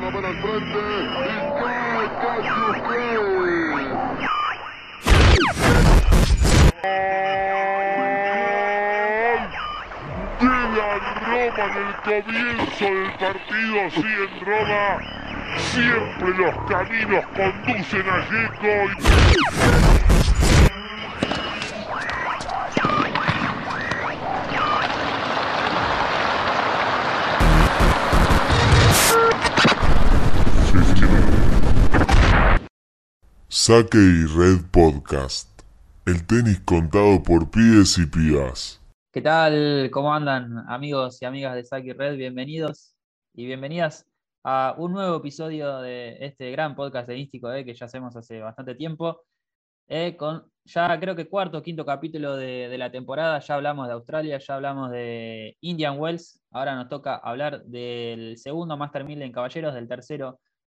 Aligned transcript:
para 0.00 0.28
el 0.28 0.36
frente 0.42 0.78
y 0.78 1.38
cae 1.58 2.08
Cassius 2.20 2.76
la 10.76 10.90
Roma 11.24 11.64
en 11.64 11.74
el 11.76 11.92
comienzo 12.04 12.84
del 12.84 13.10
partido, 13.18 13.80
sí 13.90 14.04
en 14.04 14.32
Roma, 14.44 14.84
siempre 15.56 16.30
los 16.36 16.54
caminos 16.68 17.24
conducen 17.34 18.06
a 18.06 18.12
Yeco 18.28 18.72
y... 19.82 19.85
Saque 33.66 33.98
y 33.98 34.26
Red 34.26 34.70
Podcast. 34.70 35.60
El 36.06 36.24
tenis 36.24 36.60
contado 36.60 37.20
por 37.20 37.50
pibes 37.50 37.98
y 37.98 38.06
pibas. 38.06 38.80
¿Qué 39.12 39.20
tal? 39.20 39.90
¿Cómo 39.90 40.14
andan 40.14 40.64
amigos 40.68 41.20
y 41.20 41.24
amigas 41.24 41.56
de 41.56 41.64
Saki 41.64 41.92
Red? 41.92 42.16
Bienvenidos 42.16 42.94
y 43.34 43.44
bienvenidas 43.44 44.06
a 44.44 44.76
un 44.78 44.92
nuevo 44.92 45.16
episodio 45.16 45.80
de 45.80 46.16
este 46.20 46.52
gran 46.52 46.76
podcast 46.76 47.08
tenístico 47.08 47.52
eh, 47.52 47.64
que 47.64 47.74
ya 47.74 47.86
hacemos 47.86 48.14
hace 48.14 48.38
bastante 48.38 48.76
tiempo. 48.76 49.22
eh, 49.88 50.16
ya 50.64 51.00
creo 51.00 51.16
que 51.16 51.28
cuarto 51.28 51.58
o 51.58 51.62
quinto 51.62 51.84
capítulo 51.84 52.36
de, 52.36 52.68
de 52.68 52.78
la 52.78 52.92
temporada. 52.92 53.40
Ya 53.40 53.56
hablamos 53.56 53.88
de 53.88 53.94
Australia, 53.94 54.38
ya 54.38 54.54
hablamos 54.54 54.92
de 54.92 55.56
Indian 55.60 55.98
Wells. 55.98 56.40
Ahora 56.52 56.76
nos 56.76 56.88
toca 56.88 57.16
hablar 57.16 57.64
del 57.64 58.38
segundo 58.38 58.76
Master 58.76 59.02
1000 59.04 59.22
en 59.22 59.32
caballeros, 59.32 59.74
del 59.74 59.88
tercero 59.88 60.38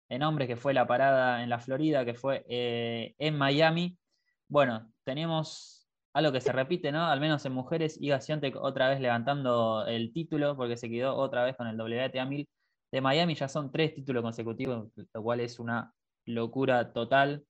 en 0.08 0.22
hombres, 0.22 0.48
que 0.48 0.56
fue 0.56 0.74
la 0.74 0.86
parada 0.86 1.42
en 1.42 1.50
la 1.50 1.58
Florida, 1.58 2.04
que 2.04 2.14
fue 2.14 2.44
eh, 2.48 3.14
en 3.18 3.36
Miami. 3.36 3.98
Bueno, 4.48 4.92
tenemos 5.04 5.88
algo 6.12 6.32
que 6.32 6.40
se 6.40 6.52
repite, 6.52 6.92
¿no? 6.92 7.06
Al 7.06 7.20
menos 7.20 7.44
en 7.44 7.52
mujeres, 7.52 8.00
Iga 8.00 8.20
Swiatek 8.20 8.56
otra 8.56 8.88
vez 8.88 9.00
levantando 9.00 9.84
el 9.86 10.12
título, 10.12 10.56
porque 10.56 10.76
se 10.76 10.88
quedó 10.88 11.14
otra 11.16 11.44
vez 11.44 11.56
con 11.56 11.66
el 11.66 11.76
WTA 11.78 12.24
1000 12.24 12.48
de 12.92 13.00
Miami. 13.00 13.34
Ya 13.34 13.48
son 13.48 13.70
tres 13.70 13.94
títulos 13.94 14.22
consecutivos, 14.22 14.88
lo 15.12 15.22
cual 15.22 15.40
es 15.40 15.58
una 15.58 15.92
locura 16.24 16.92
total. 16.92 17.44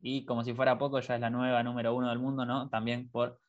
Y 0.00 0.24
como 0.24 0.44
si 0.44 0.54
fuera 0.54 0.78
poco, 0.78 1.00
ya 1.00 1.16
es 1.16 1.20
la 1.20 1.30
nueva 1.30 1.62
número 1.62 1.94
uno 1.94 2.08
del 2.08 2.18
mundo, 2.18 2.46
¿no? 2.46 2.68
También 2.70 3.10
por 3.10 3.40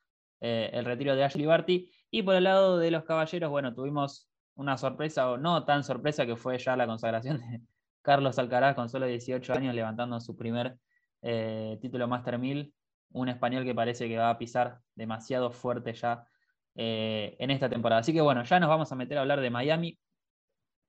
eh, 0.41 0.69
el 0.73 0.85
retiro 0.85 1.15
de 1.15 1.23
Ashley 1.23 1.45
Barty. 1.45 1.91
Y 2.11 2.23
por 2.23 2.35
el 2.35 2.45
lado 2.45 2.77
de 2.77 2.91
los 2.91 3.03
caballeros, 3.03 3.49
bueno, 3.49 3.73
tuvimos 3.73 4.29
una 4.55 4.77
sorpresa, 4.77 5.31
o 5.31 5.37
no 5.37 5.65
tan 5.65 5.83
sorpresa, 5.83 6.25
que 6.25 6.35
fue 6.35 6.57
ya 6.57 6.75
la 6.75 6.87
consagración 6.87 7.37
de 7.51 7.61
Carlos 8.07 8.39
Alcaraz 8.39 8.73
con 8.73 8.87
solo 8.87 9.05
18 9.05 9.51
años 9.51 9.75
levantando 9.75 10.17
su 10.21 10.37
primer 10.37 10.77
eh, 11.21 11.77
título 11.81 12.07
Master 12.07 12.39
1000, 12.39 12.73
un 13.11 13.27
español 13.27 13.65
que 13.65 13.75
parece 13.75 14.07
que 14.07 14.17
va 14.17 14.29
a 14.29 14.37
pisar 14.37 14.79
demasiado 14.95 15.51
fuerte 15.51 15.93
ya 15.93 16.25
eh, 16.75 17.35
en 17.37 17.51
esta 17.51 17.69
temporada. 17.69 17.99
Así 17.99 18.13
que 18.13 18.21
bueno, 18.21 18.45
ya 18.45 18.61
nos 18.61 18.69
vamos 18.69 18.89
a 18.89 18.95
meter 18.95 19.17
a 19.17 19.21
hablar 19.21 19.41
de 19.41 19.49
Miami, 19.49 19.99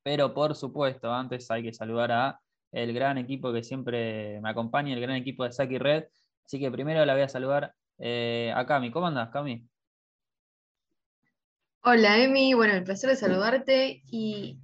pero 0.05 0.33
por 0.33 0.55
supuesto, 0.55 1.13
antes 1.13 1.51
hay 1.51 1.65
que 1.65 1.73
saludar 1.73 2.13
a 2.13 2.41
el 2.71 2.95
gran 2.95 3.19
equipo 3.19 3.53
que 3.53 3.65
siempre 3.65 4.41
me 4.41 4.51
acompaña, 4.51 4.95
el 4.95 5.01
gran 5.01 5.17
equipo 5.17 5.43
de 5.43 5.51
Saki 5.51 5.79
Red. 5.79 6.05
Así 6.47 6.61
que 6.61 6.71
primero 6.71 7.05
la 7.05 7.15
voy 7.15 7.23
a 7.23 7.29
saludar 7.29 7.75
eh, 7.99 8.53
a 8.55 8.65
Cami. 8.65 8.93
¿Cómo 8.93 9.09
andas, 9.09 9.31
Cami? 9.31 9.67
Hola, 11.83 12.23
Emi. 12.23 12.55
Bueno, 12.55 12.75
el 12.75 12.85
placer 12.85 13.11
de 13.11 13.17
saludarte 13.17 14.03
y 14.05 14.61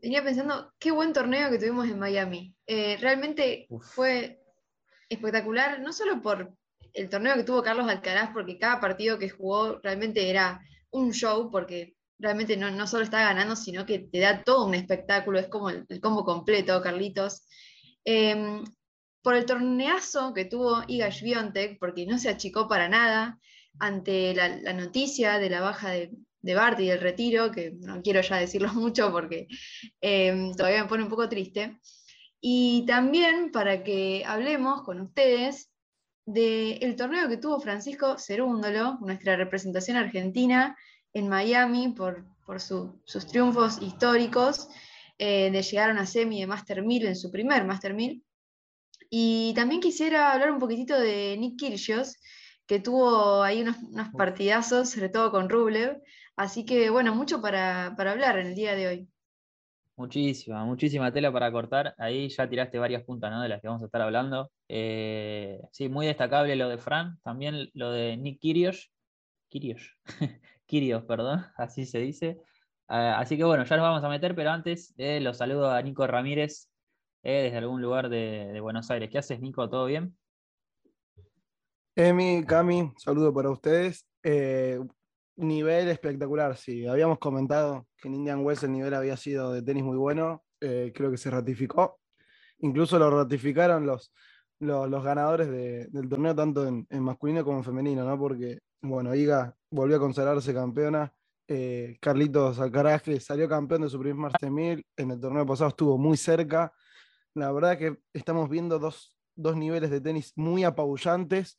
venía 0.00 0.24
pensando, 0.24 0.72
qué 0.78 0.90
buen 0.90 1.12
torneo 1.12 1.50
que 1.50 1.58
tuvimos 1.58 1.88
en 1.88 1.98
Miami. 1.98 2.54
Eh, 2.66 2.96
realmente 3.00 3.66
Uf. 3.68 3.84
fue 3.94 4.42
espectacular, 5.08 5.80
no 5.80 5.92
solo 5.92 6.22
por 6.22 6.54
el 6.92 7.08
torneo 7.08 7.34
que 7.34 7.44
tuvo 7.44 7.62
Carlos 7.62 7.88
Alcaraz, 7.88 8.30
porque 8.32 8.58
cada 8.58 8.80
partido 8.80 9.18
que 9.18 9.30
jugó 9.30 9.78
realmente 9.82 10.28
era 10.28 10.60
un 10.90 11.12
show, 11.12 11.50
porque 11.50 11.96
realmente 12.18 12.56
no, 12.56 12.70
no 12.70 12.86
solo 12.86 13.04
está 13.04 13.20
ganando, 13.20 13.56
sino 13.56 13.86
que 13.86 13.98
te 13.98 14.18
da 14.20 14.42
todo 14.42 14.66
un 14.66 14.74
espectáculo, 14.74 15.38
es 15.38 15.48
como 15.48 15.70
el, 15.70 15.86
el 15.88 16.00
combo 16.00 16.24
completo, 16.24 16.80
Carlitos. 16.82 17.42
Em, 18.04 18.64
por 19.22 19.34
el 19.34 19.44
torneazo 19.44 20.32
que 20.32 20.46
tuvo 20.46 20.82
Iga 20.86 21.12
Swiatek, 21.12 21.78
porque 21.78 22.06
no 22.06 22.18
se 22.18 22.30
achicó 22.30 22.68
para 22.68 22.88
nada 22.88 23.38
ante 23.78 24.34
la, 24.34 24.48
la 24.48 24.72
noticia 24.72 25.38
de 25.38 25.50
la 25.50 25.60
baja 25.60 25.90
de, 25.90 26.10
de 26.42 26.54
Barty 26.54 26.84
y 26.84 26.88
del 26.88 27.00
retiro, 27.00 27.50
que 27.50 27.72
no 27.80 28.00
quiero 28.02 28.20
ya 28.20 28.36
decirlo 28.36 28.72
mucho 28.74 29.10
porque 29.12 29.46
eh, 30.00 30.50
todavía 30.56 30.82
me 30.84 30.88
pone 30.88 31.04
un 31.04 31.10
poco 31.10 31.28
triste. 31.28 31.78
Y 32.40 32.84
también 32.86 33.50
para 33.52 33.84
que 33.84 34.24
hablemos 34.26 34.82
con 34.82 35.00
ustedes 35.00 35.70
del 36.24 36.96
torneo 36.96 37.28
que 37.28 37.36
tuvo 37.36 37.60
Francisco 37.60 38.16
Cerúndolo, 38.18 38.98
nuestra 39.00 39.36
representación 39.36 39.96
argentina 39.96 40.76
en 41.12 41.28
Miami 41.28 41.88
por, 41.88 42.24
por 42.46 42.60
su- 42.60 43.00
sus 43.04 43.26
triunfos 43.26 43.82
históricos, 43.82 44.68
eh, 45.18 45.50
de 45.50 45.62
llegar 45.62 45.90
a 45.90 45.92
una 45.92 46.06
semi 46.06 46.40
de 46.40 46.46
Master 46.46 46.82
1000 46.82 47.06
en 47.08 47.16
su 47.16 47.30
primer 47.30 47.64
Master 47.64 47.94
1000. 47.94 48.22
Y 49.10 49.52
también 49.54 49.80
quisiera 49.80 50.32
hablar 50.32 50.50
un 50.52 50.58
poquitito 50.60 50.98
de 50.98 51.36
Nick 51.38 51.58
Kyrgios, 51.58 52.16
que 52.66 52.78
tuvo 52.78 53.42
ahí 53.42 53.62
unos, 53.62 53.76
unos 53.82 54.08
partidazos, 54.10 54.90
sobre 54.90 55.08
todo 55.08 55.30
con 55.32 55.48
Rublev. 55.50 56.00
Así 56.40 56.64
que, 56.64 56.88
bueno, 56.88 57.14
mucho 57.14 57.42
para, 57.42 57.92
para 57.98 58.12
hablar 58.12 58.38
en 58.38 58.46
el 58.46 58.54
día 58.54 58.74
de 58.74 58.88
hoy. 58.88 59.08
Muchísima, 59.94 60.64
muchísima 60.64 61.12
tela 61.12 61.30
para 61.30 61.52
cortar. 61.52 61.94
Ahí 61.98 62.30
ya 62.30 62.48
tiraste 62.48 62.78
varias 62.78 63.02
puntas, 63.02 63.30
¿no? 63.30 63.42
De 63.42 63.48
las 63.50 63.60
que 63.60 63.68
vamos 63.68 63.82
a 63.82 63.84
estar 63.84 64.00
hablando. 64.00 64.50
Eh, 64.66 65.60
sí, 65.70 65.90
muy 65.90 66.06
destacable 66.06 66.56
lo 66.56 66.70
de 66.70 66.78
Fran, 66.78 67.20
también 67.22 67.68
lo 67.74 67.90
de 67.90 68.16
Nick 68.16 68.40
Kyrgios. 68.40 68.90
Kyrgios. 69.50 69.98
Kyrgios, 70.64 71.04
perdón, 71.04 71.44
así 71.58 71.84
se 71.84 71.98
dice. 71.98 72.38
Ah, 72.88 73.18
así 73.18 73.36
que 73.36 73.44
bueno, 73.44 73.64
ya 73.64 73.76
nos 73.76 73.84
vamos 73.84 74.02
a 74.02 74.08
meter, 74.08 74.34
pero 74.34 74.48
antes 74.50 74.94
eh, 74.96 75.20
los 75.20 75.36
saludo 75.36 75.70
a 75.70 75.82
Nico 75.82 76.06
Ramírez 76.06 76.70
eh, 77.22 77.42
desde 77.42 77.58
algún 77.58 77.82
lugar 77.82 78.08
de, 78.08 78.48
de 78.50 78.60
Buenos 78.60 78.90
Aires. 78.90 79.10
¿Qué 79.10 79.18
haces, 79.18 79.40
Nico? 79.40 79.68
¿Todo 79.68 79.84
bien? 79.84 80.16
Emi, 81.96 82.42
Cami, 82.46 82.94
saludo 82.96 83.34
para 83.34 83.50
ustedes. 83.50 84.06
Eh, 84.22 84.80
nivel 85.48 85.88
espectacular, 85.88 86.56
sí. 86.56 86.86
Habíamos 86.86 87.18
comentado 87.18 87.86
que 87.96 88.08
en 88.08 88.14
Indian 88.14 88.44
Wells 88.44 88.62
el 88.62 88.72
nivel 88.72 88.94
había 88.94 89.16
sido 89.16 89.52
de 89.52 89.62
tenis 89.62 89.84
muy 89.84 89.96
bueno. 89.96 90.44
eh, 90.62 90.92
creo 90.94 91.10
que 91.10 91.16
se 91.16 91.30
ratificó. 91.30 91.98
Incluso 92.58 92.98
lo 92.98 93.10
ratificaron 93.10 93.86
los, 93.86 94.12
los, 94.58 95.02
ganadores 95.02 95.48
de- 95.50 95.86
del 95.86 96.08
torneo, 96.08 96.34
tanto 96.34 96.66
en, 96.66 96.86
masculino 97.02 97.42
como 97.44 97.58
en 97.58 97.64
femenino, 97.64 98.04
¿no? 98.04 98.18
Porque, 98.18 98.58
bueno, 98.82 99.14
Iga 99.14 99.56
volvió 99.70 99.96
a 99.96 100.00
consagrarse 100.00 100.52
campeona. 100.52 101.12
eh, 101.48 101.96
Carlitos 102.00 102.60
Alcaraz, 102.60 103.02
que 103.02 103.18
salió 103.20 103.48
campeón 103.48 103.82
de 103.82 103.88
su 103.88 103.98
primer 103.98 104.16
Master 104.16 104.50
1000, 104.50 104.84
en 104.96 105.10
el 105.12 105.18
torneo 105.20 105.46
pasado 105.46 105.70
estuvo 105.70 105.96
muy 105.98 106.16
cerca. 106.16 106.72
La 107.34 107.50
verdad 107.52 107.78
que 107.78 107.96
estamos 108.12 108.48
viendo 108.50 108.78
dos, 108.78 109.16
dos 109.34 109.56
niveles 109.56 109.90
de 109.90 110.00
tenis 110.00 110.32
muy 110.36 110.62
apabullantes 110.64 111.58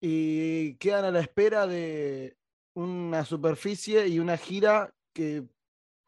y 0.00 0.74
quedan 0.76 1.04
a 1.06 1.10
la 1.10 1.20
espera 1.20 1.66
de 1.66 2.36
una 2.74 3.24
superficie 3.24 4.06
y 4.08 4.18
una 4.18 4.36
gira 4.36 4.92
que, 5.12 5.44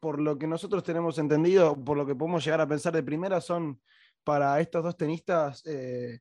por 0.00 0.21
lo 0.21 0.38
que 0.38 0.47
nosotros 0.47 0.82
tenemos 0.84 1.19
entendido, 1.19 1.77
por 1.84 1.97
lo 1.97 2.06
que 2.06 2.15
podemos 2.15 2.44
llegar 2.44 2.60
a 2.60 2.69
pensar 2.69 2.93
de 2.93 3.03
primera, 3.03 3.41
son 3.41 3.81
para 4.25 4.60
estos 4.60 4.82
dos 4.84 4.97
tenistas 4.97 5.62
eh, 5.66 6.21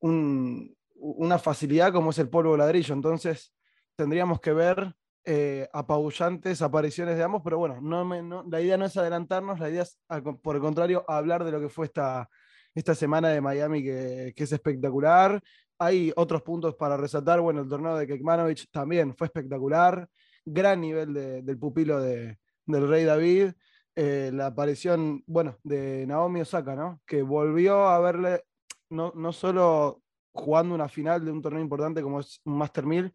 un- 0.00 0.74
una 0.96 1.38
facilidad 1.38 1.92
como 1.92 2.10
es 2.10 2.18
el 2.18 2.28
polvo 2.28 2.56
ladrillo. 2.56 2.94
Entonces, 2.94 3.52
tendríamos 3.96 4.40
que 4.40 4.52
ver 4.52 4.94
eh, 5.24 5.68
apabullantes 5.72 6.62
apariciones 6.62 7.16
de 7.16 7.22
ambos, 7.22 7.42
pero 7.44 7.56
bueno, 7.58 7.80
no 7.80 8.04
me- 8.04 8.22
la 8.50 8.60
idea 8.60 8.76
no 8.76 8.86
es 8.86 8.96
adelantarnos, 8.96 9.60
la 9.60 9.70
idea 9.70 9.82
es, 9.82 10.00
por 10.42 10.56
el 10.56 10.62
contrario, 10.62 11.04
hablar 11.08 11.44
de 11.44 11.52
lo 11.52 11.60
que 11.60 11.68
fue 11.68 11.86
esta, 11.86 12.28
esta 12.74 12.94
semana 12.94 13.28
de 13.28 13.40
Miami, 13.40 13.82
que 13.84 14.32
es 14.36 14.52
espectacular. 14.52 15.40
Hay 15.84 16.12
otros 16.14 16.42
puntos 16.42 16.76
para 16.76 16.96
resaltar. 16.96 17.40
Bueno, 17.40 17.62
el 17.62 17.68
torneo 17.68 17.96
de 17.96 18.06
Kekmanovic 18.06 18.70
también 18.70 19.16
fue 19.16 19.26
espectacular. 19.26 20.08
Gran 20.44 20.80
nivel 20.80 21.12
de- 21.12 21.42
del 21.42 21.58
pupilo 21.58 22.00
de- 22.00 22.38
del 22.66 22.88
Rey 22.88 23.04
David. 23.04 23.52
Eh, 23.96 24.30
la 24.32 24.46
aparición, 24.46 25.24
bueno, 25.26 25.58
de 25.64 26.06
Naomi 26.06 26.40
Osaka, 26.42 26.76
¿no? 26.76 27.00
Que 27.04 27.22
volvió 27.22 27.88
a 27.88 27.98
verle, 27.98 28.44
no, 28.90 29.12
no 29.16 29.32
solo 29.32 30.02
jugando 30.32 30.72
una 30.74 30.88
final 30.88 31.24
de 31.24 31.32
un 31.32 31.42
torneo 31.42 31.60
importante 31.60 32.00
como 32.00 32.20
es 32.20 32.40
un 32.44 32.56
Master 32.58 32.86
1000, 32.86 33.12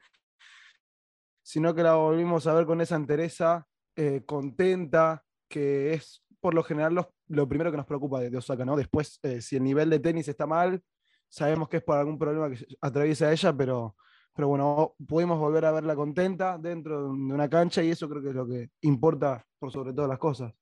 sino 1.42 1.74
que 1.74 1.84
la 1.84 1.96
volvimos 1.96 2.46
a 2.48 2.54
ver 2.54 2.66
con 2.66 2.82
esa 2.82 2.96
entereza, 2.98 3.66
eh, 3.96 4.24
contenta, 4.26 5.24
que 5.50 5.94
es 5.94 6.22
por 6.42 6.54
lo 6.54 6.64
general 6.64 6.94
los- 6.96 7.08
lo 7.30 7.48
primero 7.48 7.72
que 7.72 7.78
nos 7.78 7.86
preocupa 7.86 8.20
de, 8.20 8.30
de 8.30 8.38
Osaka, 8.38 8.66
¿no? 8.66 8.76
Después, 8.76 9.20
eh, 9.24 9.40
si 9.42 9.56
el 9.56 9.64
nivel 9.64 9.90
de 9.90 10.00
tenis 10.00 10.28
está 10.28 10.46
mal, 10.46 10.84
sabemos 11.30 11.70
que 11.70 11.78
es 11.78 11.84
por 11.84 11.98
algún 11.98 12.18
problema 12.18 12.50
que 12.50 12.66
atraviesa 12.82 13.32
ella, 13.32 13.54
pero, 13.54 13.96
pero 14.36 14.48
bueno, 14.48 14.96
pudimos 15.08 15.40
volver 15.40 15.66
a 15.66 15.72
verla 15.72 15.96
contenta 15.96 16.58
dentro 16.58 17.04
de 17.04 17.10
una 17.10 17.50
cancha 17.50 17.84
y 17.84 17.92
eso 17.92 18.10
creo 18.10 18.22
que 18.22 18.30
es 18.30 18.36
lo 18.36 18.48
que 18.48 18.70
importa 18.82 19.46
por 19.60 19.72
sobre 19.72 19.94
todas 19.94 20.10
las 20.10 20.20
cosas. 20.20 20.54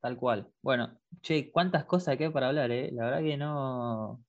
Tal 0.00 0.16
cual. 0.16 0.50
Bueno, 0.62 0.98
che, 1.20 1.50
cuántas 1.50 1.84
cosas 1.84 2.16
que 2.16 2.24
hay 2.24 2.30
para 2.30 2.48
hablar, 2.48 2.70
¿eh? 2.70 2.90
La 2.92 3.04
verdad 3.04 3.20
que 3.20 3.36
no, 3.36 4.24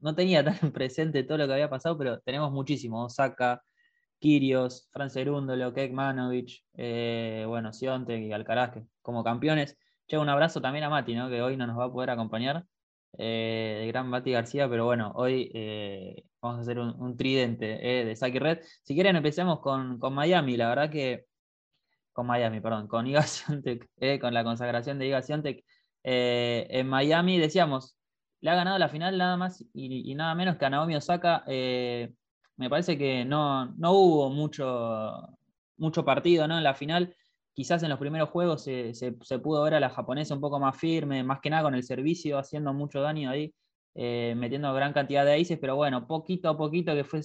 no 0.00 0.14
tenía 0.14 0.44
tan 0.60 0.72
presente 0.72 1.22
todo 1.24 1.38
lo 1.38 1.46
que 1.46 1.52
había 1.52 1.70
pasado, 1.70 1.98
pero 1.98 2.20
tenemos 2.20 2.50
muchísimo. 2.50 3.04
Osaka, 3.04 3.62
Kirios, 4.18 4.88
Fran 4.92 5.10
Cerúndolo, 5.10 5.74
Kekmanovic, 5.74 6.64
eh, 6.74 7.44
bueno, 7.46 7.72
Siontek 7.72 8.22
y 8.22 8.32
Alcaraz 8.32 8.78
como 9.02 9.22
campeones. 9.22 9.76
Che, 10.06 10.18
un 10.18 10.28
abrazo 10.28 10.60
también 10.60 10.84
a 10.84 10.90
Mati, 10.90 11.14
¿no? 11.14 11.28
que 11.28 11.42
hoy 11.42 11.56
no 11.56 11.66
nos 11.66 11.78
va 11.78 11.86
a 11.86 11.92
poder 11.92 12.10
acompañar, 12.10 12.64
eh, 13.18 13.78
de 13.80 13.86
gran 13.88 14.08
Mati 14.08 14.32
García, 14.32 14.68
pero 14.68 14.84
bueno, 14.84 15.12
hoy 15.14 15.50
eh, 15.54 16.24
vamos 16.40 16.58
a 16.58 16.62
hacer 16.62 16.78
un, 16.78 17.16
tridente 17.16 17.66
de 17.66 18.16
Saki 18.16 18.38
Red. 18.38 18.60
Si 18.82 18.94
quieren 18.94 19.16
empecemos 19.16 19.60
con, 19.60 19.98
con 19.98 20.14
Miami, 20.14 20.56
la 20.56 20.68
verdad 20.68 20.90
que 20.90 21.26
con 22.16 22.26
Miami, 22.26 22.60
perdón, 22.60 22.88
con 22.88 23.06
Iga 23.06 23.24
eh, 24.00 24.18
con 24.18 24.32
la 24.32 24.42
consagración 24.42 24.98
de 24.98 25.06
Iga 25.06 25.20
Siontek 25.20 25.62
eh, 26.02 26.66
en 26.70 26.88
Miami, 26.88 27.38
decíamos, 27.38 27.94
le 28.40 28.50
ha 28.50 28.54
ganado 28.54 28.78
la 28.78 28.88
final 28.88 29.18
nada 29.18 29.36
más 29.36 29.62
y, 29.74 30.14
nada 30.14 30.34
menos 30.34 30.56
que 30.56 30.64
a 30.64 30.70
Naomi 30.70 30.96
Osaka. 30.96 31.44
Eh, 31.46 32.14
me 32.56 32.70
parece 32.70 32.96
que 32.96 33.26
no, 33.26 33.66
no 33.76 33.92
hubo 33.92 34.30
mucho, 34.30 35.12
mucho 35.76 36.06
partido 36.06 36.48
¿no? 36.48 36.56
en 36.56 36.64
la 36.64 36.72
final. 36.72 37.14
Quizás 37.56 37.82
en 37.82 37.88
los 37.88 37.98
primeros 37.98 38.28
juegos 38.28 38.62
se, 38.64 38.92
pudo 39.42 39.62
ver 39.64 39.74
a 39.74 39.80
la 39.80 39.88
japonesa 39.88 40.34
un 40.34 40.42
poco 40.42 40.60
más 40.60 40.76
firme, 40.76 41.24
más 41.24 41.40
que 41.40 41.50
nada 41.50 41.62
con 41.62 41.74
el 41.74 41.82
servicio, 41.82 42.38
haciendo 42.38 42.74
mucho 42.74 43.00
daño 43.00 43.30
ahí, 43.30 43.54
metiendo 43.94 44.74
gran 44.74 44.92
cantidad 44.92 45.24
de 45.24 45.40
aces, 45.40 45.58
pero 45.58 45.74
bueno, 45.74 46.06
poquito 46.06 46.50
a 46.50 46.56
poquito 46.58 46.94
que 46.94 47.04
fue 47.04 47.22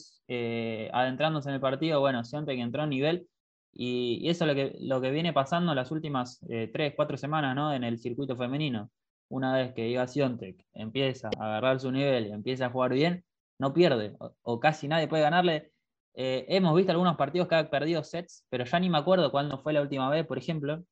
adentrándose 0.93 1.49
en 1.49 1.55
el 1.55 1.61
partido, 1.61 1.99
bueno, 1.99 2.23
Siontek 2.23 2.57
entró 2.59 2.83
a 2.83 2.87
nivel 2.87 3.27
y, 3.73 4.29
eso 4.29 4.45
es 4.45 4.47
lo 4.49 4.55
que, 4.55 4.77
lo 4.81 5.01
que 5.01 5.11
viene 5.11 5.33
pasando 5.33 5.73
las 5.73 5.91
últimas 5.91 6.39
eh, 6.49 6.69
tres, 6.73 6.93
cuatro 6.95 7.17
semanas 7.17 7.55
¿no? 7.55 7.73
en 7.73 7.83
el 7.83 7.99
circuito 7.99 8.35
femenino. 8.35 8.91
Una 9.29 9.53
vez 9.55 9.73
que 9.73 9.87
Iga 9.87 10.07
Siontek 10.07 10.65
empieza 10.73 11.29
a 11.39 11.45
agarrar 11.45 11.79
su 11.79 11.91
nivel 11.91 12.27
y 12.27 12.31
empieza 12.31 12.65
a 12.65 12.69
jugar 12.69 12.93
bien, 12.93 13.23
no 13.59 13.73
pierde, 13.73 14.15
o, 14.43 14.59
casi 14.59 14.87
nadie 14.87 15.07
puede 15.07 15.23
ganarle. 15.23 15.70
Eh, 16.13 16.45
hemos 16.49 16.75
visto 16.75 16.91
algunos 16.91 17.15
partidos 17.17 17.47
que 17.47 17.55
ha 17.55 17.69
perdido 17.69 18.03
sets, 18.03 18.45
pero 18.49 18.65
ya 18.65 18.79
ni 18.79 18.89
me 18.89 18.97
acuerdo 18.97 19.31
cuándo 19.31 19.57
fue 19.59 19.73
la 19.73 19.81
última 19.81 20.09
vez, 20.09 20.25
por 20.25 20.37
ejemplo. 20.37 20.83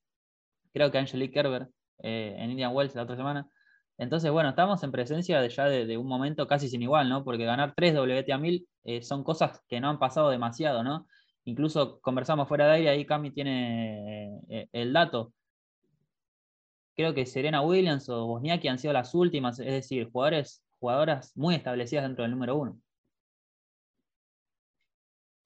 Creo 0.73 0.91
que 0.91 0.97
Angelique 0.97 1.33
Kerber 1.33 1.67
eh, 2.03 2.35
en 2.37 2.51
Indian 2.51 2.73
Wells 2.75 2.95
la 2.95 3.03
otra 3.03 3.15
semana. 3.15 3.49
Entonces, 3.97 4.31
bueno, 4.31 4.49
estamos 4.49 4.81
en 4.83 4.91
presencia 4.91 5.41
de 5.41 5.49
ya 5.49 5.65
de, 5.65 5.97
un 5.97 6.07
momento 6.07 6.47
casi 6.47 6.69
sin 6.69 6.81
igual, 6.81 7.09
¿no? 7.09 7.23
Porque 7.25 7.45
ganar 7.45 7.73
tres 7.75 7.93
WTA 7.95 8.37
1000 8.37 8.67
son 9.01 9.23
cosas 9.23 9.61
que 9.67 9.81
no 9.81 9.89
han 9.89 9.99
pasado 9.99 10.29
demasiado, 10.29 10.83
¿no? 10.83 11.05
Incluso 11.49 11.99
conversamos 12.01 12.47
fuera 12.47 12.67
de 12.67 12.73
aire, 12.73 12.89
ahí 12.89 13.05
Cami 13.05 13.31
tiene 13.31 14.39
eh, 14.49 14.67
el 14.71 14.93
dato. 14.93 15.33
Creo 16.95 17.13
que 17.13 17.25
Serena 17.25 17.61
Williams 17.61 18.07
o 18.09 18.27
Bosniaki 18.27 18.67
han 18.67 18.77
sido 18.77 18.93
las 18.93 19.15
últimas, 19.15 19.59
es 19.59 19.65
decir, 19.65 20.09
jugadores, 20.11 20.63
jugadoras 20.79 21.35
muy 21.35 21.55
establecidas 21.55 22.03
dentro 22.03 22.23
del 22.23 22.31
número 22.31 22.55
uno. 22.55 22.77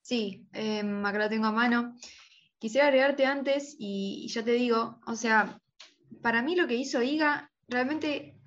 Sí, 0.03 0.45
em, 0.51 1.05
acá 1.05 1.17
lo 1.17 1.29
tengo 1.29 1.47
a 1.47 1.51
mano. 1.51 1.95
Quisiera 2.59 2.87
agregarte 2.87 3.25
antes, 3.25 3.75
y, 3.79 4.27
ya 4.27 4.43
te 4.43 4.51
digo, 4.51 4.99
o 5.07 5.15
sea, 5.15 5.59
para 6.21 6.41
mí 6.41 6.55
lo 6.55 6.67
que 6.67 6.75
hizo 6.75 7.01
Iga 7.01 7.51
realmente, 7.69 8.37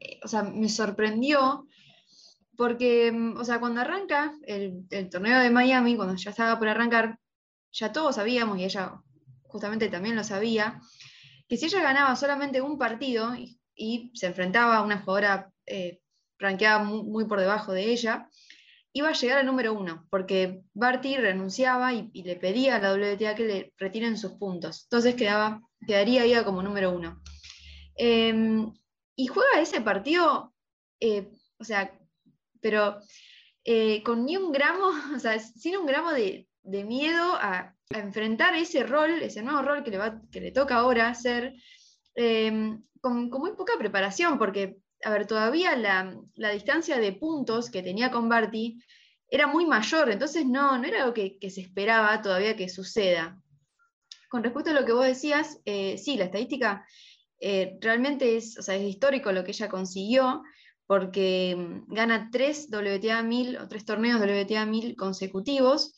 eh, 0.00 0.20
o 0.22 0.28
sea, 0.28 0.42
me 0.42 0.68
sorprendió 0.68 1.66
porque, 2.56 3.10
mm, 3.12 3.38
o 3.38 3.44
sea, 3.44 3.60
cuando 3.60 3.80
arranca 3.80 4.34
el, 4.42 4.86
torneo 5.10 5.40
de 5.40 5.50
Miami, 5.50 5.96
cuando 5.96 6.14
ya 6.16 6.30
estaba 6.30 6.58
por 6.58 6.68
arrancar, 6.68 7.18
ya 7.72 7.92
todos 7.92 8.16
sabíamos, 8.16 8.58
y 8.58 8.64
ella 8.64 9.00
justamente 9.44 9.88
también 9.88 10.16
lo 10.16 10.24
sabía, 10.24 10.80
que 11.48 11.56
si 11.56 11.66
ella 11.66 11.82
ganaba 11.82 12.16
solamente 12.16 12.60
un 12.60 12.78
partido 12.78 13.34
y, 13.34 13.56
se 14.14 14.26
enfrentaba 14.26 14.76
a 14.76 14.82
una 14.82 14.98
jugadora 14.98 15.52
eh, 15.66 16.00
ranqueada 16.38 16.80
muy, 16.84 17.26
por 17.26 17.40
debajo 17.40 17.72
de 17.72 17.92
ella, 17.92 18.28
iba 18.92 19.08
a 19.08 19.12
llegar 19.12 19.38
al 19.38 19.46
número 19.46 19.74
uno, 19.74 20.06
porque 20.10 20.62
Barty 20.74 21.16
renunciaba 21.16 21.92
y, 21.92 22.10
le 22.22 22.36
pedía 22.36 22.76
a 22.76 22.80
la 22.80 22.94
WTA 22.94 23.34
que 23.34 23.44
le 23.44 23.72
retiren 23.76 24.16
sus 24.16 24.32
puntos. 24.32 24.84
Entonces 24.84 25.14
quedaba, 25.14 25.62
quedaría 25.86 26.24
ella 26.24 26.44
como 26.44 26.62
número 26.62 26.90
uno. 26.90 27.20
Em, 27.96 28.72
y 29.16 29.26
juega 29.26 29.60
ese 29.60 29.80
partido, 29.80 30.54
eh, 31.00 31.28
o 31.58 31.64
sea, 31.64 31.92
pero 32.60 33.00
eh, 33.64 34.02
con 34.02 34.24
ni 34.24 34.36
un 34.36 34.52
gramo, 34.52 34.90
o 35.16 35.18
sea, 35.18 35.38
sin 35.38 35.76
un 35.76 35.86
gramo 35.86 36.12
de, 36.12 36.46
miedo 36.62 37.34
a, 37.34 37.74
enfrentar 37.90 38.54
ese 38.54 38.82
rol, 38.82 39.22
ese 39.22 39.42
nuevo 39.42 39.62
rol 39.62 39.82
que 39.82 39.90
le, 39.90 39.96
va, 39.96 40.20
que 40.30 40.42
le 40.42 40.52
toca 40.52 40.76
ahora 40.76 41.08
hacer, 41.08 41.54
em, 42.14 42.82
con, 43.00 43.30
muy 43.30 43.52
poca 43.52 43.72
preparación, 43.78 44.38
porque, 44.38 44.78
a 45.04 45.10
ver, 45.10 45.26
todavía 45.26 45.76
la, 45.76 46.52
distancia 46.52 46.98
de 46.98 47.12
puntos 47.12 47.70
que 47.70 47.82
tenía 47.82 48.10
con 48.10 48.28
Barty 48.28 48.82
era 49.30 49.46
muy 49.46 49.66
mayor, 49.66 50.10
entonces 50.10 50.46
no, 50.46 50.78
no 50.78 50.86
era 50.86 51.02
algo 51.02 51.14
que, 51.14 51.38
se 51.50 51.60
esperaba 51.60 52.20
todavía 52.22 52.56
que 52.56 52.68
suceda. 52.68 53.40
Con 54.30 54.42
respecto 54.42 54.70
a 54.70 54.74
lo 54.74 54.84
que 54.84 54.92
vos 54.92 55.06
decías, 55.06 55.60
eh, 55.64 55.96
sí, 55.98 56.16
la 56.16 56.24
estadística 56.24 56.86
eh, 57.40 57.78
realmente 57.80 58.36
es, 58.36 58.58
o 58.58 58.62
sea, 58.62 58.74
es 58.74 58.82
histórico 58.82 59.32
lo 59.32 59.44
que 59.44 59.52
ella 59.52 59.68
consiguió, 59.68 60.42
porque 60.86 61.54
mm, 61.56 61.94
gana 61.94 62.30
tres 62.32 62.68
WTA 62.70 63.22
1000 63.22 63.58
o 63.58 63.68
tres 63.68 63.84
torneos 63.84 64.20
WTA 64.20 64.66
1000 64.66 64.96
consecutivos. 64.96 65.94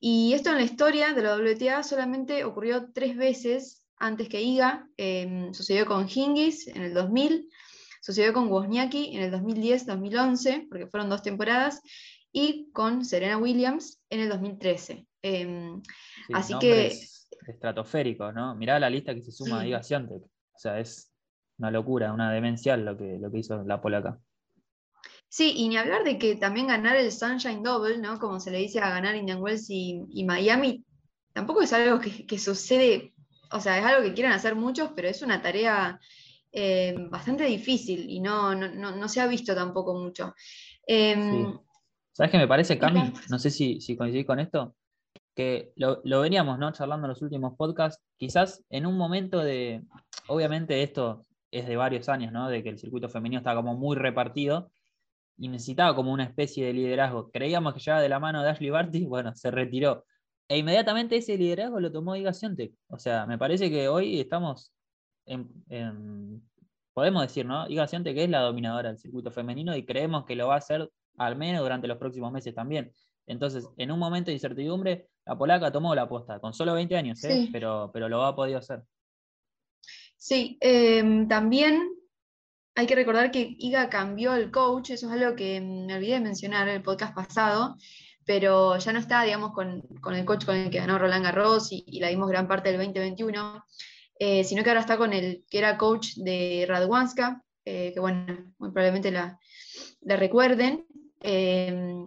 Y 0.00 0.32
esto 0.32 0.50
en 0.50 0.56
la 0.56 0.62
historia 0.62 1.12
de 1.12 1.22
la 1.22 1.36
WTA 1.36 1.82
solamente 1.82 2.44
ocurrió 2.44 2.90
tres 2.92 3.16
veces 3.16 3.84
antes 3.98 4.28
que 4.28 4.40
Iga. 4.40 4.88
Em, 4.96 5.52
sucedió 5.52 5.86
con 5.86 6.08
Hingis 6.08 6.66
en 6.68 6.82
el 6.82 6.94
2000, 6.94 7.48
sucedió 8.00 8.32
con 8.32 8.48
Wozniacki 8.48 9.16
en 9.16 9.22
el 9.22 9.32
2010-2011, 9.32 10.68
porque 10.68 10.86
fueron 10.86 11.08
dos 11.08 11.22
temporadas, 11.22 11.80
y 12.32 12.70
con 12.72 13.04
Serena 13.04 13.38
Williams 13.38 14.00
en 14.10 14.20
el 14.20 14.28
2013. 14.28 15.06
Em, 15.22 15.82
así 16.32 16.54
que... 16.58 16.98
Estratosférico, 17.46 18.32
¿no? 18.32 18.54
Mirá 18.54 18.78
la 18.78 18.90
lista 18.90 19.14
que 19.14 19.22
se 19.22 19.32
suma 19.32 19.60
a 19.60 19.66
Iga 19.66 19.82
Swiatek. 19.82 20.22
O 20.22 20.58
sea, 20.58 20.78
es 20.78 21.10
una 21.58 21.70
locura, 21.70 22.12
una 22.12 22.32
demencial 22.32 22.84
lo 22.84 22.96
que, 22.96 23.18
lo 23.18 23.30
que 23.30 23.38
hizo 23.38 23.62
la 23.64 23.80
polaca. 23.80 24.18
Sí, 25.28 25.52
y 25.56 25.68
ni 25.68 25.76
hablar 25.76 26.02
de 26.02 26.18
que 26.18 26.34
también 26.34 26.66
ganar 26.66 26.96
el 26.96 27.12
Sunshine 27.12 27.62
Double, 27.62 27.98
¿no? 27.98 28.18
Como 28.18 28.40
se 28.40 28.50
le 28.50 28.58
dice 28.58 28.80
a 28.80 28.90
ganar 28.90 29.14
Indian 29.14 29.40
Wells 29.40 29.66
y, 29.70 30.24
Miami, 30.24 30.84
tampoco 31.32 31.62
es 31.62 31.72
algo 31.72 32.00
que, 32.00 32.38
sucede, 32.38 33.14
o 33.52 33.60
sea, 33.60 33.78
es 33.78 33.84
algo 33.84 34.02
que 34.02 34.12
quieren 34.12 34.32
hacer 34.32 34.56
muchos, 34.56 34.90
pero 34.96 35.08
es 35.08 35.22
una 35.22 35.40
tarea 35.40 36.00
eh, 36.52 36.94
bastante 37.10 37.44
difícil 37.44 38.08
y 38.08 38.20
no, 38.20 38.54
no, 38.54 39.08
se 39.08 39.20
ha 39.20 39.26
visto 39.26 39.54
tampoco 39.54 39.94
mucho. 39.94 40.34
Em, 40.86 41.58
¿Sabes 42.12 42.30
qué 42.32 42.38
me 42.38 42.48
parece, 42.48 42.78
Cami? 42.78 43.12
No 43.28 43.38
sé 43.38 43.50
si, 43.50 43.80
si 43.80 43.96
coincidís 43.96 44.26
con 44.26 44.40
esto. 44.40 44.74
Que 45.34 45.72
lo, 45.76 46.00
lo 46.04 46.20
veníamos 46.20 46.58
¿no? 46.58 46.72
charlando 46.72 47.06
en 47.06 47.10
los 47.10 47.22
últimos 47.22 47.56
podcasts, 47.56 48.02
quizás 48.16 48.64
en 48.68 48.84
un 48.84 48.96
momento 48.96 49.38
de, 49.38 49.82
obviamente 50.26 50.82
esto 50.82 51.24
es 51.50 51.66
de 51.66 51.76
varios 51.76 52.08
años, 52.08 52.32
¿no? 52.32 52.48
De 52.48 52.62
que 52.62 52.68
el 52.68 52.78
circuito 52.78 53.08
femenino 53.08 53.38
está 53.38 53.54
como 53.54 53.74
muy 53.74 53.96
repartido, 53.96 54.70
y 55.40 55.48
necesitaba 55.48 55.96
como 55.96 56.12
una 56.12 56.24
especie 56.24 56.66
de 56.66 56.74
liderazgo. 56.74 57.30
Creíamos 57.30 57.72
que 57.72 57.80
llevaba 57.80 58.02
de 58.02 58.10
la 58.10 58.20
mano 58.20 58.42
de 58.42 58.50
Ashley 58.50 58.68
Barty, 58.68 59.06
bueno, 59.06 59.34
se 59.34 59.50
retiró. 59.50 60.04
E 60.46 60.58
inmediatamente 60.58 61.16
ese 61.16 61.38
liderazgo 61.38 61.80
lo 61.80 61.90
tomó 61.90 62.14
Iga 62.14 62.34
Swiatek. 62.34 62.74
O 62.88 62.98
sea, 62.98 63.24
me 63.24 63.38
parece 63.38 63.70
que 63.70 63.88
hoy 63.88 64.20
estamos, 64.20 64.70
en, 65.26 66.42
podemos 66.92 67.22
decir, 67.22 67.46
¿no? 67.46 67.68
Iga 67.68 67.86
Swiatek 67.86 68.16
es 68.16 68.30
la 68.30 68.40
dominadora 68.40 68.88
del 68.88 68.98
circuito 68.98 69.30
femenino 69.30 69.76
y 69.76 69.84
creemos 69.84 70.24
que 70.24 70.36
lo 70.36 70.48
va 70.48 70.54
a 70.54 70.58
hacer 70.58 70.90
al 71.18 71.36
menos 71.36 71.62
durante 71.62 71.86
los 71.86 71.98
próximos 71.98 72.32
meses 72.32 72.54
también. 72.54 72.92
Entonces, 73.26 73.68
en 73.76 73.92
un 73.92 73.98
momento 73.98 74.30
de 74.30 74.34
incertidumbre, 74.34 75.08
la 75.24 75.36
polaca 75.36 75.70
tomó 75.70 75.94
la 75.94 76.02
aposta, 76.02 76.40
con 76.40 76.52
solo 76.52 76.74
20 76.74 76.96
años, 76.96 77.22
¿eh? 77.24 77.48
pero, 77.52 77.90
pero 77.92 78.08
lo 78.08 78.24
ha 78.24 78.34
podido 78.34 78.58
hacer. 78.58 78.82
Sí, 80.16 80.58
em, 80.60 81.28
también 81.28 81.88
hay 82.74 82.86
que 82.86 82.94
recordar 82.94 83.30
que 83.30 83.56
IGA 83.58 83.88
cambió 83.88 84.34
el 84.34 84.50
coach, 84.50 84.90
eso 84.90 85.06
es 85.06 85.12
algo 85.12 85.36
que 85.36 85.60
me 85.60 85.94
olvidé 85.94 86.14
de 86.14 86.20
mencionar 86.20 86.68
en 86.68 86.76
el 86.76 86.82
podcast 86.82 87.14
pasado, 87.14 87.76
pero 88.24 88.76
ya 88.78 88.92
no 88.92 88.98
está, 88.98 89.22
digamos, 89.22 89.52
con, 89.52 89.82
el 90.14 90.24
coach 90.24 90.44
con 90.44 90.56
el 90.56 90.70
que 90.70 90.78
ganó 90.78 90.98
Roland 90.98 91.24
Garros 91.24 91.68
y, 91.70 92.00
la 92.00 92.10
vimos 92.10 92.28
gran 92.28 92.46
parte 92.46 92.68
del 92.70 92.78
2021, 92.78 93.64
eh, 94.20 94.44
sino 94.44 94.62
que 94.62 94.68
ahora 94.68 94.82
está 94.82 94.98
con 94.98 95.14
el 95.14 95.46
que 95.50 95.58
era 95.58 95.78
coach 95.78 96.16
de 96.16 96.66
Radwanska, 96.68 97.42
eh, 97.64 97.92
que 97.94 98.00
bueno, 98.00 98.52
muy 98.58 98.70
probablemente 98.70 99.10
la, 99.10 99.38
recuerden, 100.02 100.86
eh, 101.22 102.04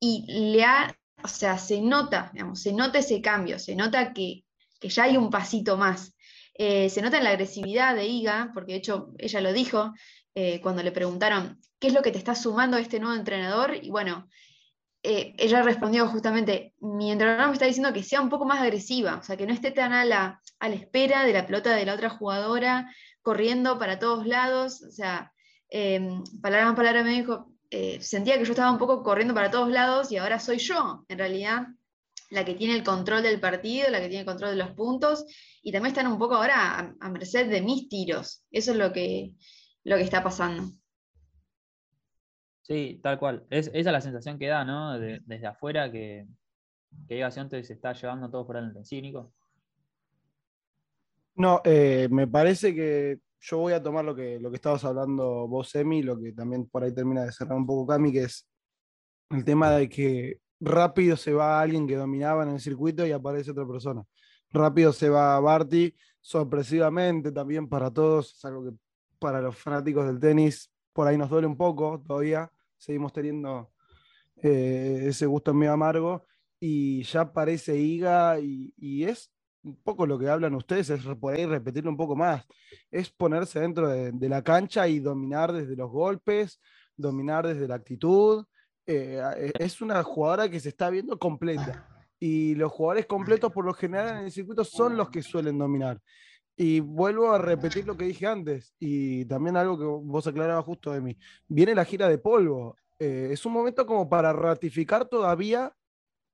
y 0.00 0.50
le 0.52 0.64
ha, 0.64 0.92
o 1.22 1.28
sea, 1.28 1.56
se 1.56 1.80
nota, 1.80 2.30
digamos, 2.32 2.60
se 2.60 2.72
nota 2.72 2.98
ese 2.98 3.20
cambio, 3.20 3.60
se 3.60 3.76
nota 3.76 4.12
que, 4.12 4.44
que 4.80 4.88
ya 4.88 5.04
hay 5.04 5.16
un 5.16 5.30
pasito 5.30 5.76
más. 5.76 6.16
Eh, 6.52 6.90
se 6.90 7.00
nota 7.00 7.18
en 7.18 7.24
la 7.24 7.30
agresividad 7.30 7.94
de 7.94 8.06
Iga, 8.06 8.50
porque 8.52 8.72
de 8.72 8.78
hecho 8.78 9.12
ella 9.18 9.40
lo 9.40 9.52
dijo 9.52 9.92
cuando 10.62 10.82
le 10.82 10.90
preguntaron 10.90 11.60
qué 11.78 11.86
es 11.86 11.94
lo 11.94 12.02
que 12.02 12.10
te 12.10 12.18
está 12.18 12.34
sumando 12.34 12.76
este 12.76 12.98
nuevo 12.98 13.14
entrenador, 13.14 13.76
y 13.80 13.88
bueno, 13.90 14.28
eh, 15.06 15.34
ella 15.36 15.62
respondió 15.62 16.08
justamente, 16.08 16.72
mi 16.80 17.12
entrenador 17.12 17.48
me 17.48 17.52
está 17.52 17.66
diciendo 17.66 17.92
que 17.92 18.02
sea 18.02 18.22
un 18.22 18.30
poco 18.30 18.46
más 18.46 18.62
agresiva, 18.62 19.16
o 19.16 19.22
sea, 19.22 19.36
que 19.36 19.46
no 19.46 19.52
esté 19.52 19.70
tan 19.70 19.92
a 19.92 20.02
la, 20.06 20.40
espera 20.62 21.24
de 21.24 21.34
la 21.34 21.44
pelota 21.44 21.76
de 21.76 21.84
la 21.84 21.92
otra 21.92 22.08
jugadora, 22.08 22.90
corriendo 23.20 23.78
para 23.78 23.98
todos 23.98 24.26
lados, 24.26 24.82
o 24.82 24.90
sea, 24.90 25.30
eh, 25.68 26.00
palabra 26.40 26.68
más 26.68 26.74
palabra 26.76 27.04
me 27.04 27.10
dijo, 27.10 27.52
eh, 27.68 28.00
sentía 28.00 28.38
que 28.38 28.46
yo 28.46 28.52
estaba 28.52 28.72
un 28.72 28.78
poco 28.78 29.02
corriendo 29.02 29.34
para 29.34 29.50
todos 29.50 29.68
lados 29.68 30.10
y 30.10 30.16
ahora 30.16 30.40
soy 30.40 30.56
yo, 30.56 31.04
en 31.08 31.18
realidad, 31.18 31.66
la 32.30 32.46
que 32.46 32.54
tiene 32.54 32.74
el 32.74 32.82
control 32.82 33.22
del 33.22 33.40
partido, 33.40 33.90
la 33.90 34.00
que 34.00 34.08
tiene 34.08 34.20
el 34.20 34.26
control 34.26 34.52
de 34.52 34.64
los 34.64 34.70
puntos, 34.70 35.26
y 35.62 35.70
también 35.70 35.92
están 35.92 36.10
un 36.10 36.18
poco 36.18 36.36
ahora 36.36 36.78
a, 36.78 36.94
a 36.98 37.10
merced 37.10 37.50
de 37.50 37.60
mis 37.60 37.90
tiros. 37.90 38.42
Eso 38.50 38.70
es 38.70 38.78
lo 38.78 38.90
que, 38.90 39.32
lo 39.84 39.96
que 39.96 40.02
está 40.02 40.22
pasando. 40.22 40.64
Sí, 42.64 42.98
tal 43.02 43.18
cual. 43.18 43.44
Es, 43.50 43.66
esa 43.68 43.78
es 43.78 43.92
la 43.92 44.00
sensación 44.00 44.38
que 44.38 44.46
da, 44.48 44.64
¿no? 44.64 44.98
De- 44.98 45.20
desde 45.26 45.46
afuera 45.46 45.92
que, 45.92 46.26
que 47.06 47.30
Swiatek 47.30 47.62
se 47.62 47.74
está 47.74 47.92
llevando 47.92 48.30
todo 48.30 48.46
por 48.46 48.56
delante. 48.56 48.84
¿Sí, 48.84 49.02
Nico? 49.02 49.32
No, 51.36 51.60
eh, 51.64 52.08
me 52.10 52.26
parece 52.26 52.74
que 52.74 53.18
yo 53.40 53.58
voy 53.58 53.74
a 53.74 53.82
tomar 53.82 54.04
lo 54.04 54.14
que, 54.14 54.40
lo 54.40 54.50
que 54.50 54.56
estabas 54.56 54.82
hablando 54.84 55.46
vos, 55.46 55.74
Emi, 55.74 56.02
lo 56.02 56.18
que 56.18 56.32
también 56.32 56.66
por 56.66 56.82
ahí 56.82 56.94
termina 56.94 57.24
de 57.24 57.32
cerrar 57.32 57.58
un 57.58 57.66
poco 57.66 57.86
Cami, 57.86 58.10
que 58.10 58.22
es 58.22 58.48
el 59.30 59.44
tema 59.44 59.70
de 59.72 59.88
que 59.88 60.40
rápido 60.58 61.16
se 61.18 61.34
va 61.34 61.60
alguien 61.60 61.86
que 61.86 61.96
dominaba 61.96 62.44
en 62.44 62.50
el 62.50 62.60
circuito 62.60 63.06
y 63.06 63.12
aparece 63.12 63.50
otra 63.50 63.66
persona. 63.66 64.02
Rápido 64.50 64.92
se 64.94 65.10
va 65.10 65.38
Barty, 65.40 65.94
sorpresivamente 66.20 67.30
también 67.30 67.68
para 67.68 67.90
todos, 67.90 68.34
es 68.38 68.44
algo 68.46 68.64
que 68.64 68.76
para 69.18 69.42
los 69.42 69.54
fanáticos 69.58 70.06
del 70.06 70.18
tenis 70.18 70.70
por 70.94 71.08
ahí 71.08 71.18
nos 71.18 71.28
duele 71.28 71.46
un 71.48 71.56
poco 71.56 72.00
todavía, 72.06 72.50
seguimos 72.84 73.12
teniendo 73.12 73.70
eh, 74.42 75.06
ese 75.08 75.26
gusto 75.26 75.54
medio 75.54 75.72
amargo 75.72 76.26
y 76.60 77.02
ya 77.04 77.22
aparece 77.22 77.76
Iga 77.76 78.38
y, 78.40 79.04
es 79.04 79.32
un 79.62 79.76
poco 79.82 80.06
lo 80.06 80.18
que 80.18 80.28
hablan 80.28 80.54
ustedes, 80.54 80.90
es 80.90 81.02
por 81.18 81.34
ahí 81.34 81.46
repetirlo 81.46 81.90
un 81.90 81.96
poco 81.96 82.14
más, 82.14 82.44
es 82.90 83.10
ponerse 83.10 83.60
dentro 83.60 83.88
de, 83.88 84.28
la 84.28 84.42
cancha 84.42 84.86
y 84.86 84.98
dominar 84.98 85.52
desde 85.52 85.76
los 85.76 85.90
golpes, 85.90 86.60
dominar 86.96 87.46
desde 87.46 87.66
la 87.66 87.76
actitud. 87.76 88.44
eh, 88.86 89.22
eh, 89.38 89.52
es 89.58 89.80
una 89.80 90.02
jugadora 90.02 90.50
que 90.50 90.60
se 90.60 90.68
está 90.68 90.90
viendo 90.90 91.18
completa 91.18 91.88
y 92.18 92.54
los 92.54 92.70
jugadores 92.70 93.06
completos 93.06 93.50
por 93.52 93.64
lo 93.64 93.72
general 93.72 94.18
en 94.18 94.24
el 94.26 94.32
circuito 94.32 94.64
son 94.64 94.96
los 94.96 95.08
que 95.10 95.22
suelen 95.22 95.58
dominar. 95.58 96.00
Y 96.56 96.80
vuelvo 96.80 97.32
a 97.32 97.38
repetir 97.38 97.86
lo 97.86 97.96
que 97.96 98.04
dije 98.04 98.26
antes, 98.26 98.74
y 98.78 99.24
también 99.24 99.56
algo 99.56 99.78
que 99.78 99.84
vos 99.84 100.26
aclarabas 100.26 100.64
justo 100.64 100.92
de 100.92 101.00
mí. 101.00 101.18
Viene 101.48 101.74
la 101.74 101.84
gira 101.84 102.08
de 102.08 102.18
polvo. 102.18 102.76
Eh, 102.98 103.30
es 103.32 103.44
un 103.44 103.52
momento 103.52 103.86
como 103.86 104.08
para 104.08 104.32
ratificar 104.32 105.08
todavía 105.08 105.72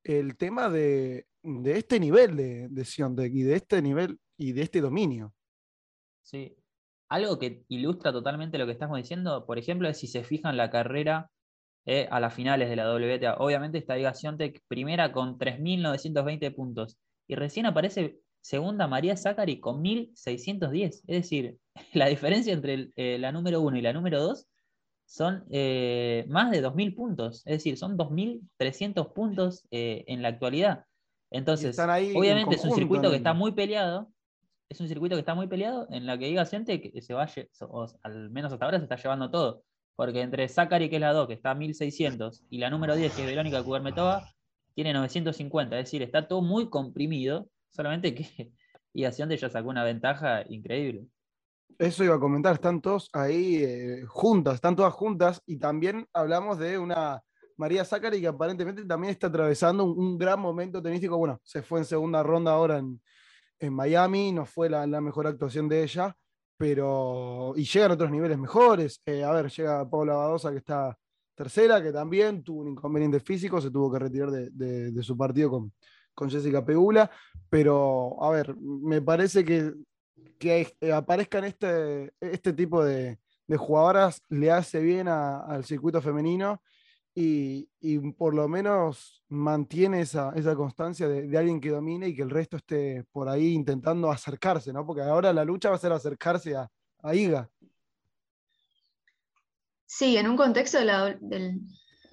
el 0.04 0.36
tema 0.36 0.68
de, 0.68 1.26
de 1.42 1.78
este 1.78 1.98
nivel 1.98 2.36
de, 2.36 2.68
de 2.68 2.84
Siontek 2.84 3.32
y 3.34 3.42
de 3.42 3.56
este 3.56 3.80
nivel 3.80 4.18
y 4.36 4.52
de 4.52 4.62
este 4.62 4.80
dominio. 4.80 5.34
Sí. 6.22 6.56
Algo 7.08 7.38
que 7.38 7.64
ilustra 7.68 8.12
totalmente 8.12 8.58
lo 8.58 8.66
que 8.66 8.72
estamos 8.72 8.96
diciendo, 8.98 9.44
por 9.46 9.58
ejemplo, 9.58 9.88
es 9.88 9.98
si 9.98 10.06
se 10.06 10.22
fijan 10.22 10.56
la 10.56 10.70
carrera 10.70 11.30
eh, 11.86 12.06
a 12.10 12.20
las 12.20 12.34
finales 12.34 12.68
de 12.68 12.76
la 12.76 12.94
WTA. 12.94 13.36
Obviamente 13.38 13.78
está 13.78 13.98
Iga 13.98 14.14
Swiatek 14.14 14.62
primera 14.68 15.12
con 15.12 15.38
3.920 15.38 16.54
puntos 16.54 16.98
y 17.26 17.34
recién 17.34 17.66
aparece 17.66 18.20
segunda 18.40 18.86
María 18.86 19.16
Zachary 19.16 19.60
con 19.60 19.82
1.610. 19.82 20.84
Es 20.86 21.02
decir, 21.06 21.58
la 21.94 22.06
diferencia 22.06 22.52
entre 22.52 22.74
el- 22.74 22.92
eh, 22.96 23.18
la 23.18 23.32
número 23.32 23.60
uno 23.60 23.76
y 23.76 23.82
la 23.82 23.92
número 23.92 24.22
dos 24.22 24.46
son 25.06 25.44
eh, 25.50 26.24
más 26.28 26.50
de 26.52 26.62
2.000 26.62 26.94
puntos. 26.94 27.38
Es 27.46 27.58
decir, 27.58 27.76
son 27.76 27.96
2.300 27.98 29.12
puntos 29.12 29.66
eh, 29.70 30.04
en 30.06 30.22
la 30.22 30.28
actualidad. 30.28 30.84
Entonces, 31.32 31.70
están 31.70 31.90
ahí 31.90 32.10
en 32.10 32.16
obviamente 32.16 32.54
es 32.56 32.64
un 32.64 32.70
circuito 32.76 33.02
que 33.10 33.16
está 33.16 33.32
muy 33.34 33.52
peleado, 33.52 34.08
es 34.68 34.80
un 34.80 34.88
circuito 34.88 35.16
que 35.16 35.20
está 35.20 35.34
muy 35.34 35.46
peleado 35.48 35.88
en 35.90 36.06
la 36.06 36.16
que 36.18 36.26
diga 36.26 36.44
gente 36.46 36.80
que 36.80 37.02
se 37.02 37.12
vaya, 37.14 37.46
o 37.68 37.86
al 38.02 38.30
menos 38.30 38.52
hasta 38.52 38.64
ahora 38.64 38.78
se 38.78 38.84
está 38.84 38.96
llevando 38.96 39.30
todo. 39.30 39.62
Porque 39.96 40.22
entre 40.22 40.48
Zachary, 40.48 40.88
que 40.88 40.96
es 40.96 41.00
la 41.00 41.12
2, 41.12 41.26
que 41.28 41.34
está 41.34 41.50
a 41.50 41.54
1600, 41.54 42.44
y 42.48 42.58
la 42.58 42.70
número 42.70 42.94
10, 42.96 43.12
que 43.14 43.22
es 43.22 43.26
Verónica 43.26 43.62
Kudermetova, 43.62 44.28
tiene 44.74 44.92
950. 44.92 45.76
Es 45.78 45.86
decir, 45.86 46.02
está 46.02 46.26
todo 46.26 46.40
muy 46.40 46.70
comprimido, 46.70 47.48
solamente 47.70 48.14
que 48.14 48.52
Iga 48.92 49.12
Swiatek 49.12 49.40
ya 49.40 49.50
sacó 49.50 49.68
una 49.68 49.84
ventaja 49.84 50.42
increíble. 50.48 51.06
Eso 51.78 52.04
iba 52.04 52.16
a 52.16 52.20
comentar, 52.20 52.54
están 52.54 52.80
todos 52.80 53.08
ahí 53.12 53.62
eh, 53.62 54.04
juntas, 54.06 54.56
están 54.56 54.76
todas 54.76 54.92
juntas 54.92 55.40
y 55.46 55.56
también 55.56 56.06
hablamos 56.12 56.58
de 56.58 56.78
una 56.78 57.22
María 57.56 57.84
Zachary 57.84 58.20
que 58.20 58.26
aparentemente 58.26 58.84
también 58.84 59.12
está 59.12 59.28
atravesando 59.28 59.84
un, 59.84 60.18
gran 60.18 60.40
momento 60.40 60.82
tenístico. 60.82 61.16
Bueno, 61.16 61.40
se 61.42 61.62
fue 61.62 61.78
en 61.78 61.84
segunda 61.84 62.22
ronda 62.22 62.52
ahora 62.52 62.78
en, 62.78 63.00
en 63.58 63.72
Miami, 63.72 64.32
no 64.32 64.44
fue 64.44 64.68
la, 64.68 64.86
la 64.86 65.00
mejor 65.00 65.26
actuación 65.26 65.68
de 65.68 65.82
ella, 65.84 66.14
pero 66.56 67.52
y 67.56 67.64
llegan 67.64 67.92
otros 67.92 68.10
niveles 68.10 68.38
mejores. 68.38 69.00
Eh, 69.06 69.22
a 69.22 69.30
ver, 69.32 69.50
llega 69.50 69.88
Paula 69.88 70.14
Badosa 70.14 70.50
que 70.50 70.58
está 70.58 70.98
tercera, 71.34 71.82
que 71.82 71.92
también 71.92 72.42
tuvo 72.42 72.60
un 72.62 72.68
inconveniente 72.70 73.20
físico, 73.20 73.60
se 73.60 73.70
tuvo 73.70 73.90
que 73.92 73.98
retirar 73.98 74.30
de, 74.30 74.50
de- 74.50 74.90
de 74.90 75.02
su 75.02 75.16
partido 75.16 75.50
con, 75.50 75.72
con 76.20 76.30
Jessica 76.30 76.64
Pegula, 76.64 77.10
pero 77.48 78.22
a 78.22 78.30
ver, 78.30 78.54
me 78.56 79.00
parece 79.00 79.44
que 79.44 79.72
que 80.38 80.74
eh, 80.80 80.92
aparezcan 80.92 81.44
este, 81.44 82.12
este 82.20 82.52
tipo 82.54 82.82
de, 82.82 83.18
de 83.46 83.56
jugadoras 83.58 84.22
le 84.30 84.50
hace 84.50 84.80
bien 84.80 85.06
al 85.06 85.64
circuito 85.64 86.00
femenino 86.00 86.62
y, 87.14 87.68
y 87.80 87.98
por 88.12 88.34
lo 88.34 88.48
menos 88.48 89.22
mantiene 89.28 90.00
esa, 90.00 90.32
esa 90.34 90.54
constancia 90.56 91.08
de, 91.08 91.28
de 91.28 91.38
alguien 91.38 91.60
que 91.60 91.68
domine 91.68 92.08
y 92.08 92.14
que 92.16 92.22
el 92.22 92.30
resto 92.30 92.56
esté 92.56 93.04
por 93.12 93.28
ahí 93.28 93.52
intentando 93.52 94.10
acercarse, 94.10 94.72
¿no? 94.72 94.86
Porque 94.86 95.02
ahora 95.02 95.30
la 95.34 95.44
lucha 95.44 95.68
va 95.68 95.76
a 95.76 95.78
ser 95.78 95.92
acercarse 95.92 96.56
a, 96.56 96.70
a 97.02 97.14
Iga. 97.14 97.50
Sí, 99.84 100.16
en 100.16 100.26
un 100.26 100.36
contexto 100.38 100.78
de 100.78 100.84
la- 100.86 101.18
del 101.20 101.60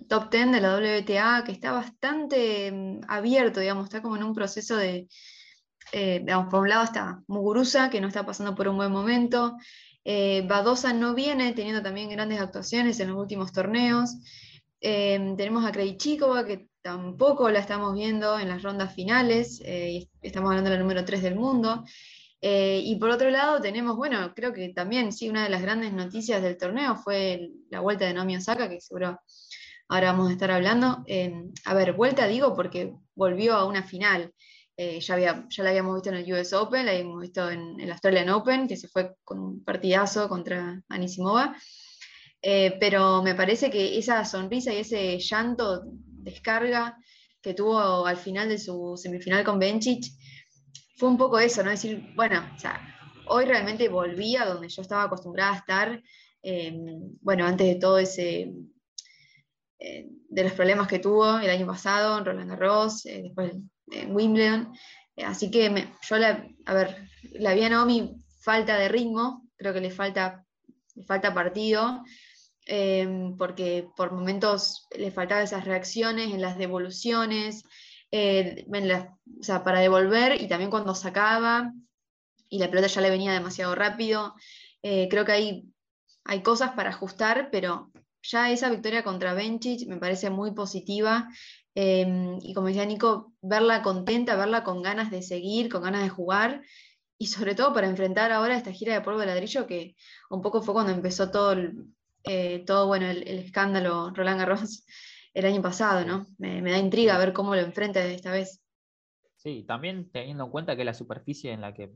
top 0.07 0.29
10 0.31 0.51
de 0.51 0.61
la 0.61 0.75
WTA 0.75 1.43
que 1.45 1.51
está 1.51 1.71
bastante 1.71 2.71
mm, 2.71 3.01
abierto, 3.07 3.59
digamos, 3.59 3.85
está 3.85 4.01
como 4.01 4.15
en 4.15 4.23
un 4.23 4.33
proceso 4.33 4.75
de, 4.75 5.07
eh, 5.91 6.19
digamos, 6.19 6.49
por 6.49 6.61
un 6.61 6.69
lado 6.69 6.83
está 6.83 7.21
Muguruza, 7.27 7.89
que 7.89 8.01
no 8.01 8.07
está 8.07 8.25
pasando 8.25 8.55
por 8.55 8.67
un 8.67 8.77
buen 8.77 8.91
momento, 8.91 9.57
eh, 10.03 10.45
Badosa 10.47 10.93
no 10.93 11.13
viene 11.13 11.53
teniendo 11.53 11.81
también 11.81 12.09
grandes 12.09 12.39
actuaciones 12.39 12.99
en 12.99 13.09
los 13.09 13.17
últimos 13.17 13.51
torneos, 13.51 14.15
eh, 14.81 15.33
tenemos 15.37 15.65
a 15.65 15.71
Krejcikova, 15.71 16.45
que 16.45 16.69
tampoco 16.81 17.49
la 17.49 17.59
estamos 17.59 17.93
viendo 17.95 18.39
en 18.39 18.49
las 18.49 18.63
rondas 18.63 18.93
finales, 18.93 19.61
eh, 19.65 19.91
y 19.91 20.09
estamos 20.21 20.49
hablando 20.49 20.69
de 20.69 20.77
la 20.77 20.81
número 20.81 21.03
3 21.03 21.21
del 21.21 21.35
mundo, 21.35 21.83
eh, 22.41 22.81
y 22.83 22.95
por 22.97 23.09
otro 23.09 23.29
lado 23.29 23.59
tenemos, 23.59 23.97
bueno, 23.97 24.33
creo 24.35 24.53
que 24.53 24.69
también, 24.69 25.11
sí, 25.11 25.29
una 25.29 25.43
de 25.43 25.49
las 25.49 25.61
grandes 25.61 25.91
noticias 25.93 26.41
del 26.43 26.57
torneo 26.57 26.95
fue 26.95 27.49
la 27.69 27.79
vuelta 27.79 28.05
de 28.05 28.13
Naomi 28.13 28.37
Osaka, 28.37 28.69
que 28.69 28.79
seguro 28.79 29.19
ahora 29.87 30.11
vamos 30.11 30.29
a 30.29 30.33
estar 30.33 30.51
hablando. 30.51 31.03
Eh, 31.07 31.33
a 31.65 31.73
ver, 31.73 31.93
vuelta 31.93 32.27
digo 32.27 32.55
porque 32.55 32.93
volvió 33.15 33.55
a 33.55 33.65
una 33.65 33.83
final. 33.83 34.33
Eh, 34.79 34.99
ya, 34.99 35.15
había, 35.15 35.45
ya 35.49 35.63
la 35.63 35.71
habíamos 35.71 35.95
visto 35.95 36.09
en 36.09 36.15
el 36.17 36.33
US 36.33 36.53
Open, 36.53 36.85
la 36.85 36.91
habíamos 36.91 37.19
visto 37.21 37.49
en 37.49 37.79
el 37.79 37.91
Australian 37.91 38.29
Open, 38.29 38.67
que 38.67 38.77
se 38.77 38.87
fue 38.87 39.15
con 39.23 39.39
un 39.39 39.63
partidazo 39.63 40.29
contra 40.29 40.81
Anisimova. 40.87 41.55
Eh, 42.41 42.77
pero 42.79 43.23
me 43.23 43.33
parece 43.33 43.71
que 43.71 43.97
esa 43.97 44.23
sonrisa 44.23 44.71
y 44.71 44.77
ese 44.77 45.17
llanto, 45.17 45.81
descarga 45.85 46.97
que 47.41 47.53
tuvo 47.53 48.05
al 48.05 48.17
final 48.17 48.49
de 48.49 48.59
su 48.59 48.95
semifinal 48.97 49.43
con 49.43 49.59
Bencic, 49.59 50.05
fue 50.97 51.09
un 51.09 51.17
poco 51.17 51.39
eso, 51.39 51.63
¿no? 51.63 51.69
Decir, 51.69 52.13
bueno, 52.15 52.43
o 52.55 52.59
sea, 52.59 52.79
hoy 53.27 53.45
realmente 53.45 53.87
volví 53.89 54.35
a 54.35 54.45
donde 54.45 54.69
yo 54.69 54.81
estaba 54.81 55.03
acostumbrada 55.03 55.53
a 55.53 55.57
estar, 55.57 56.03
eh, 56.43 56.73
bueno, 57.21 57.45
antes 57.45 57.67
de 57.67 57.75
todo 57.75 57.99
ese, 57.99 58.51
eh, 59.79 60.07
de 60.29 60.43
los 60.43 60.53
problemas 60.53 60.87
que 60.87 60.99
tuvo 60.99 61.39
el 61.39 61.49
año 61.49 61.67
pasado 61.67 62.17
en 62.17 62.25
Roland 62.25 62.49
Garros, 62.49 63.05
eh, 63.05 63.21
después 63.23 63.53
en 63.91 64.15
Wimbledon. 64.15 64.73
Eh, 65.15 65.23
así 65.23 65.51
que 65.51 65.69
me- 65.69 65.93
yo 66.01 66.17
la, 66.17 66.47
a 66.65 66.73
ver, 66.73 67.07
la 67.33 67.53
vi 67.53 67.63
a 67.63 67.69
Naomi 67.69 68.15
falta 68.41 68.77
de 68.77 68.89
ritmo, 68.89 69.47
creo 69.55 69.73
que 69.73 69.81
le 69.81 69.91
falta, 69.91 70.45
falta 71.05 71.33
partido, 71.33 72.03
porque 73.37 73.87
por 73.95 74.11
momentos 74.11 74.87
le 74.97 75.11
faltaban 75.11 75.43
esas 75.45 75.65
reacciones 75.65 76.33
en 76.33 76.41
las 76.41 76.57
devoluciones, 76.57 77.63
en 78.11 78.87
las- 78.87 79.07
o 79.39 79.43
sea, 79.43 79.63
para 79.63 79.79
devolver 79.79 80.41
y 80.41 80.47
también 80.47 80.69
cuando 80.71 80.93
sacaba 80.95 81.71
y 82.49 82.59
la 82.59 82.69
pelota 82.69 82.87
ya 82.87 83.01
le 83.01 83.09
venía 83.09 83.31
demasiado 83.33 83.73
rápido. 83.75 84.33
Creo 84.81 85.25
que 85.25 85.31
hay, 85.31 85.63
hay 86.25 86.41
cosas 86.41 86.71
para 86.71 86.89
ajustar, 86.89 87.49
pero 87.51 87.91
ya 88.31 88.51
esa 88.51 88.69
victoria 88.69 89.03
contra 89.03 89.33
Bencic 89.33 89.87
me 89.87 89.97
parece 89.97 90.29
muy 90.29 90.51
positiva. 90.53 91.29
eh, 91.75 92.37
y 92.41 92.53
como 92.53 92.67
decía 92.67 92.85
Nico, 92.85 93.33
verla 93.41 93.81
contenta, 93.83 94.35
verla 94.35 94.63
con 94.63 94.81
ganas 94.81 95.11
de 95.11 95.21
seguir, 95.21 95.69
con 95.69 95.83
ganas 95.83 96.01
de 96.03 96.09
jugar, 96.09 96.63
y 97.17 97.27
sobre 97.27 97.55
todo 97.55 97.73
para 97.73 97.87
enfrentar 97.87 98.31
ahora 98.31 98.57
esta 98.57 98.71
gira 98.71 98.93
de 98.93 99.01
polvo 99.01 99.19
de 99.19 99.27
ladrillo 99.27 99.67
que 99.67 99.95
un 100.29 100.41
poco 100.41 100.61
fue 100.61 100.73
cuando 100.73 100.93
empezó 100.93 101.31
todo, 101.31 101.53
el- 101.53 101.85
eh, 102.23 102.63
todo 102.65 102.87
bueno, 102.87 103.07
el, 103.07 103.27
el 103.27 103.39
escándalo 103.39 104.11
Roland 104.13 104.39
Garros. 104.39 104.85
el 105.33 105.45
año 105.45 105.61
pasado, 105.61 106.05
¿no? 106.05 106.27
Me, 106.39 106.61
me 106.61 106.71
da 106.71 106.77
intriga 106.79 107.17
ver 107.19 107.33
cómo 107.33 107.55
lo 107.55 107.61
enfrenta 107.61 108.03
esta 108.05 108.31
vez. 108.31 108.61
Sí, 109.35 109.63
también 109.67 110.09
teniendo 110.11 110.45
en 110.45 110.51
cuenta 110.51 110.75
que 110.75 110.83
la 110.85 110.93
superficie 110.93 111.51
en 111.53 111.61
la 111.61 111.73
que 111.73 111.91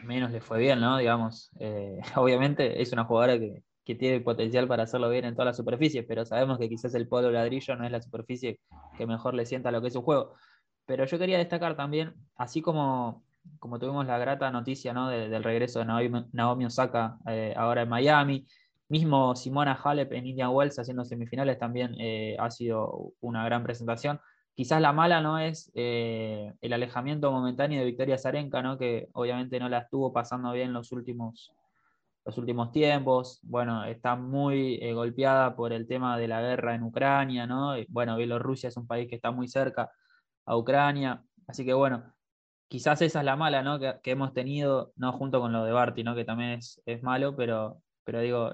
menos 0.00 0.30
le 0.32 0.40
fue 0.40 0.58
bien, 0.60 0.80
¿no? 0.80 0.98
Digamos, 0.98 1.50
eh, 1.60 2.00
obviamente 2.16 2.82
es 2.82 2.92
una 2.92 3.04
jugadora 3.04 3.38
que, 3.38 3.64
que, 3.84 3.94
tiene 3.94 4.16
el 4.16 4.22
potencial 4.22 4.68
para 4.68 4.84
hacerlo 4.84 5.08
bien 5.10 5.24
en 5.24 5.34
todas 5.34 5.46
las 5.46 5.56
superficies, 5.56 6.04
pero 6.06 6.24
sabemos 6.24 6.58
que 6.58 6.68
quizás 6.68 6.94
el 6.94 7.08
polo 7.08 7.30
ladrillo 7.30 7.76
no 7.76 7.84
es 7.84 7.92
la 7.92 8.02
superficie 8.02 8.60
que 8.96 9.06
mejor 9.06 9.34
le 9.34 9.46
sienta 9.46 9.70
lo 9.70 9.80
que 9.80 9.88
es 9.88 9.92
su 9.92 10.02
juego. 10.02 10.34
Pero 10.86 11.04
yo 11.04 11.18
quería 11.18 11.38
destacar 11.38 11.76
también, 11.76 12.14
así 12.36 12.62
como, 12.62 13.22
como 13.58 13.78
tuvimos 13.78 14.06
la 14.06 14.18
grata 14.18 14.50
noticia 14.50 14.92
¿no? 14.92 15.08
del 15.08 15.44
regreso 15.44 15.78
de 15.78 15.84
Naomi, 15.86 16.26
Naomi 16.32 16.64
Osaka 16.66 17.18
eh, 17.26 17.54
ahora 17.56 17.82
en 17.82 17.88
Miami, 17.88 18.46
mismo 18.92 19.34
Simona 19.34 19.72
Halep 19.72 20.12
en 20.12 20.26
Indian 20.26 20.50
Wells 20.50 20.78
haciendo 20.78 21.04
semifinales 21.04 21.58
también 21.58 21.96
eh, 21.98 22.36
ha 22.38 22.50
sido 22.50 23.14
una 23.20 23.44
gran 23.44 23.62
presentación. 23.62 24.20
Quizás 24.54 24.82
la 24.82 24.92
mala 24.92 25.22
no 25.22 25.38
es 25.38 25.72
eh, 25.74 26.52
el 26.60 26.72
alejamiento 26.74 27.32
momentáneo 27.32 27.80
de 27.80 27.86
Victoria 27.86 28.18
Zarenka, 28.18 28.62
¿no? 28.62 28.76
que 28.76 29.08
obviamente 29.14 29.58
no 29.58 29.70
la 29.70 29.78
estuvo 29.78 30.12
pasando 30.12 30.52
bien 30.52 30.74
los 30.74 30.92
últimos, 30.92 31.54
los 32.24 32.38
últimos 32.38 32.72
tiempos. 32.72 33.40
Bueno, 33.42 33.84
está 33.84 34.16
muy 34.16 34.78
eh, 34.82 34.92
golpeada 34.92 35.56
por 35.56 35.72
el 35.72 35.86
tema 35.86 36.18
de 36.18 36.28
la 36.28 36.40
guerra 36.40 36.74
en 36.74 36.82
Ucrania, 36.82 37.46
¿no? 37.46 37.74
bueno, 37.88 38.16
Bielorrusia 38.16 38.68
es 38.68 38.76
un 38.76 38.86
país 38.86 39.08
que 39.08 39.16
está 39.16 39.30
muy 39.30 39.48
cerca 39.48 39.90
a 40.46 40.56
Ucrania, 40.56 41.22
así 41.46 41.64
que 41.64 41.72
bueno, 41.72 42.12
quizás 42.68 43.02
esa 43.02 43.20
es 43.20 43.24
la 43.24 43.36
mala 43.36 43.62
¿no? 43.62 43.78
que, 43.78 44.10
hemos 44.10 44.32
tenido, 44.32 44.92
no 44.96 45.12
junto 45.12 45.40
con 45.40 45.52
lo 45.52 45.64
de 45.64 45.72
Barty, 45.72 46.04
¿no? 46.04 46.14
que 46.14 46.24
también 46.24 46.50
es, 46.50 46.80
es 46.86 47.02
malo, 47.02 47.36
pero, 47.36 47.82
pero 48.04 48.20
digo, 48.20 48.52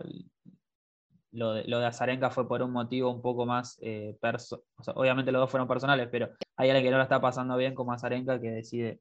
lo 1.33 1.55
de, 1.55 1.65
lo 1.65 1.79
de 1.79 1.87
Azarenka 1.87 2.31
fue 2.31 2.49
por 2.49 2.63
un 2.63 2.73
motivo 2.73 3.11
un 3.11 3.23
poco 3.23 3.47
más 3.47 3.79
eh, 3.83 4.17
obviamente 4.95 5.33
los 5.33 5.41
dos 5.41 5.51
fueron 5.51 5.69
personales, 5.69 6.09
pero 6.11 6.31
hay 6.57 6.71
alguien 6.71 6.87
que 6.87 6.91
no 6.91 6.97
lo 6.97 7.03
está 7.03 7.21
pasando 7.21 7.57
bien 7.57 7.75
como 7.75 7.93
Azarenka 7.93 8.41
que 8.41 8.51
decide 8.51 9.01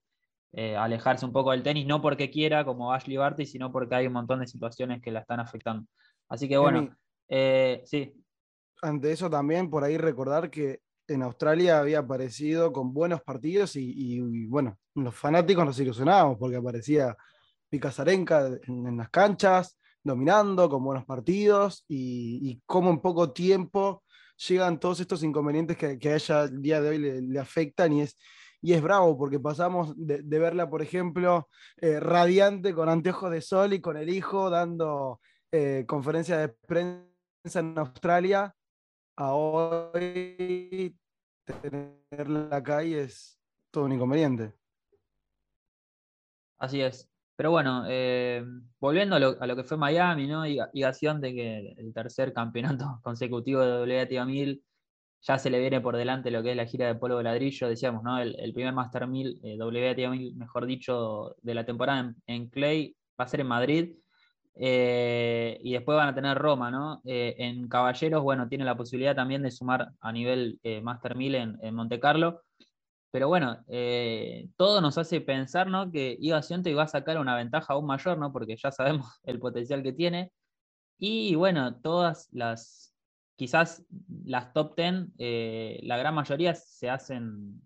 eh, 0.54 0.76
alejarse 0.76 1.26
un 1.26 1.34
poco 1.34 1.52
del 1.52 1.64
tenis, 1.64 1.86
no 1.86 2.02
porque 2.02 2.30
quiera 2.30 2.66
como 2.66 2.94
Ashley 2.94 3.18
Barty, 3.18 3.46
sino 3.46 3.72
porque 3.72 3.96
hay 3.96 4.08
un 4.08 4.14
montón 4.14 4.40
de 4.40 4.48
situaciones 4.48 5.02
que 5.02 5.12
la 5.12 5.20
están 5.20 5.40
afectando. 5.40 5.88
Así 6.30 6.48
que 6.48 6.58
bueno, 6.58 6.96
eh, 7.28 7.82
sí. 7.86 8.14
Ante 8.82 9.12
eso 9.12 9.30
también 9.30 9.70
por 9.70 9.84
ahí 9.84 9.98
recordar 9.98 10.50
que 10.50 10.82
en 11.08 11.24
Australia 11.24 11.80
había 11.80 12.00
aparecido 12.00 12.72
con 12.74 12.94
buenos 12.94 13.22
partidos 13.22 13.76
y, 13.76 14.46
bueno, 14.48 14.78
los 14.94 15.16
fanáticos 15.16 15.66
nos 15.66 15.80
ilusionábamos 15.80 16.38
porque 16.38 16.58
aparecía 16.58 17.16
Pika 17.70 17.90
Azarenka 17.90 18.50
en 18.68 18.98
las 18.98 19.10
canchas, 19.10 19.80
dominando, 20.04 20.70
con 20.70 20.84
buenos 20.84 21.06
partidos, 21.06 21.86
y, 21.88 22.62
cómo 22.66 22.90
en 22.90 23.00
poco 23.00 23.32
tiempo 23.32 24.04
llegan 24.48 24.80
todos 24.80 25.00
estos 25.00 25.24
inconvenientes 25.24 25.78
que, 25.78 26.10
a 26.10 26.16
ella 26.16 26.44
el 26.44 26.62
día 26.62 26.82
de 26.82 26.90
hoy 26.90 26.98
le, 27.22 27.40
afectan 27.40 27.94
y 27.94 28.02
es, 28.02 28.18
y 28.68 28.74
es 28.74 28.82
bravo 28.82 29.18
porque 29.18 29.40
pasamos 29.40 29.94
de, 29.96 30.40
verla, 30.40 30.70
por 30.70 30.82
ejemplo, 30.82 31.48
eh, 31.78 32.02
radiante 32.02 32.74
con 32.74 32.90
anteojos 32.90 33.32
de 33.32 33.40
sol 33.40 33.72
y 33.72 33.80
con 33.80 33.96
el 33.96 34.10
hijo 34.10 34.50
dando 34.50 35.22
eh, 35.54 35.86
conferencia 35.88 36.38
de 36.38 36.50
prensa 36.50 37.62
en 37.62 37.80
Australia, 37.80 38.54
a 39.16 39.32
hoy 39.32 40.94
tenerla 41.46 42.58
acá 42.58 42.84
y 42.84 42.96
es 42.96 43.40
todo 43.72 43.86
un 43.86 43.94
inconveniente. 43.94 44.52
Así 46.58 46.82
es. 46.82 47.10
Pero 47.38 47.52
bueno, 47.52 47.86
eh, 47.88 48.44
volviendo 48.82 49.16
a 49.16 49.20
lo, 49.48 49.56
que 49.56 49.64
fue 49.64 49.78
Miami, 49.78 50.28
¿no? 50.28 50.46
Y, 50.46 50.60
y 50.74 50.82
de 50.82 51.34
que 51.34 51.74
el 51.78 51.94
tercer 51.94 52.34
campeonato 52.34 53.00
consecutivo 53.02 53.62
de 53.62 54.04
WTA 54.04 54.26
1000 54.26 54.62
ya 55.22 55.38
se 55.38 55.50
le 55.50 55.60
viene 55.60 55.82
por 55.82 55.98
delante 55.98 56.32
lo 56.32 56.44
que 56.44 56.52
es 56.52 56.58
la 56.58 56.66
gira 56.66 56.88
de 56.88 56.96
polvo 56.96 57.18
de 57.18 57.24
ladrillo, 57.24 57.68
decíamos, 57.68 58.04
¿no? 58.04 58.20
El, 58.20 58.54
primer 58.54 58.74
Master 58.74 59.08
1000, 59.08 59.40
eh, 59.44 59.58
WTA 59.58 60.10
1000, 60.10 60.36
mejor 60.36 60.66
dicho, 60.66 61.36
de 61.42 61.54
la 61.54 61.66
temporada 61.66 62.14
en, 62.28 62.50
Clay 62.50 62.96
va 63.20 63.26
a 63.26 63.28
ser 63.28 63.42
en 63.42 63.48
Madrid. 63.48 63.96
Eh, 64.60 65.60
y 65.62 65.74
después 65.74 65.96
van 65.96 66.10
a 66.10 66.16
tener 66.16 66.36
Roma, 66.38 66.72
¿no? 66.72 67.02
en 67.06 67.68
Caballeros, 67.68 68.24
bueno, 68.24 68.48
tiene 68.48 68.66
la 68.66 68.76
posibilidad 68.76 69.16
también 69.16 69.44
de 69.44 69.52
sumar 69.52 69.90
a 70.00 70.12
nivel 70.12 70.60
Master 70.82 71.16
1000 71.16 71.36
en, 71.62 71.76
Monte 71.76 72.00
Carlo. 72.00 72.42
Pero 73.12 73.30
bueno, 73.30 73.64
eh, 73.68 74.50
todo 74.58 74.82
nos 74.82 74.98
hace 74.98 75.22
pensar 75.22 75.68
¿no? 75.68 75.92
que 75.92 76.18
Iga 76.20 76.42
Sionte 76.42 76.74
va 76.74 76.84
a 76.84 76.88
sacar 76.88 77.18
una 77.18 77.36
ventaja 77.36 77.74
aún 77.74 77.86
mayor, 77.86 78.18
¿no? 78.18 78.32
porque 78.32 78.56
ya 78.58 78.72
sabemos 78.72 79.08
el 79.24 79.40
potencial 79.40 79.84
que 79.84 79.94
tiene. 79.94 80.32
Y 81.00 81.36
bueno, 81.36 81.80
todas 81.82 82.30
las, 82.32 82.94
quizás 83.38 83.86
las 84.26 84.52
top 84.52 84.76
10, 84.76 85.08
eh, 85.18 85.80
la 85.84 85.98
gran 85.98 86.14
mayoría 86.14 86.54
se 86.54 86.90
hacen 86.90 87.62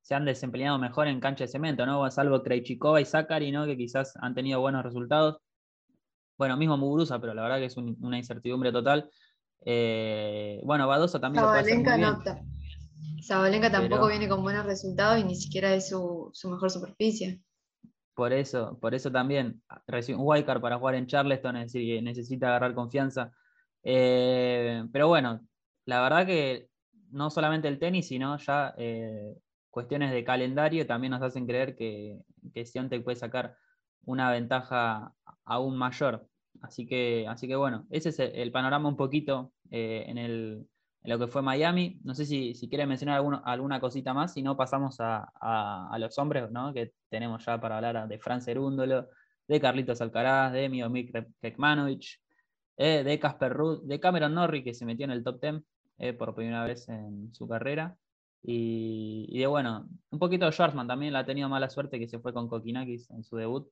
se 0.00 0.14
han 0.14 0.24
desempeñado 0.24 0.78
mejor 0.78 1.06
en 1.06 1.20
cancha 1.20 1.44
de 1.44 1.48
cemento, 1.48 1.84
¿no? 1.84 2.10
Salvo 2.10 2.42
Krejcikova 2.42 2.98
y 2.98 3.04
Zachary, 3.04 3.52
¿no? 3.52 3.66
Que 3.66 3.76
quizás 3.76 4.14
han 4.22 4.34
tenido 4.34 4.58
buenos 4.58 4.82
resultados. 4.82 5.42
Bueno, 6.38 6.56
mismo 6.56 6.78
Muguruza, 6.78 7.20
pero 7.20 7.34
la 7.34 7.42
verdad 7.42 7.58
que 7.58 7.66
es 7.66 7.76
una 7.76 8.16
incertidumbre 8.16 8.72
total. 8.72 9.10
Eh, 9.66 10.62
bueno, 10.64 10.88
Badosa 10.88 11.20
también 11.20 11.44
puede 11.44 11.60
hacer 11.60 11.84
Sabalenka 13.20 13.70
tampoco 13.70 14.08
viene 14.08 14.30
con 14.30 14.42
buenos 14.42 14.64
resultados 14.64 15.20
y 15.20 15.24
ni 15.24 15.36
siquiera 15.36 15.74
es 15.74 15.90
su, 15.90 16.32
mejor 16.44 16.70
superficie. 16.70 17.42
Por 18.14 18.32
eso, 18.32 18.78
por 18.80 18.94
eso 18.94 19.12
también 19.12 19.62
un 20.08 20.16
wildcard 20.16 20.62
para 20.62 20.78
jugar 20.78 20.94
en 20.94 21.06
Charleston, 21.06 21.56
es 21.56 21.72
decir, 21.72 22.02
necesita 22.02 22.48
agarrar 22.48 22.74
confianza. 22.74 23.30
Eh, 23.82 24.84
pero 24.92 25.08
bueno, 25.08 25.40
la 25.84 26.00
verdad 26.02 26.26
que 26.26 26.68
no 27.10 27.30
solamente 27.30 27.68
el 27.68 27.78
tenis, 27.78 28.08
sino 28.08 28.36
ya 28.38 28.74
eh, 28.76 29.36
cuestiones 29.70 30.12
de 30.12 30.24
calendario 30.24 30.86
también 30.86 31.12
nos 31.12 31.22
hacen 31.22 31.46
creer 31.46 31.76
que, 31.76 32.20
que 32.52 32.66
Siontek 32.66 33.02
puede 33.02 33.16
sacar 33.16 33.56
una 34.04 34.30
ventaja 34.30 35.12
aún 35.44 35.76
mayor. 35.76 36.26
Así 36.60 36.86
que, 36.86 37.26
así 37.28 37.46
que 37.46 37.56
bueno, 37.56 37.86
ese 37.90 38.08
es 38.08 38.18
el, 38.18 38.50
panorama 38.50 38.88
un 38.88 38.96
poquito 38.96 39.52
eh, 39.70 40.04
en 40.08 40.18
el, 40.18 40.66
lo 41.04 41.18
que 41.18 41.28
fue 41.28 41.42
Miami. 41.42 42.00
No 42.04 42.14
sé 42.14 42.24
si, 42.24 42.54
si 42.54 42.68
quieren 42.68 42.88
mencionar 42.88 43.22
alguna 43.44 43.80
cosita 43.80 44.12
más, 44.14 44.32
si 44.34 44.42
no 44.42 44.56
pasamos 44.56 44.96
a, 45.00 45.96
los 45.98 46.18
hombres, 46.18 46.50
¿no? 46.50 46.72
que 46.72 46.92
tenemos 47.08 47.44
ya 47.44 47.60
para 47.60 47.76
hablar 47.76 48.08
de 48.08 48.18
Fran 48.18 48.42
Cerúndolo, 48.42 49.08
de 49.46 49.60
Carlitos 49.60 50.00
Alcaraz, 50.00 50.52
de 50.52 50.68
Miomir 50.68 51.12
Kekmanovic, 51.40 52.20
eh, 52.78 53.02
de 53.02 53.18
Casper 53.18 53.52
Ruud, 53.52 53.82
de 53.82 53.98
Cameron 53.98 54.34
Norrie, 54.34 54.62
que 54.62 54.72
se 54.72 54.86
metió 54.86 55.04
en 55.04 55.10
el 55.10 55.24
top 55.24 55.40
10 55.40 55.62
eh, 55.98 56.12
por 56.12 56.34
primera 56.34 56.64
vez 56.64 56.88
en 56.88 57.34
su 57.34 57.48
carrera. 57.48 57.96
Y, 58.40 59.36
de 59.36 59.46
bueno, 59.48 59.88
un 60.10 60.18
poquito 60.20 60.46
de 60.46 60.52
Schwarzman 60.52 60.86
también 60.86 61.12
la 61.12 61.20
ha 61.20 61.26
tenido 61.26 61.48
mala 61.48 61.68
suerte 61.68 61.98
que 61.98 62.06
se 62.06 62.20
fue 62.20 62.32
con 62.32 62.48
Kokinakis 62.48 63.10
en 63.10 63.24
su 63.24 63.36
debut. 63.36 63.68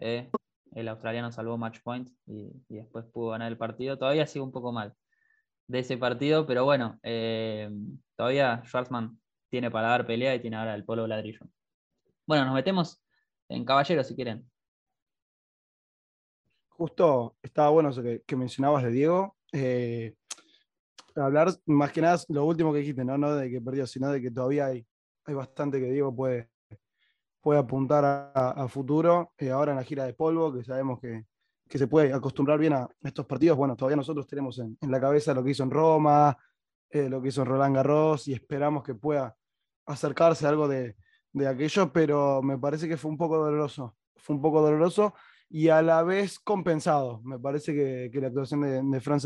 Eh, 0.00 0.28
el 0.74 0.88
australiano 0.88 1.30
salvó 1.30 1.56
match 1.56 1.78
point 1.84 2.10
y, 2.26 2.50
y, 2.68 2.76
después 2.76 3.04
pudo 3.06 3.30
ganar 3.30 3.50
el 3.52 3.56
partido. 3.56 3.96
Todavía 3.96 4.26
sigue 4.26 4.42
un 4.42 4.52
poco 4.52 4.72
mal 4.72 4.92
de 5.68 5.78
ese 5.80 5.96
partido, 5.96 6.46
pero 6.46 6.64
bueno, 6.64 6.98
todavía 8.16 8.62
Schwarzman 8.64 9.18
tiene 9.48 9.70
para 9.70 9.88
dar 9.88 10.06
pelea 10.06 10.34
y 10.34 10.40
tiene 10.40 10.56
ahora 10.56 10.74
el 10.74 10.84
polo 10.84 11.06
ladrillo. 11.06 11.46
Bueno, 12.26 12.44
nos 12.44 12.54
metemos 12.54 13.00
en 13.48 13.64
caballero 13.64 14.02
si 14.02 14.16
quieren. 14.16 14.48
Justo 16.76 17.36
estaba 17.42 17.70
bueno 17.70 17.88
eso 17.88 18.02
que, 18.02 18.36
mencionabas 18.36 18.82
de 18.82 18.90
Diego. 18.90 19.36
Eh, 19.52 20.14
hablar 21.14 21.50
más 21.64 21.90
que 21.90 22.02
nada 22.02 22.18
lo 22.28 22.44
último 22.44 22.72
que 22.72 22.80
dijiste, 22.80 23.04
¿no? 23.04 23.16
no 23.16 23.34
de 23.34 23.50
que 23.50 23.60
perdió, 23.62 23.86
sino 23.86 24.10
de 24.10 24.20
que 24.20 24.30
todavía 24.30 24.66
hay, 24.66 24.86
hay 25.24 25.34
bastante 25.34 25.80
que 25.80 25.90
Diego 25.90 26.14
puede, 26.14 26.50
puede 27.40 27.60
apuntar 27.60 28.32
a, 28.34 28.68
futuro. 28.68 29.32
Eh, 29.38 29.50
ahora 29.50 29.72
en 29.72 29.78
la 29.78 29.84
gira 29.84 30.04
de 30.04 30.12
polvo, 30.12 30.52
que 30.52 30.64
sabemos 30.64 31.00
que, 31.00 31.24
que 31.66 31.78
se 31.78 31.86
puede 31.86 32.12
acostumbrar 32.12 32.58
bien 32.58 32.74
a 32.74 32.88
estos 33.02 33.24
partidos. 33.24 33.56
Bueno, 33.56 33.74
todavía 33.74 33.96
nosotros 33.96 34.26
tenemos 34.26 34.58
en, 34.58 34.76
la 34.82 35.00
cabeza 35.00 35.32
lo 35.32 35.42
que 35.42 35.52
hizo 35.52 35.62
en 35.62 35.70
Roma, 35.70 36.36
eh, 36.90 37.08
lo 37.08 37.22
que 37.22 37.28
hizo 37.28 37.40
en 37.40 37.48
Roland 37.48 37.74
Garros 37.74 38.28
y 38.28 38.34
esperamos 38.34 38.82
que 38.82 38.94
pueda 38.94 39.34
acercarse 39.86 40.44
a 40.44 40.50
algo 40.50 40.68
de, 40.68 40.94
aquello, 41.48 41.92
pero 41.92 42.42
me 42.42 42.58
parece 42.58 42.86
que 42.86 42.96
fue 42.96 43.10
un 43.10 43.16
poco 43.16 43.38
doloroso. 43.38 43.96
Fue 44.16 44.36
un 44.36 44.42
poco 44.42 44.60
doloroso 44.60 45.14
y 45.48 45.68
a 45.68 45.82
la 45.82 46.02
vez 46.02 46.38
compensado. 46.38 47.20
Me 47.24 47.38
parece 47.38 47.74
que, 47.74 48.20
la 48.20 48.28
actuación 48.28 48.62
de, 48.62 48.82
de 48.82 49.00
Fran 49.00 49.20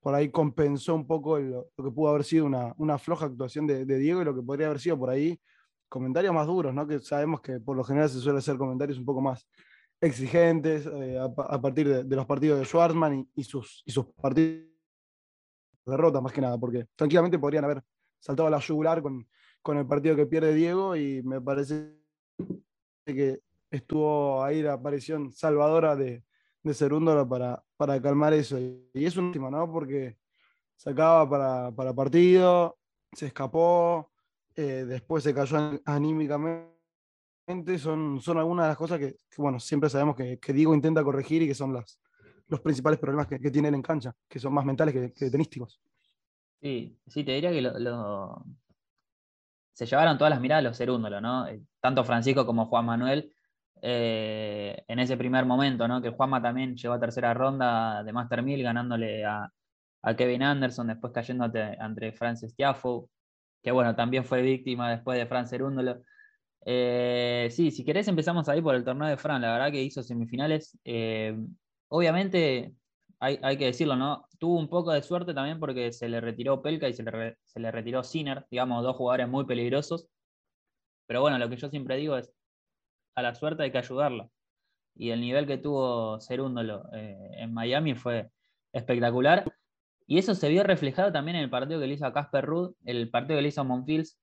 por 0.00 0.14
ahí 0.14 0.30
compensó 0.30 0.94
un 0.94 1.06
poco 1.06 1.38
lo, 1.38 1.68
que 1.76 1.90
pudo 1.90 2.10
haber 2.10 2.24
sido 2.24 2.44
una, 2.44 2.74
una 2.76 2.98
floja 2.98 3.26
actuación 3.26 3.66
de, 3.66 3.84
Diego 3.84 4.20
y 4.20 4.24
lo 4.24 4.34
que 4.34 4.42
podría 4.42 4.66
haber 4.66 4.80
sido 4.80 4.98
por 4.98 5.10
ahí 5.10 5.40
comentarios 5.88 6.34
más 6.34 6.46
duros, 6.46 6.74
¿no? 6.74 6.86
que 6.86 6.98
sabemos 6.98 7.40
que 7.40 7.60
por 7.60 7.76
lo 7.76 7.84
general 7.84 8.08
se 8.08 8.18
suele 8.18 8.38
hacer 8.38 8.56
comentarios 8.56 8.98
un 8.98 9.04
poco 9.04 9.20
más, 9.20 9.46
exigentes 10.00 10.86
eh, 10.86 11.18
a, 11.18 11.60
partir 11.60 12.04
de, 12.04 12.16
los 12.16 12.26
partidos 12.26 12.58
de 12.58 12.64
Schwarzman 12.64 13.28
y, 13.36 13.44
sus, 13.44 13.84
y 13.86 13.92
sus 13.92 14.06
partidos 14.06 14.66
de 15.86 15.92
derrota, 15.92 16.20
más 16.20 16.32
que 16.32 16.40
nada, 16.40 16.58
porque 16.58 16.86
tranquilamente 16.96 17.38
podrían 17.38 17.64
haber 17.64 17.82
saltado 18.18 18.48
a 18.48 18.50
la 18.50 18.58
yugular 18.58 19.02
con, 19.02 19.28
con 19.62 19.78
el 19.78 19.86
partido 19.86 20.16
que 20.16 20.26
pierde 20.26 20.54
Diego 20.54 20.96
y 20.96 21.22
me 21.22 21.40
parece 21.40 21.94
que 23.06 23.40
estuvo 23.72 24.44
ahí 24.44 24.62
la 24.62 24.74
aparición 24.74 25.32
salvadora 25.32 25.96
de, 25.96 26.22
de 26.62 26.74
Cerúndolo 26.74 27.28
para, 27.28 27.64
para 27.76 28.00
calmar 28.00 28.34
eso. 28.34 28.58
Y 28.58 29.04
es 29.04 29.16
un 29.16 29.26
último, 29.26 29.50
¿no? 29.50 29.70
Porque 29.72 30.18
sacaba 30.76 31.28
para, 31.28 31.72
para 31.72 31.94
partido, 31.94 32.78
se 33.12 33.26
escapó, 33.26 34.12
eh, 34.54 34.84
después 34.86 35.24
se 35.24 35.34
cayó 35.34 35.80
anímicamente. 35.84 36.70
Son, 37.78 38.20
son 38.20 38.38
algunas 38.38 38.66
de 38.66 38.68
las 38.68 38.76
cosas 38.76 38.98
que, 38.98 39.16
bueno, 39.38 39.58
siempre 39.58 39.90
sabemos 39.90 40.14
que, 40.14 40.38
que, 40.38 40.52
Diego 40.52 40.74
intenta 40.74 41.02
corregir 41.02 41.42
y 41.42 41.48
que 41.48 41.54
son 41.54 41.72
las, 41.72 41.98
los 42.48 42.60
principales 42.60 43.00
problemas 43.00 43.26
que, 43.26 43.40
que 43.40 43.50
tiene 43.50 43.68
en 43.68 43.82
cancha, 43.82 44.14
que 44.28 44.38
son 44.38 44.54
más 44.54 44.64
mentales 44.64 44.94
que, 44.94 45.30
tenísticos. 45.30 45.80
Sí, 46.60 46.96
sí, 47.06 47.24
te 47.24 47.32
diría 47.32 47.50
que 47.50 47.60
se 49.72 49.86
llevaron 49.86 50.18
todas 50.18 50.30
las 50.30 50.40
miradas 50.40 50.62
los 50.62 50.76
cerúndolos, 50.76 51.20
¿no? 51.20 51.48
Eh, 51.48 51.60
tanto 51.80 52.04
Francisco 52.04 52.46
como 52.46 52.66
Juan 52.66 52.86
Manuel 52.86 53.34
eh, 53.82 54.84
en 54.86 54.98
ese 55.00 55.16
primer 55.16 55.44
momento, 55.44 55.88
¿no? 55.88 56.00
Que 56.00 56.10
Juanma 56.10 56.40
también 56.40 56.76
llegó 56.76 56.94
a 56.94 57.00
tercera 57.00 57.34
ronda 57.34 58.04
de 58.04 58.12
Master 58.12 58.42
1000 58.42 58.62
ganándole 58.62 59.24
a, 59.24 59.50
Kevin 60.16 60.42
Anderson, 60.42 60.88
después 60.88 61.12
cayendo 61.12 61.44
ante 61.44 62.12
Francis 62.12 62.54
Tiafo, 62.56 63.08
que 63.62 63.70
bueno, 63.72 63.94
también 63.94 64.24
fue 64.24 64.42
víctima 64.42 64.90
después 64.90 65.18
de 65.18 65.26
Fran 65.26 65.46
Cerúndolo. 65.46 66.02
Eh, 66.64 67.48
sí, 67.50 67.70
si 67.70 67.84
querés 67.84 68.08
empezamos 68.08 68.48
ahí 68.48 68.60
por 68.62 68.74
el 68.74 68.84
torneo 68.84 69.08
de 69.08 69.16
Fran, 69.16 69.42
la 69.42 69.52
verdad 69.52 69.72
que 69.72 69.82
hizo 69.82 70.02
semifinales. 70.02 70.78
Eh, 70.84 71.36
obviamente, 71.88 72.74
hay, 73.20 73.38
hay, 73.42 73.56
que 73.56 73.66
decirlo, 73.66 73.96
¿no? 73.96 74.28
Tuvo 74.38 74.58
un 74.58 74.68
poco 74.68 74.92
de 74.92 75.02
suerte 75.02 75.34
también 75.34 75.60
porque 75.60 75.92
se 75.92 76.08
le 76.08 76.20
retiró 76.20 76.62
Pelka 76.62 76.88
y 76.88 76.94
se 76.94 77.02
le, 77.04 77.38
se 77.44 77.60
le 77.60 77.70
retiró 77.70 78.02
Sinner, 78.02 78.46
digamos, 78.50 78.82
dos 78.82 78.96
jugadores 78.96 79.28
muy 79.28 79.44
peligrosos. 79.46 80.08
Pero 81.06 81.20
bueno, 81.20 81.38
lo 81.38 81.48
que 81.48 81.56
yo 81.56 81.68
siempre 81.68 81.96
digo 81.96 82.16
es, 82.16 82.32
a 83.14 83.22
la 83.22 83.34
suerte 83.34 83.62
hay 83.64 83.72
que 83.72 83.78
ayudarla. 83.78 84.28
Y 84.94 85.10
el 85.10 85.20
nivel 85.20 85.46
que 85.46 85.58
tuvo 85.58 86.20
Cerúndolo 86.20 86.84
eh, 86.92 87.16
en 87.38 87.52
Miami 87.54 87.94
fue 87.94 88.30
espectacular. 88.72 89.44
Y 90.06 90.18
eso 90.18 90.34
se 90.34 90.48
vio 90.48 90.64
reflejado 90.64 91.12
también 91.12 91.36
en 91.36 91.44
el 91.44 91.50
partido 91.50 91.80
que 91.80 91.86
le 91.86 91.94
hizo 91.94 92.06
a 92.06 92.12
Casper 92.12 92.44
Ruud, 92.44 92.74
el 92.84 93.10
partido 93.10 93.38
que 93.38 93.42
le 93.42 93.48
hizo 93.48 93.62
a 93.62 93.64
Monfils, 93.64 94.18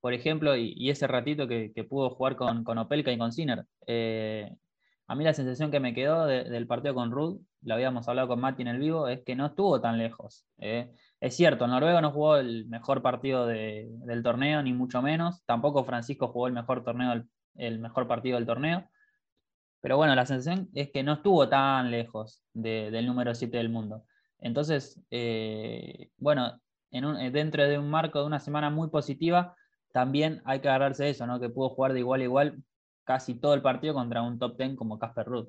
por 0.00 0.12
ejemplo, 0.12 0.54
y, 0.56 0.90
ese 0.90 1.06
ratito 1.06 1.48
que, 1.48 1.72
pudo 1.88 2.10
jugar 2.10 2.36
con, 2.36 2.62
con 2.62 2.76
Opelka 2.78 3.10
y 3.10 3.18
con 3.18 3.32
Sinner. 3.32 3.64
Eh, 3.86 4.54
a 5.06 5.14
mí 5.14 5.24
la 5.24 5.34
sensación 5.34 5.70
que 5.70 5.80
me 5.80 5.94
quedó 5.94 6.26
de, 6.26 6.44
del 6.44 6.66
partido 6.66 6.94
con 6.94 7.10
Ruud, 7.10 7.40
lo 7.62 7.74
habíamos 7.74 8.08
hablado 8.08 8.28
con 8.28 8.40
Mati 8.40 8.62
en 8.62 8.68
el 8.68 8.78
vivo, 8.78 9.08
es 9.08 9.22
que 9.22 9.34
no 9.34 9.46
estuvo 9.46 9.80
tan 9.80 9.98
lejos. 9.98 10.46
Eh. 10.58 10.90
Es 11.20 11.36
cierto, 11.36 11.66
Noruega 11.66 12.00
no 12.00 12.12
jugó 12.12 12.36
el 12.36 12.66
mejor 12.68 13.02
partido 13.02 13.46
de, 13.46 13.88
del 14.04 14.22
torneo, 14.22 14.62
ni 14.62 14.72
mucho 14.72 15.02
menos. 15.02 15.42
Tampoco 15.46 15.84
Francisco 15.84 16.28
jugó 16.28 16.48
el 16.48 16.52
mejor 16.52 16.84
torneo 16.84 17.10
del, 17.10 17.28
el 17.56 17.78
mejor 17.78 18.06
partido 18.08 18.36
del 18.36 18.46
torneo. 18.46 18.88
Pero 19.80 19.96
bueno, 19.96 20.14
la 20.14 20.26
sensación 20.26 20.70
es 20.74 20.90
que 20.90 21.02
no 21.02 21.14
estuvo 21.14 21.48
tan 21.48 21.90
lejos 21.90 22.42
de, 22.54 22.90
del 22.90 23.06
número 23.06 23.34
7 23.34 23.56
del 23.56 23.68
mundo. 23.68 24.04
Entonces, 24.38 25.00
eh, 25.10 26.10
bueno, 26.16 26.60
en 26.90 27.04
un, 27.04 27.32
dentro 27.32 27.66
de 27.68 27.78
un 27.78 27.90
marco 27.90 28.20
de 28.20 28.26
una 28.26 28.40
semana 28.40 28.70
muy 28.70 28.88
positiva, 28.88 29.54
también 29.92 30.42
hay 30.44 30.60
que 30.60 30.68
agarrarse 30.68 31.10
eso, 31.10 31.26
¿no? 31.26 31.38
que 31.38 31.50
pudo 31.50 31.70
jugar 31.70 31.92
de 31.92 32.00
igual 32.00 32.20
a 32.20 32.24
igual 32.24 32.64
casi 33.04 33.34
todo 33.34 33.54
el 33.54 33.62
partido 33.62 33.94
contra 33.94 34.22
un 34.22 34.38
top 34.38 34.56
10 34.56 34.76
como 34.76 34.98
Casper 34.98 35.26
Ruud. 35.26 35.48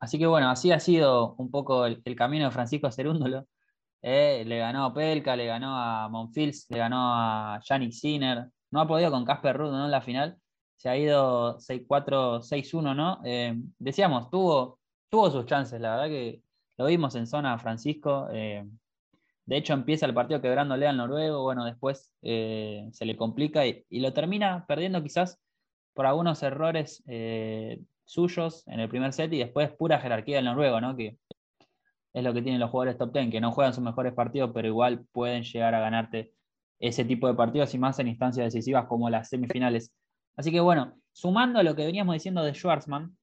Así 0.00 0.18
que 0.18 0.26
bueno, 0.26 0.50
así 0.50 0.72
ha 0.72 0.80
sido 0.80 1.34
un 1.36 1.50
poco 1.50 1.86
el, 1.86 2.02
camino 2.16 2.46
de 2.46 2.50
Francisco 2.50 2.90
Cerúndolo. 2.90 3.46
Eh, 4.02 4.42
le 4.46 4.58
ganó 4.58 4.84
a 4.84 4.94
Pelka, 4.94 5.36
le 5.36 5.46
ganó 5.46 5.76
a 5.76 6.08
Monfils, 6.08 6.66
le 6.70 6.78
ganó 6.78 7.14
a 7.14 7.60
Yannick 7.64 7.92
Sinner. 7.92 8.48
No 8.72 8.80
ha 8.80 8.88
podido 8.88 9.12
con 9.12 9.24
Casper 9.24 9.56
Ruud 9.56 9.70
¿no? 9.70 9.84
en 9.84 9.90
la 9.92 10.00
final, 10.00 10.38
se 10.76 10.88
ha 10.88 10.96
ido 10.96 11.58
6-4, 11.58 12.42
6-1, 12.42 12.94
¿no? 12.94 13.20
Eh, 13.24 13.54
decíamos, 13.78 14.30
tuvo, 14.30 14.78
tuvo 15.08 15.30
sus 15.30 15.46
chances, 15.46 15.80
la 15.80 15.96
verdad 15.96 16.08
que 16.08 16.42
lo 16.78 16.86
vimos 16.86 17.14
en 17.14 17.26
zona 17.26 17.58
Francisco. 17.58 18.28
Eh, 18.32 18.64
de 19.46 19.56
hecho, 19.56 19.74
empieza 19.74 20.06
el 20.06 20.14
partido 20.14 20.40
quebrándole 20.40 20.86
al 20.86 20.96
noruego, 20.96 21.42
bueno, 21.42 21.64
después 21.64 22.12
eh, 22.22 22.88
se 22.92 23.04
le 23.04 23.16
complica 23.16 23.66
y, 23.66 23.84
y, 23.90 24.00
lo 24.00 24.12
termina 24.12 24.64
perdiendo 24.66 25.02
quizás 25.02 25.40
por 25.94 26.06
algunos 26.06 26.42
errores 26.42 27.02
suyos 28.04 28.66
en 28.66 28.80
el 28.80 28.88
primer 28.88 29.12
set 29.12 29.32
y 29.32 29.38
después 29.38 29.70
pura 29.72 30.00
jerarquía 30.00 30.36
del 30.36 30.46
noruego, 30.46 30.80
¿no? 30.80 30.96
Que 30.96 31.18
es 32.12 32.24
lo 32.24 32.34
que 32.34 32.42
tienen 32.42 32.60
los 32.60 32.70
jugadores 32.70 32.98
top 32.98 33.12
10, 33.12 33.30
que 33.30 33.40
no 33.40 33.52
juegan 33.52 33.74
sus 33.74 33.82
mejores 33.82 34.12
partidos, 34.12 34.50
pero 34.54 34.68
igual 34.68 35.06
pueden 35.12 35.44
llegar 35.44 35.74
a 35.74 35.80
ganarte 35.80 36.32
ese 36.78 37.04
tipo 37.04 37.26
de 37.28 37.34
partidos 37.34 37.74
y 37.74 37.78
más 37.78 37.98
en 37.98 38.08
instancias 38.08 38.52
decisivas 38.52 38.86
como 38.86 39.08
las 39.08 39.28
semifinales. 39.28 39.92
Así 40.36 40.50
que 40.50 40.60
bueno, 40.60 40.98
sumando 41.12 41.58
a 41.58 41.62
lo 41.62 41.76
que 41.76 41.86
veníamos 41.86 42.14
diciendo 42.14 42.42
de 42.42 42.54
Schwarzman, 42.54 43.16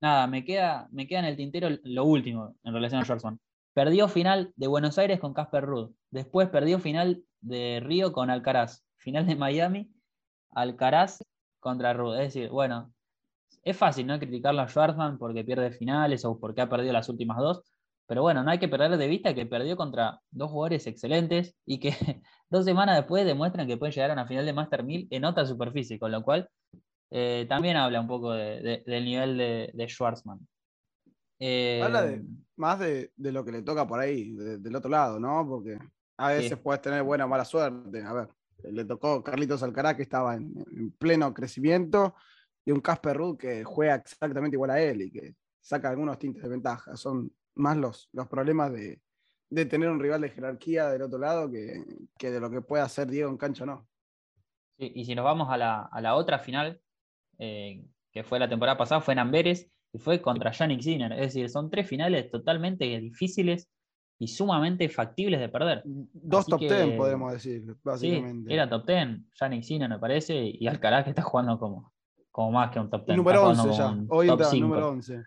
nada, 0.00 0.26
me 0.26 0.44
queda, 0.44 0.88
me 0.92 1.06
queda 1.06 1.20
en 1.20 1.24
el 1.26 1.36
tintero 1.36 1.68
lo 1.84 2.04
último 2.04 2.56
en 2.64 2.74
relación 2.74 3.00
a 3.00 3.04
Schwarzman. 3.04 3.40
Perdió 3.72 4.08
final 4.08 4.52
de 4.56 4.66
Buenos 4.68 4.98
Aires 4.98 5.20
con 5.20 5.34
Casper 5.34 5.64
Ruud. 5.64 5.90
Después 6.10 6.48
perdió 6.48 6.78
final 6.78 7.24
de 7.40 7.80
Río 7.82 8.12
con 8.12 8.30
Alcaraz. 8.30 8.84
Final 8.96 9.26
de 9.26 9.36
Miami, 9.36 9.92
Alcaraz 10.50 11.24
contra 11.58 11.92
Ruud. 11.92 12.14
Es 12.18 12.34
decir, 12.34 12.50
bueno, 12.50 12.92
es 13.62 13.76
fácil 13.76 14.06
no 14.06 14.18
criticarlo 14.18 14.60
a 14.60 14.68
Schwarzman 14.68 15.18
porque 15.18 15.44
pierde 15.44 15.72
finales 15.72 16.24
o 16.24 16.38
porque 16.38 16.60
ha 16.60 16.68
perdido 16.68 16.92
las 16.92 17.08
últimas 17.08 17.38
dos. 17.38 17.73
Pero 18.06 18.22
bueno, 18.22 18.42
no 18.42 18.50
hay 18.50 18.58
que 18.58 18.68
perder 18.68 18.96
de 18.96 19.08
vista 19.08 19.34
que 19.34 19.46
perdió 19.46 19.76
contra 19.76 20.20
dos 20.30 20.50
jugadores 20.50 20.86
excelentes 20.86 21.56
y 21.64 21.80
que 21.80 21.90
dos 22.50 22.64
semanas 22.64 22.96
después 22.96 23.24
demuestran 23.24 23.66
que 23.66 23.76
pueden 23.76 23.94
llegar 23.94 24.10
a 24.10 24.14
una 24.14 24.26
final 24.26 24.44
de 24.44 24.52
Master 24.52 24.84
1000 24.84 25.08
en 25.10 25.24
otra 25.24 25.46
superficie, 25.46 25.98
con 25.98 26.12
lo 26.12 26.22
cual 26.22 26.48
eh, 27.10 27.46
también 27.48 27.76
habla 27.76 28.00
un 28.00 28.08
poco 28.08 28.32
de, 28.32 28.60
de, 28.60 28.82
del 28.86 29.04
nivel 29.04 29.38
de, 29.38 29.70
de 29.72 29.88
Schwarzman. 29.88 30.46
Eh, 31.38 31.80
habla 31.82 32.02
de, 32.02 32.24
más 32.56 32.78
de, 32.78 33.10
lo 33.16 33.44
que 33.44 33.52
le 33.52 33.62
toca 33.62 33.86
por 33.86 34.00
ahí, 34.00 34.32
del 34.34 34.76
otro 34.76 34.90
lado, 34.90 35.18
¿no? 35.18 35.46
Porque 35.48 35.78
a 36.16 36.28
veces 36.28 36.50
sí. 36.50 36.56
puedes 36.56 36.82
tener 36.82 37.02
buena 37.02 37.24
o 37.24 37.28
mala 37.28 37.44
suerte. 37.44 38.02
A 38.02 38.12
ver, 38.12 38.28
le 38.64 38.84
tocó 38.84 39.22
Carlitos 39.22 39.62
Alcaraz 39.62 39.96
que 39.96 40.02
estaba 40.02 40.34
en, 40.34 40.54
en 40.72 40.90
pleno 40.92 41.32
crecimiento 41.32 42.14
y 42.64 42.70
un 42.70 42.80
Casper 42.80 43.16
Ruud 43.16 43.36
que 43.36 43.64
juega 43.64 43.96
exactamente 43.96 44.56
igual 44.56 44.70
a 44.70 44.80
él 44.80 45.02
y 45.02 45.10
que 45.10 45.34
saca 45.60 45.90
algunos 45.90 46.18
tintes 46.18 46.42
de 46.42 46.48
ventaja. 46.48 46.96
Son 46.96 47.30
más 47.54 47.76
los, 47.76 48.08
los 48.12 48.28
problemas 48.28 48.72
de, 48.72 49.00
de, 49.50 49.66
tener 49.66 49.88
un 49.88 50.00
rival 50.00 50.20
de 50.20 50.30
jerarquía 50.30 50.88
del 50.88 51.02
otro 51.02 51.18
lado 51.18 51.50
que, 51.50 51.84
que, 52.18 52.30
de 52.30 52.40
lo 52.40 52.50
que 52.50 52.60
puede 52.60 52.82
hacer 52.82 53.08
Diego 53.08 53.30
en 53.30 53.36
cancha 53.36 53.66
no. 53.66 53.86
Sí, 54.78 54.92
y 54.94 55.04
si 55.04 55.14
nos 55.14 55.24
vamos 55.24 55.48
a 55.50 55.56
la, 55.56 55.82
a 55.82 56.00
la 56.00 56.16
otra 56.16 56.38
final, 56.38 56.80
eh, 57.38 57.84
que 58.12 58.24
fue 58.24 58.38
la 58.38 58.48
temporada 58.48 58.76
pasada, 58.76 59.00
fue 59.00 59.12
en 59.12 59.20
Amberes 59.20 59.70
y 59.92 59.98
fue 59.98 60.20
contra 60.20 60.50
Yannick 60.50 60.80
Sinner. 60.80 61.12
Es 61.12 61.20
decir, 61.20 61.48
son 61.48 61.70
tres 61.70 61.88
finales 61.88 62.30
totalmente 62.30 62.84
difíciles 63.00 63.68
y 64.18 64.28
sumamente 64.28 64.88
factibles 64.88 65.40
de 65.40 65.48
perder. 65.48 65.82
Dos 65.84 66.40
Así 66.40 66.50
top 66.50 66.60
que, 66.60 66.68
ten, 66.68 66.96
podemos 66.96 67.32
decir, 67.32 67.76
básicamente. 67.82 68.48
Sí, 68.48 68.54
era 68.54 68.68
top 68.68 68.86
ten, 68.86 69.28
Yannick 69.40 69.62
Sinner 69.62 69.88
me 69.88 69.98
parece, 69.98 70.34
y 70.36 70.66
Alcaraz 70.66 71.04
que 71.04 71.10
está 71.10 71.22
jugando 71.22 71.58
como, 71.58 71.92
como 72.32 72.52
más 72.52 72.70
que 72.70 72.80
un 72.80 72.90
top 72.90 73.06
ten. 73.06 73.16
Número 73.16 73.46
11 73.46 73.72
ya, 73.72 73.96
hoy 74.08 74.28
está 74.28 74.52
número 74.56 74.88
11. 74.90 75.22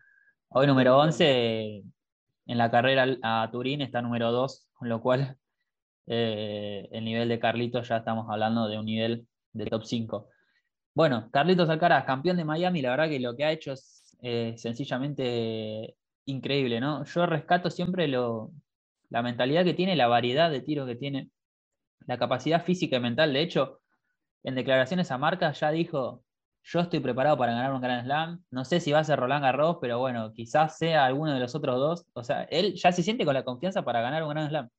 Hoy 0.49 0.67
número 0.67 0.97
11 0.97 1.83
en 2.47 2.57
la 2.57 2.71
carrera 2.71 3.05
a 3.21 3.49
Turín 3.51 3.81
está 3.81 4.01
número 4.01 4.31
2, 4.31 4.67
con 4.73 4.89
lo 4.89 5.01
cual 5.01 5.37
eh, 6.07 6.87
el 6.91 7.05
nivel 7.05 7.29
de 7.29 7.39
Carlitos 7.39 7.89
ya 7.89 7.97
estamos 7.97 8.27
hablando 8.29 8.67
de 8.67 8.79
un 8.79 8.85
nivel 8.85 9.27
de 9.53 9.65
top 9.65 9.83
5. 9.83 10.29
Bueno, 10.93 11.29
Carlitos 11.31 11.69
Alcaraz, 11.69 12.05
campeón 12.05 12.37
de 12.37 12.45
Miami, 12.45 12.81
la 12.81 12.91
verdad 12.91 13.09
que 13.09 13.19
lo 13.19 13.35
que 13.35 13.45
ha 13.45 13.51
hecho 13.51 13.73
es 13.73 14.17
eh, 14.21 14.55
sencillamente 14.57 15.95
increíble, 16.25 16.79
¿no? 16.79 17.03
Yo 17.05 17.25
rescato 17.25 17.69
siempre 17.69 18.07
lo, 18.07 18.51
la 19.09 19.21
mentalidad 19.21 19.63
que 19.63 19.73
tiene, 19.73 19.95
la 19.95 20.07
variedad 20.07 20.49
de 20.49 20.61
tiros 20.61 20.87
que 20.87 20.95
tiene, 20.95 21.29
la 22.07 22.17
capacidad 22.17 22.63
física 22.63 22.97
y 22.97 22.99
mental. 23.01 23.33
De 23.33 23.41
hecho, 23.41 23.81
en 24.43 24.55
declaraciones 24.55 25.11
a 25.11 25.17
marca 25.17 25.51
ya 25.51 25.71
dijo, 25.71 26.23
yo 26.69 26.81
estoy 26.81 26.99
preparado 26.99 27.37
para 27.37 27.53
ganar 27.53 27.73
un 27.73 27.79
Grand 27.79 28.03
Slam. 28.03 28.43
No 28.51 28.65
sé 28.65 28.81
si 28.81 28.91
va 28.91 28.99
a 28.99 29.03
ser 29.05 29.17
Roland 29.19 29.41
Garros, 29.43 29.77
pero 29.79 29.99
bueno, 29.99 30.33
quizás 30.33 30.77
sea 30.77 31.05
alguno 31.05 31.33
de 31.33 31.39
los 31.39 31.55
otros 31.55 31.77
dos. 31.77 32.05
O 32.13 32.23
sea, 32.25 32.43
él 32.43 32.73
ya 32.75 32.91
se 32.91 33.03
siente 33.03 33.23
con 33.23 33.33
la 33.33 33.45
confianza 33.45 33.83
para 33.83 34.01
ganar 34.01 34.23
un 34.23 34.29
Grand 34.29 34.49
Slam. 34.49 34.69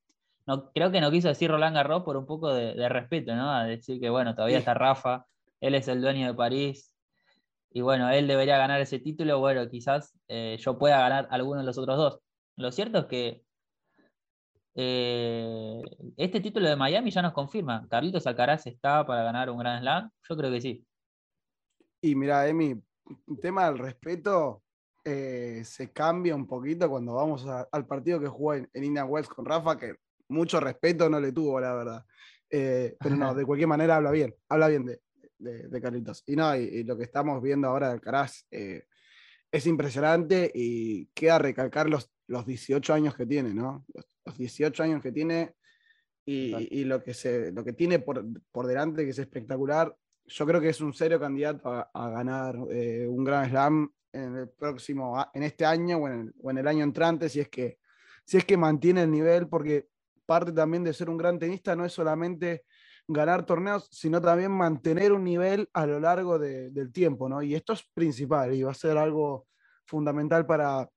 No, 0.46 0.70
creo 0.72 0.90
que 0.90 1.00
no 1.00 1.10
quiso 1.10 1.28
decir 1.28 1.50
Roland 1.50 1.74
Garros 1.74 2.02
por 2.02 2.18
un 2.18 2.26
poco 2.26 2.52
de, 2.52 2.88
respeto, 2.90 3.34
¿no? 3.34 3.50
A 3.50 3.64
decir 3.64 4.00
que, 4.00 4.10
bueno, 4.10 4.34
todavía 4.34 4.58
está 4.58 4.74
Rafa, 4.74 5.24
él 5.60 5.74
es 5.74 5.88
el 5.88 6.02
dueño 6.02 6.26
de 6.26 6.34
París. 6.34 6.94
Y 7.70 7.80
bueno, 7.80 8.10
él 8.10 8.26
debería 8.28 8.58
ganar 8.58 8.80
ese 8.80 8.98
título. 8.98 9.38
Bueno, 9.40 9.68
quizás 9.68 10.14
eh, 10.28 10.58
yo 10.60 10.78
pueda 10.78 10.98
ganar 11.00 11.28
alguno 11.30 11.60
de 11.60 11.66
los 11.66 11.78
otros 11.78 11.96
dos. 11.96 12.20
Lo 12.56 12.70
cierto 12.70 12.98
es 12.98 13.04
que 13.06 13.42
eh, 14.74 15.82
este 16.16 16.40
título 16.40 16.68
de 16.68 16.76
Miami 16.76 17.10
ya 17.10 17.22
nos 17.22 17.32
confirma. 17.32 17.86
Carlitos 17.88 18.26
Alcaraz 18.26 18.66
está 18.66 19.06
para 19.06 19.22
ganar 19.22 19.48
un 19.50 19.58
Grand 19.58 19.80
Slam. 19.80 20.10
Yo 20.28 20.36
creo 20.36 20.50
que 20.50 20.60
sí. 20.60 20.87
Y 22.00 22.14
mira, 22.14 22.46
Emi, 22.48 22.70
el 22.70 23.40
tema 23.40 23.66
del 23.66 23.78
respeto 23.78 24.62
eh, 25.04 25.62
se 25.64 25.90
cambia 25.92 26.34
un 26.34 26.46
poquito 26.46 26.88
cuando 26.88 27.14
vamos 27.14 27.46
a, 27.46 27.68
al 27.72 27.86
partido 27.86 28.20
que 28.20 28.28
jugó 28.28 28.54
en, 28.54 28.68
en, 28.72 28.84
Indian 28.84 29.08
Wells 29.08 29.28
con 29.28 29.44
Rafa, 29.44 29.78
que 29.78 29.94
mucho 30.28 30.60
respeto 30.60 31.08
no 31.08 31.20
le 31.20 31.32
tuvo, 31.32 31.60
la 31.60 31.74
verdad. 31.74 32.04
Eh, 32.50 32.96
pero 33.00 33.16
no, 33.16 33.34
de 33.34 33.44
cualquier 33.46 33.68
manera 33.68 33.96
habla 33.96 34.10
bien, 34.10 34.34
habla 34.48 34.68
bien 34.68 34.84
de, 34.84 35.00
de, 35.38 35.68
de 35.68 35.80
Carlitos. 35.80 36.22
Y 36.26 36.36
no, 36.36 36.54
y, 36.56 36.60
y, 36.60 36.84
lo 36.84 36.96
que 36.96 37.04
estamos 37.04 37.42
viendo 37.42 37.68
ahora 37.68 37.88
de 37.88 37.94
Alcaraz 37.94 38.44
eh, 38.50 38.84
es 39.50 39.66
impresionante 39.66 40.50
y 40.54 41.06
queda 41.14 41.38
recalcar 41.38 41.88
los, 41.88 42.10
los 42.26 42.46
18 42.46 42.92
años 42.92 43.14
que 43.14 43.26
tiene, 43.26 43.54
¿no? 43.54 43.84
Los, 43.94 44.36
18 44.36 44.82
años 44.82 45.02
que 45.02 45.10
tiene 45.10 45.54
y, 46.26 46.84
lo, 46.84 47.02
que 47.02 47.14
se, 47.14 47.50
lo 47.50 47.64
que 47.64 47.72
tiene 47.72 47.98
por, 47.98 48.22
por, 48.52 48.66
delante, 48.66 49.04
que 49.04 49.10
es 49.12 49.18
espectacular. 49.18 49.96
Yo 50.28 50.46
creo 50.46 50.60
que 50.60 50.68
es 50.68 50.80
un 50.80 50.92
serio 50.92 51.18
candidato 51.18 51.70
a, 51.72 52.10
ganar 52.10 52.56
eh, 52.70 53.06
un 53.08 53.24
gran 53.24 53.48
slam 53.48 53.90
en 54.12 54.36
el 54.36 54.48
próximo, 54.50 55.24
en 55.32 55.42
este 55.42 55.64
año 55.64 55.98
o 55.98 56.08
en, 56.08 56.20
el, 56.20 56.34
o 56.42 56.50
en 56.50 56.58
el 56.58 56.68
año 56.68 56.84
entrante, 56.84 57.28
si 57.28 57.40
es, 57.40 57.48
que, 57.48 57.78
si 58.24 58.36
es 58.36 58.44
que 58.44 58.56
mantiene 58.58 59.02
el 59.02 59.10
nivel, 59.10 59.48
porque 59.48 59.88
parte 60.26 60.52
también 60.52 60.84
de 60.84 60.92
ser 60.92 61.08
un 61.08 61.16
gran 61.16 61.38
tenista 61.38 61.74
no 61.74 61.86
es 61.86 61.92
solamente 61.92 62.64
ganar 63.06 63.46
torneos, 63.46 63.88
sino 63.90 64.20
también 64.20 64.52
mantener 64.52 65.12
un 65.12 65.24
nivel 65.24 65.70
a 65.72 65.86
lo 65.86 65.98
largo 65.98 66.38
del 66.38 66.92
tiempo, 66.92 67.26
¿no? 67.26 67.42
Y 67.42 67.54
esto 67.54 67.72
es 67.72 67.82
principal 67.94 68.52
y 68.52 68.62
va 68.62 68.72
a 68.72 68.74
ser 68.74 68.98
algo 68.98 69.46
fundamental 69.86 70.44
para, 70.44 70.90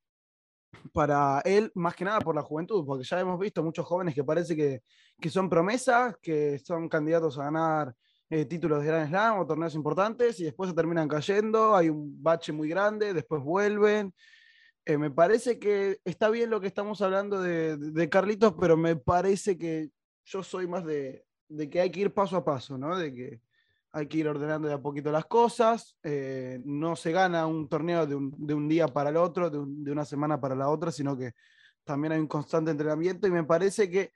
para 0.91 1.39
él, 1.45 1.71
más 1.75 1.95
que 1.95 2.03
nada 2.03 2.19
por 2.19 2.35
la 2.35 2.41
juventud, 2.41 2.85
porque 2.85 3.05
ya 3.05 3.17
hemos 3.17 3.39
visto 3.39 3.63
muchos 3.63 3.85
jóvenes 3.85 4.13
que 4.13 4.25
parece 4.25 4.57
que, 4.57 4.83
que 5.21 5.29
son 5.29 5.49
promesas, 5.49 6.17
que 6.21 6.59
son 6.59 6.89
candidatos 6.89 7.39
a 7.39 7.45
ganar 7.45 7.95
eh, 8.31 8.45
títulos 8.45 8.79
de 8.79 8.87
Grand 8.87 9.09
Slam 9.09 9.39
o 9.39 9.45
torneos 9.45 9.75
importantes 9.75 10.39
y 10.39 10.45
después 10.45 10.69
se 10.69 10.75
terminan 10.75 11.09
cayendo, 11.09 11.75
hay 11.75 11.89
un 11.89 12.23
bache 12.23 12.53
muy 12.53 12.69
grande, 12.69 13.13
después 13.13 13.43
vuelven. 13.43 14.13
Eh, 14.85 14.97
me 14.97 15.11
parece 15.11 15.59
que 15.59 15.99
está 16.05 16.29
bien 16.29 16.49
lo 16.49 16.61
que 16.61 16.67
estamos 16.67 17.01
hablando 17.01 17.41
de, 17.41 18.09
Carlitos, 18.09 18.55
pero 18.57 18.77
me 18.77 18.95
parece 18.95 19.57
que 19.57 19.89
yo 20.23 20.43
soy 20.43 20.65
más 20.65 20.85
de, 20.85 21.25
que 21.69 21.81
hay 21.81 21.91
que 21.91 21.99
ir 21.99 22.13
paso 22.13 22.37
a 22.37 22.45
paso, 22.45 22.77
¿no? 22.77 22.97
De 22.97 23.13
que 23.13 23.41
hay 23.91 24.07
que 24.07 24.19
ir 24.19 24.29
ordenando 24.29 24.69
de 24.69 24.75
a 24.75 24.81
poquito 24.81 25.11
las 25.11 25.25
cosas. 25.25 25.97
Eh, 26.01 26.61
no 26.63 26.95
se 26.95 27.11
gana 27.11 27.45
un 27.45 27.67
torneo 27.67 28.07
de 28.07 28.15
un, 28.15 28.69
día 28.69 28.87
para 28.87 29.09
el 29.09 29.17
otro, 29.17 29.49
de, 29.49 29.91
una 29.91 30.05
semana 30.05 30.39
para 30.39 30.55
la 30.55 30.69
otra, 30.69 30.89
sino 30.89 31.17
que 31.17 31.33
también 31.83 32.13
hay 32.13 32.19
un 32.21 32.27
constante 32.27 32.71
entrenamiento 32.71 33.27
y 33.27 33.31
me 33.31 33.43
parece 33.43 33.89
que 33.89 34.13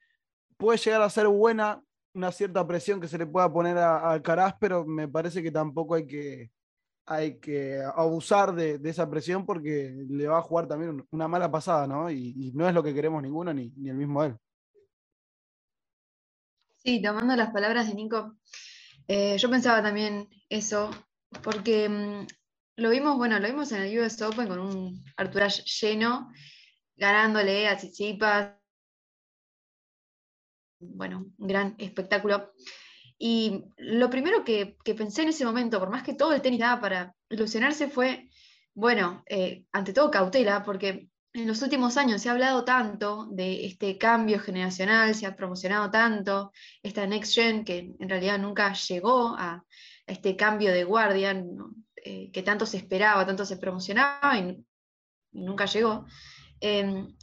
puede 0.55 0.77
llegar 0.77 1.01
a 1.01 1.09
ser 1.09 1.27
buena 1.27 1.83
una 2.15 2.31
cierta 2.31 2.65
presión 2.65 2.99
que 2.99 3.07
se 3.07 3.17
le 3.17 3.27
pueda 3.27 3.51
poner 3.51 3.77
a, 3.77 4.11
Alcaraz, 4.11 4.55
pero 4.59 4.85
me 4.85 5.07
parece 5.07 5.43
que 5.43 5.51
tampoco 5.51 5.95
hay 5.95 6.07
que, 6.07 6.49
hay 7.05 7.39
que 7.39 7.81
abusar 7.95 8.55
de, 8.55 8.79
de, 8.79 8.89
esa 8.89 9.09
presión 9.09 9.45
porque 9.45 9.93
le 10.09 10.27
va 10.27 10.39
a 10.39 10.41
jugar 10.41 10.67
también 10.67 11.05
una 11.11 11.27
mala 11.27 11.51
pasada, 11.51 11.85
¿no? 11.85 12.09
Y, 12.09 12.51
no 12.55 12.67
es 12.67 12.73
lo 12.73 12.81
que 12.81 12.93
queremos 12.93 13.21
ninguno, 13.21 13.53
ni, 13.53 13.69
ni 13.75 13.89
el 13.89 13.97
mismo 13.97 14.23
él. 14.23 14.35
Sí, 16.77 17.01
tomando 17.01 17.35
las 17.35 17.51
palabras 17.51 17.87
de 17.87 17.95
Nico, 17.95 18.37
eh, 19.07 19.37
yo 19.37 19.49
pensaba 19.49 19.83
también 19.83 20.29
eso, 20.49 20.89
porque 21.43 21.89
mm, 21.89 22.27
lo 22.77 22.89
vimos, 22.89 23.17
bueno, 23.17 23.39
lo 23.39 23.47
vimos 23.47 23.71
en 23.71 23.81
el 23.81 23.99
US 23.99 24.21
Open 24.21 24.47
con 24.47 24.59
un 24.59 25.03
Arturage 25.17 25.63
lleno, 25.63 26.31
ganándole 26.95 27.67
a 27.67 27.75
Tsitsipas, 27.75 28.53
bueno, 30.93 31.25
un 31.37 31.47
gran 31.47 31.75
espectáculo. 31.77 32.53
Y 33.17 33.63
lo 33.77 34.09
primero 34.09 34.43
que, 34.43 34.77
pensé 34.97 35.23
en 35.23 35.29
ese 35.29 35.45
momento, 35.45 35.79
por 35.79 35.89
más 35.89 36.03
que 36.03 36.13
todo 36.13 36.33
el 36.33 36.41
tenis 36.41 36.59
daba 36.59 36.81
para 36.81 37.15
ilusionarse, 37.29 37.87
fue, 37.89 38.29
bueno, 38.73 39.23
eh, 39.27 39.65
ante 39.71 39.93
todo 39.93 40.11
cautela, 40.11 40.63
porque 40.63 41.09
en 41.33 41.47
los 41.47 41.61
últimos 41.61 41.97
años 41.97 42.21
se 42.21 42.29
ha 42.29 42.31
hablado 42.31 42.63
tanto 42.63 43.27
de 43.31 43.65
este 43.65 43.97
cambio 43.97 44.39
generacional, 44.39 45.13
se 45.15 45.25
ha 45.25 45.35
promocionado 45.35 45.91
tanto 45.91 46.51
esta 46.81 47.05
Next 47.05 47.33
Gen 47.33 47.65
que 47.65 47.93
en 47.99 48.09
realidad 48.09 48.39
nunca 48.39 48.73
llegó 48.73 49.35
a, 49.37 49.63
este 50.07 50.35
cambio 50.35 50.71
de 50.71 50.83
guardia 50.83 51.43
eh, 51.95 52.31
que 52.31 52.43
tanto 52.43 52.65
se 52.65 52.77
esperaba, 52.77 53.25
tanto 53.25 53.43
se 53.43 53.57
promocionaba 53.57 54.37
y, 54.37 54.63
nunca 55.31 55.65
llegó. 55.65 56.05
Em, 56.61 57.13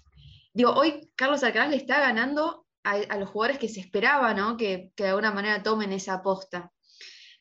digo, 0.52 0.72
hoy 0.72 1.10
Carlos 1.16 1.42
Alcaraz 1.42 1.70
le 1.70 1.76
está 1.76 2.00
ganando 2.00 2.61
a, 2.84 3.16
los 3.16 3.30
jugadores 3.30 3.58
que 3.58 3.68
se 3.68 3.80
esperaba 3.80 4.34
que, 4.56 4.92
de 4.96 5.08
alguna 5.08 5.32
manera 5.32 5.62
tomen 5.62 5.92
esa 5.92 6.14
aposta. 6.14 6.72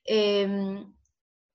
Em, 0.04 0.94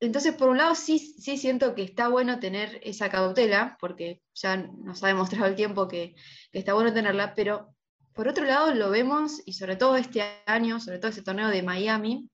entonces, 0.00 0.34
por 0.34 0.48
un 0.48 0.58
lado, 0.58 0.74
sí, 0.74 0.98
sí 0.98 1.38
siento 1.38 1.74
que 1.74 1.82
está 1.82 2.08
bueno 2.08 2.38
tener 2.38 2.80
esa 2.82 3.08
cautela, 3.08 3.76
porque 3.80 4.22
ya 4.34 4.56
nos 4.56 5.02
ha 5.02 5.08
demostrado 5.08 5.46
el 5.46 5.56
tiempo 5.56 5.88
que, 5.88 6.14
está 6.52 6.74
bueno 6.74 6.92
tenerla, 6.92 7.34
pero 7.34 7.74
por 8.14 8.28
otro 8.28 8.44
lado 8.44 8.74
lo 8.74 8.90
vemos, 8.90 9.42
y 9.46 9.54
sobre 9.54 9.76
todo 9.76 9.96
este 9.96 10.22
año, 10.46 10.80
sobre 10.80 10.98
todo 10.98 11.10
ese 11.10 11.22
torneo 11.22 11.48
de 11.48 11.62
Miami, 11.62 12.28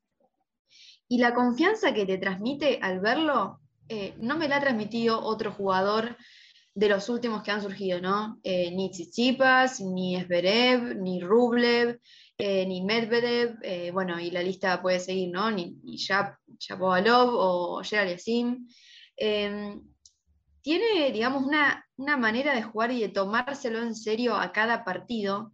y 1.08 1.18
la 1.18 1.34
confianza 1.34 1.92
que 1.92 2.06
te 2.06 2.18
transmite 2.18 2.78
al 2.82 3.00
verlo, 3.00 3.60
eh, 3.88 4.14
no 4.18 4.38
me 4.38 4.48
la 4.48 4.56
ha 4.56 4.60
transmitido 4.60 5.20
otro 5.20 5.52
jugador 5.52 6.16
de 6.74 6.88
los 6.88 7.08
últimos 7.08 7.42
que 7.42 7.50
han 7.50 7.62
surgido, 7.62 8.00
¿no? 8.00 8.38
Eh, 8.42 8.70
ni 8.70 8.90
Tsitsipas, 8.90 9.80
ni 9.80 10.16
Esberev, 10.16 10.96
ni 10.96 11.20
Rublev, 11.20 12.00
eh, 12.38 12.66
ni 12.66 12.82
Medvedev, 12.82 13.58
eh, 13.62 13.90
bueno, 13.90 14.18
y 14.18 14.30
la 14.30 14.42
lista 14.42 14.80
puede 14.80 14.98
seguir, 14.98 15.30
¿no? 15.30 15.50
Ni, 15.50 15.76
ni 15.84 15.96
o 17.14 17.82
Gerald. 17.84 18.20
Em, 19.16 19.82
tiene, 20.62 21.12
digamos, 21.12 21.44
una, 21.44 21.86
manera 21.96 22.54
de 22.54 22.62
jugar 22.62 22.90
y 22.90 23.00
de 23.00 23.08
tomárselo 23.10 23.80
en 23.82 23.94
serio 23.94 24.34
a 24.34 24.50
cada 24.52 24.84
partido 24.84 25.52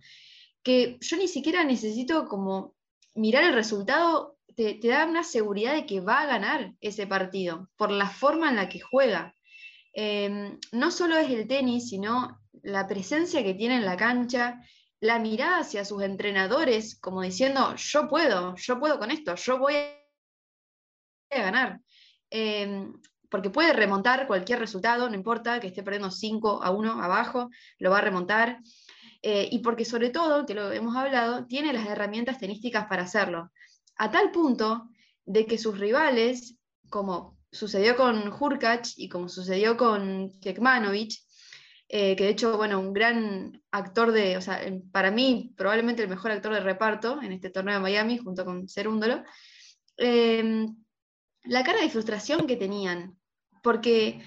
que 0.62 0.98
yo 1.00 1.16
ni 1.16 1.28
siquiera 1.28 1.64
necesito 1.64 2.26
como 2.26 2.74
mirar 3.14 3.44
el 3.44 3.54
resultado, 3.54 4.38
te 4.56 4.78
da 4.82 5.04
una 5.04 5.24
seguridad 5.24 5.74
de 5.74 5.86
que 5.86 6.00
va 6.00 6.20
a 6.20 6.26
ganar 6.26 6.72
ese 6.80 7.06
partido 7.06 7.68
por 7.76 7.90
la 7.90 8.08
forma 8.08 8.48
en 8.48 8.56
la 8.56 8.68
que 8.68 8.80
juega. 8.80 9.34
Em, 10.00 10.60
no 10.70 10.92
solo 10.92 11.16
es 11.16 11.28
el 11.28 11.48
tenis, 11.48 11.88
sino 11.88 12.40
la 12.62 12.86
presencia 12.86 13.42
que 13.42 13.54
tiene 13.54 13.74
en 13.74 13.84
la 13.84 13.96
cancha, 13.96 14.62
la 15.00 15.18
mirada 15.18 15.58
hacia 15.58 15.84
sus 15.84 16.04
entrenadores, 16.04 17.00
como 17.00 17.22
diciendo, 17.22 17.74
yo 17.74 18.06
puedo, 18.06 18.54
yo 18.54 18.78
puedo 18.78 19.00
con 19.00 19.10
esto, 19.10 19.34
yo 19.34 19.58
voy 19.58 19.74
a 19.74 21.42
ganar. 21.42 21.80
Em, 22.30 22.92
porque 23.28 23.50
puede 23.50 23.72
remontar 23.72 24.28
cualquier 24.28 24.60
resultado, 24.60 25.08
no 25.08 25.16
importa 25.16 25.58
que 25.58 25.66
esté 25.66 25.82
perdiendo 25.82 26.12
5 26.12 26.62
a 26.62 26.70
1 26.70 27.02
abajo, 27.02 27.50
lo 27.80 27.90
va 27.90 27.98
a 27.98 28.02
remontar. 28.02 28.60
Eh, 29.20 29.48
y 29.50 29.58
porque 29.58 29.84
sobre 29.84 30.10
todo, 30.10 30.46
que 30.46 30.54
lo 30.54 30.70
hemos 30.70 30.94
hablado, 30.94 31.46
tiene 31.46 31.72
las 31.72 31.88
herramientas 31.88 32.38
tenísticas 32.38 32.86
para 32.86 33.02
hacerlo. 33.02 33.50
A 33.96 34.12
tal 34.12 34.30
punto 34.30 34.90
de 35.24 35.44
que 35.44 35.58
sus 35.58 35.76
rivales, 35.76 36.56
como 36.88 37.37
sucedió 37.50 37.96
con 37.96 38.32
Hurkacz 38.32 38.94
y 38.96 39.08
como 39.08 39.28
sucedió 39.28 39.76
con 39.76 40.30
Kekmanovic, 40.40 41.12
eh, 41.88 42.16
que 42.16 42.24
de 42.24 42.30
hecho, 42.30 42.56
bueno, 42.56 42.80
un 42.80 42.92
gran 42.92 43.62
actor 43.70 44.12
de, 44.12 44.36
o 44.36 44.40
sea, 44.42 44.60
para 44.92 45.10
mí 45.10 45.54
probablemente 45.56 46.02
el 46.02 46.08
mejor 46.08 46.30
actor 46.30 46.52
de 46.52 46.60
reparto 46.60 47.20
en 47.22 47.32
este 47.32 47.48
torneo 47.48 47.74
de 47.74 47.80
Miami, 47.80 48.18
junto 48.18 48.44
con 48.44 48.68
Cerúndolo, 48.68 49.24
em, 49.96 50.76
la 51.44 51.64
cara 51.64 51.80
de 51.80 51.88
frustración 51.88 52.46
que 52.46 52.56
tenían, 52.56 53.18
porque 53.62 54.22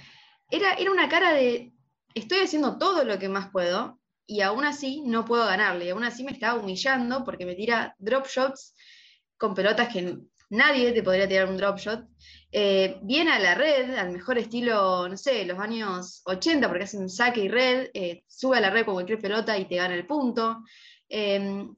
era, 0.50 0.74
era 0.74 0.92
una 0.92 1.08
cara 1.08 1.34
de, 1.34 1.74
estoy 2.16 2.40
haciendo 2.40 2.78
todo 2.80 3.04
lo 3.04 3.20
que 3.20 3.30
más 3.30 3.52
puedo, 3.52 4.00
y 4.26 4.42
aún 4.42 4.66
así 4.66 5.02
no 5.06 5.26
puedo 5.26 5.46
ganarle, 5.46 5.86
y 5.86 5.90
aún 5.90 6.04
así 6.04 6.24
me 6.24 6.32
estaba 6.32 6.60
humillando 6.60 7.24
porque 7.24 7.46
me 7.46 7.56
tira 7.56 7.96
drop 8.00 8.28
shots 8.28 8.74
con 9.38 9.54
pelotas 9.54 9.94
que 9.94 10.18
nadie 10.52 10.92
te 10.92 11.04
podría 11.04 11.28
tirar 11.28 11.50
un 11.50 11.58
drop 11.58 11.78
shot, 11.78 12.06
eh, 12.52 13.00
viene 13.04 13.32
a 13.32 13.40
la 13.40 13.56
red, 13.56 13.96
al 13.96 14.12
mejor 14.12 14.38
estilo, 14.38 15.08
no 15.08 15.18
sé, 15.18 15.46
los 15.46 15.58
años 15.58 16.22
80, 16.26 16.68
porque 16.68 16.84
hace 16.84 16.98
un 16.98 17.10
saque 17.10 17.46
y 17.46 17.48
red, 17.48 17.90
eh, 17.94 18.24
sube 18.28 18.58
a 18.58 18.62
la 18.62 18.70
red 18.70 18.86
con 18.86 18.96
cualquier 18.96 19.20
pelota 19.20 19.58
y 19.58 19.66
te 19.66 19.78
gana 19.78 19.96
el 19.96 20.06
punto. 20.06 20.64
Em, 21.08 21.74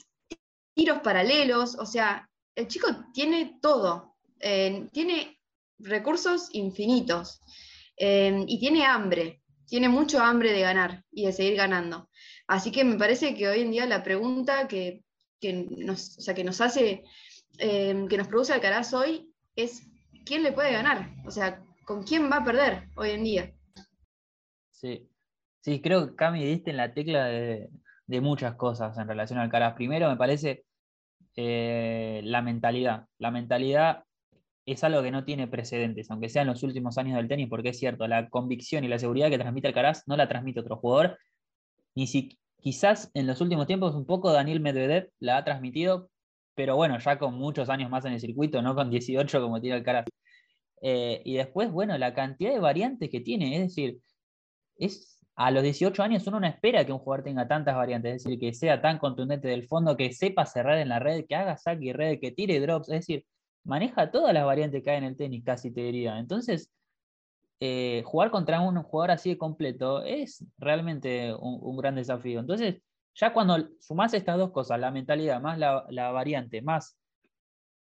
tiros 0.74 1.00
paralelos, 1.02 1.76
o 1.76 1.86
sea, 1.86 2.28
el 2.56 2.68
chico 2.68 2.88
tiene 3.14 3.60
todo, 3.62 4.16
eh, 4.40 4.88
tiene 4.92 5.40
recursos 5.80 6.50
infinitos 6.54 7.40
em, 7.96 8.46
y 8.48 8.60
tiene 8.60 8.86
hambre, 8.86 9.42
tiene 9.68 9.90
mucho 9.90 10.20
hambre 10.20 10.52
de 10.52 10.62
ganar 10.62 11.04
y 11.12 11.26
de 11.26 11.34
seguir 11.34 11.56
ganando. 11.56 12.10
Así 12.48 12.72
que 12.72 12.84
me 12.84 12.98
parece 12.98 13.36
que 13.36 13.48
hoy 13.48 13.62
en 13.62 13.72
día 13.72 13.86
la 13.86 14.04
pregunta 14.04 14.68
que, 14.68 15.04
nos, 15.42 16.18
que 16.36 16.44
nos 16.44 16.62
hace, 16.62 17.04
em, 17.58 18.08
que 18.08 18.18
nos 18.18 18.28
produce 18.28 18.54
Alcaraz 18.54 18.94
hoy 18.94 19.34
es 19.56 19.88
¿quién 20.26 20.44
le 20.44 20.52
puede 20.52 20.72
ganar? 20.72 21.10
O 21.26 21.32
sea, 21.32 21.64
¿con 21.86 22.04
quién 22.04 22.32
va 22.32 22.38
a 22.38 22.44
perder 22.44 22.90
hoy 22.96 23.12
en 23.12 23.24
día? 23.24 23.54
Sí, 24.72 25.10
sí 25.62 25.82
creo 25.82 26.08
que 26.08 26.16
Cami 26.16 26.44
diste 26.44 26.72
en 26.72 26.78
la 26.78 26.94
tecla 26.94 27.26
de, 27.26 27.70
muchas 28.08 28.56
cosas 28.56 28.98
en 28.98 29.08
relación 29.08 29.40
al 29.40 29.50
Caras. 29.50 29.74
Primero, 29.74 30.08
me 30.08 30.18
parece 30.18 30.66
eh, 31.36 32.22
la 32.24 32.44
mentalidad. 32.44 33.08
La 33.18 33.32
mentalidad 33.32 34.04
es 34.66 34.84
algo 34.84 35.02
que 35.02 35.12
no 35.12 35.26
tiene 35.26 35.48
precedentes, 35.48 36.10
aunque 36.12 36.30
sea 36.30 36.44
en 36.44 36.50
los 36.50 36.64
últimos 36.64 36.98
años 36.98 37.16
del 37.18 37.28
tenis, 37.28 37.50
porque 37.50 37.70
es 37.70 37.80
cierto, 37.80 38.08
la 38.08 38.30
convicción 38.30 38.84
y 38.84 38.88
la 38.88 39.00
seguridad 39.00 39.30
que 39.30 39.38
transmite 39.38 39.68
Alcaraz 39.68 40.04
no 40.08 40.16
la 40.16 40.30
transmite 40.30 40.60
otro 40.60 40.78
jugador, 40.78 41.18
ni 41.96 42.08
si 42.08 42.40
quizás 42.62 43.12
en 43.14 43.28
los 43.28 43.42
últimos 43.42 43.68
tiempos 43.68 43.96
un 43.96 44.06
poco 44.06 44.32
Daniel 44.32 44.62
Medvedev 44.62 45.10
la 45.20 45.38
ha 45.38 45.44
transmitido, 45.44 46.10
pero 46.56 46.76
bueno, 46.76 46.98
ya 47.00 47.18
con 47.20 47.36
muchos 47.36 47.70
años 47.70 47.90
más 47.90 48.06
en 48.06 48.14
el 48.14 48.20
circuito, 48.20 48.62
no 48.62 48.76
con 48.76 48.90
18 48.90 49.42
como 49.42 49.62
tiene 49.62 49.78
el 49.78 50.06
Eh, 50.82 51.22
y 51.26 51.36
después, 51.36 51.72
bueno, 51.72 51.98
la 51.98 52.14
cantidad 52.14 52.52
de 52.54 52.60
variantes 52.60 53.10
que 53.10 53.22
tiene, 53.22 53.56
es 53.56 53.62
decir, 53.64 54.00
es, 54.78 55.20
a 55.36 55.52
los 55.52 55.64
18 55.64 56.04
años 56.04 56.28
uno 56.28 56.40
no 56.40 56.48
espera 56.48 56.86
que 56.86 56.92
un 56.94 57.00
jugador 57.00 57.24
tenga 57.26 57.48
tantas 57.48 57.76
variantes, 57.76 58.16
es 58.16 58.24
decir, 58.24 58.40
que 58.40 58.54
sea 58.54 58.82
tan 58.82 59.00
contundente 59.00 59.48
del 59.48 59.68
fondo, 59.68 59.98
que 59.98 60.14
sepa 60.14 60.46
cerrar 60.46 60.78
en 60.80 60.90
la 60.90 61.00
red, 61.00 61.26
que 61.28 61.36
haga 61.36 61.58
saque 61.58 61.86
y 61.86 61.94
red, 61.94 62.20
que 62.20 62.32
tire 62.32 62.60
drops, 62.60 62.90
es 62.90 63.02
decir, 63.02 63.26
maneja 63.64 64.12
todas 64.12 64.34
las 64.34 64.46
variantes 64.46 64.84
que 64.84 64.92
hay 64.92 64.98
en 64.98 65.06
el 65.06 65.18
tenis, 65.18 65.44
casi 65.46 65.72
te 65.72 65.82
diría. 65.82 66.20
Entonces, 66.20 66.72
eh, 67.60 68.04
jugar 68.06 68.30
contra 68.32 68.60
un 68.60 68.82
jugador 68.84 69.12
así 69.12 69.30
de 69.30 69.38
completo 69.38 70.04
es 70.04 70.46
realmente 70.58 71.34
un, 71.34 71.78
gran 71.78 71.96
desafío. 71.96 72.40
Entonces, 72.42 72.82
ya 73.16 73.34
cuando 73.34 73.58
sumás 73.80 74.14
estas 74.14 74.38
dos 74.38 74.52
cosas, 74.52 74.80
la 74.80 74.92
mentalidad 74.92 75.42
más 75.42 75.58
la, 75.58 75.86
la 75.90 76.12
variante, 76.12 76.62
más 76.62 76.98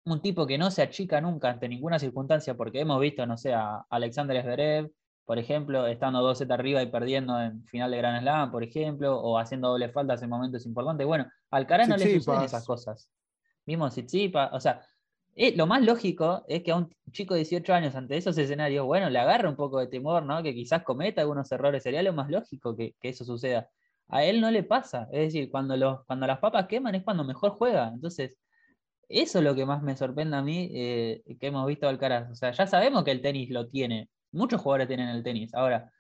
un 0.05 0.21
tipo 0.23 0.47
que 0.47 0.59
no 0.59 0.71
se 0.71 0.83
achica 0.83 1.21
nunca 1.21 1.51
ante 1.51 1.69
ninguna 1.69 1.99
circunstancia, 1.99 2.57
porque 2.57 2.81
hemos 2.81 3.01
visto, 3.01 3.27
no 3.27 3.37
sé, 3.37 3.53
a 3.53 3.85
Alexander 3.91 4.43
Zverev, 4.43 4.91
por 5.25 5.39
ejemplo, 5.39 5.87
estando 5.87 6.23
2 6.23 6.39
set 6.39 6.51
arriba 6.51 6.83
y 6.83 6.87
perdiendo 6.87 7.41
en 7.41 7.65
final 7.67 7.91
de 7.91 7.99
Grand 7.99 8.21
Slam, 8.21 8.51
por 8.51 8.65
ejemplo, 8.65 9.17
o 9.21 9.39
haciendo 9.39 9.69
doble 9.69 9.89
faltas 9.91 10.23
en 10.23 10.31
momentos 10.31 10.67
importantes. 10.67 11.07
Bueno, 11.07 11.27
al 11.51 11.67
cara 11.67 11.87
no 11.87 11.97
le 11.97 12.15
suceden 12.15 12.43
esas 12.43 12.67
cosas. 12.67 13.09
Mismo 13.65 13.89
Tsitsipas, 13.89 14.51
o 14.53 14.59
sea, 14.59 14.81
eh, 15.37 15.55
lo 15.57 15.67
más 15.67 15.83
lógico 15.83 16.45
es 16.49 16.63
que 16.63 16.73
a 16.73 16.77
un 16.77 16.93
chico 17.13 17.35
de 17.35 17.41
18 17.41 17.73
años 17.73 17.95
ante 17.95 18.17
esos 18.17 18.37
escenarios, 18.39 18.85
bueno, 18.85 19.09
le 19.09 19.19
agarre 19.19 19.49
un 19.49 19.55
poco 19.55 19.79
de 19.79 19.87
temor, 19.87 20.25
¿no? 20.25 20.43
Que 20.43 20.53
quizás 20.53 20.83
cometa 20.83 21.21
algunos 21.21 21.53
errores, 21.53 21.83
sería 21.83 22.03
lo 22.03 22.13
más 22.13 22.29
lógico 22.29 22.75
que, 22.75 22.97
eso 23.01 23.25
suceda. 23.25 23.71
A 24.11 24.25
él 24.25 24.41
no 24.41 24.51
le 24.51 24.63
pasa, 24.63 25.09
es 25.13 25.33
decir, 25.33 25.51
cuando, 25.51 25.77
los, 25.77 26.05
cuando 26.07 26.27
las 26.27 26.39
papas 26.39 26.67
queman 26.67 26.95
es 26.95 27.05
cuando 27.05 27.25
mejor 27.25 27.53
juega. 27.53 27.89
Entonces, 27.95 28.37
eso 29.09 29.39
es 29.39 29.45
lo 29.45 29.55
que 29.55 29.67
más 29.67 29.83
me 29.83 29.97
sorprende 29.97 30.37
a 30.37 30.43
mí 30.43 30.71
eh, 30.73 31.23
que 31.41 31.49
hemos 31.49 31.67
visto 31.67 31.89
Alcaraz. 31.89 32.31
O 32.31 32.35
sea, 32.35 32.53
ya 32.53 32.67
sabemos 32.67 33.05
que 33.05 33.11
el 33.13 33.23
tenis 33.23 33.51
lo 33.51 33.69
tiene. 33.69 34.09
Muchos 34.33 34.61
jugadores 34.61 34.89
tienen 34.89 35.09
el 35.09 35.23
tenis. 35.25 35.55
Ahora, 35.55 35.91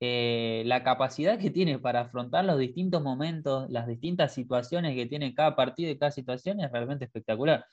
eh, 0.00 0.62
la 0.66 0.82
capacidad 0.82 1.38
que 1.38 1.50
tiene 1.50 1.78
para 1.78 2.00
afrontar 2.00 2.46
los 2.46 2.58
distintos 2.58 3.02
momentos, 3.02 3.68
las 3.70 3.86
distintas 3.86 4.32
situaciones 4.32 4.94
que 4.94 5.04
tiene 5.06 5.34
cada 5.34 5.54
partido 5.54 5.90
y 5.90 5.98
cada 5.98 6.10
situación 6.10 6.60
es 6.60 6.72
realmente 6.72 7.04
espectacular. 7.04 7.66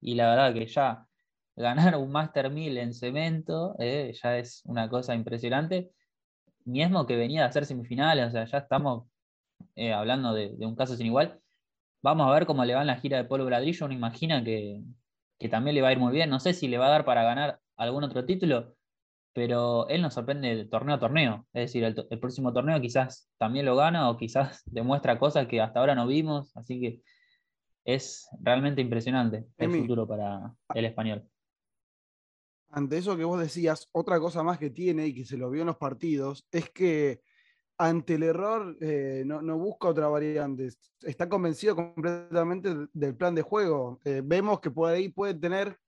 Y 0.00 0.14
la 0.14 0.30
verdad 0.30 0.54
que 0.54 0.66
ya 0.66 1.06
ganar 1.56 1.96
un 1.96 2.12
Master 2.12 2.50
1000 2.50 2.78
en 2.78 2.94
cemento 2.94 3.74
eh, 3.80 4.14
ya 4.22 4.38
es 4.38 4.62
una 4.64 4.88
cosa 4.88 5.14
impresionante. 5.14 5.90
Mismo 6.64 7.06
que 7.06 7.16
venía 7.16 7.44
a 7.44 7.48
hacer 7.48 7.66
semifinales, 7.66 8.28
o 8.28 8.30
sea, 8.30 8.44
ya 8.44 8.58
estamos 8.58 9.08
hablando 9.94 10.34
de, 10.34 10.50
de, 10.56 10.66
un 10.66 10.76
caso 10.76 10.96
sin 10.96 11.06
igual. 11.06 11.40
Vamos 12.02 12.28
a 12.28 12.34
ver 12.34 12.46
cómo 12.46 12.64
le 12.64 12.74
va 12.74 12.80
en 12.80 12.88
la 12.88 12.96
gira 12.96 13.16
de 13.16 13.24
Polo 13.24 13.44
Bradrillo. 13.44 13.86
Uno 13.86 13.94
imagina 13.94 14.42
que, 14.42 14.82
también 15.50 15.74
le 15.74 15.82
va 15.82 15.88
a 15.88 15.92
ir 15.92 15.98
muy 15.98 16.12
bien. 16.12 16.30
No 16.30 16.40
sé 16.40 16.52
si 16.52 16.66
le 16.66 16.78
va 16.78 16.86
a 16.86 16.90
dar 16.90 17.04
para 17.04 17.22
ganar 17.22 17.60
algún 17.76 18.02
otro 18.02 18.24
título, 18.24 18.74
pero 19.32 19.88
él 19.88 20.02
nos 20.02 20.14
sorprende 20.14 20.56
de 20.56 20.64
torneo 20.64 20.96
a 20.96 21.00
torneo. 21.00 21.46
Es 21.52 21.72
decir, 21.72 21.84
el, 21.84 22.18
próximo 22.18 22.52
torneo 22.52 22.80
quizás 22.80 23.30
también 23.38 23.66
lo 23.66 23.76
gana 23.76 24.10
o 24.10 24.16
quizás 24.16 24.62
demuestra 24.66 25.18
cosas 25.18 25.46
que 25.46 25.60
hasta 25.60 25.78
ahora 25.78 25.94
no 25.94 26.08
vimos. 26.08 26.56
Así 26.56 26.80
que 26.80 27.02
es 27.84 28.28
realmente 28.40 28.80
impresionante 28.80 29.46
el 29.58 29.70
futuro 29.70 30.06
para 30.06 30.52
el 30.74 30.84
español. 30.84 31.24
Ante 32.72 32.96
eso 32.96 33.16
que 33.18 33.24
vos 33.24 33.38
decías, 33.38 33.88
otra 33.92 34.18
cosa 34.18 34.42
más 34.42 34.58
que 34.58 34.70
tiene 34.70 35.06
y 35.06 35.14
que 35.14 35.26
se 35.26 35.36
lo 35.36 35.50
vio 35.50 35.60
en 35.60 35.66
los 35.66 35.76
partidos 35.76 36.46
es 36.50 36.70
que 36.70 37.20
ante 37.76 38.14
el 38.14 38.22
error 38.22 38.76
eh, 38.80 39.24
no, 39.26 39.58
busca 39.58 39.88
otra 39.88 40.08
variante, 40.08 40.70
está 41.02 41.28
convencido 41.28 41.76
completamente 41.76 42.74
del 42.92 43.14
plan 43.14 43.34
de 43.34 43.42
juego. 43.42 44.00
Eh, 44.04 44.22
vemos 44.24 44.60
que 44.60 44.70
por 44.70 44.88
ahí 44.88 45.10
puede 45.10 45.34
tener 45.34 45.78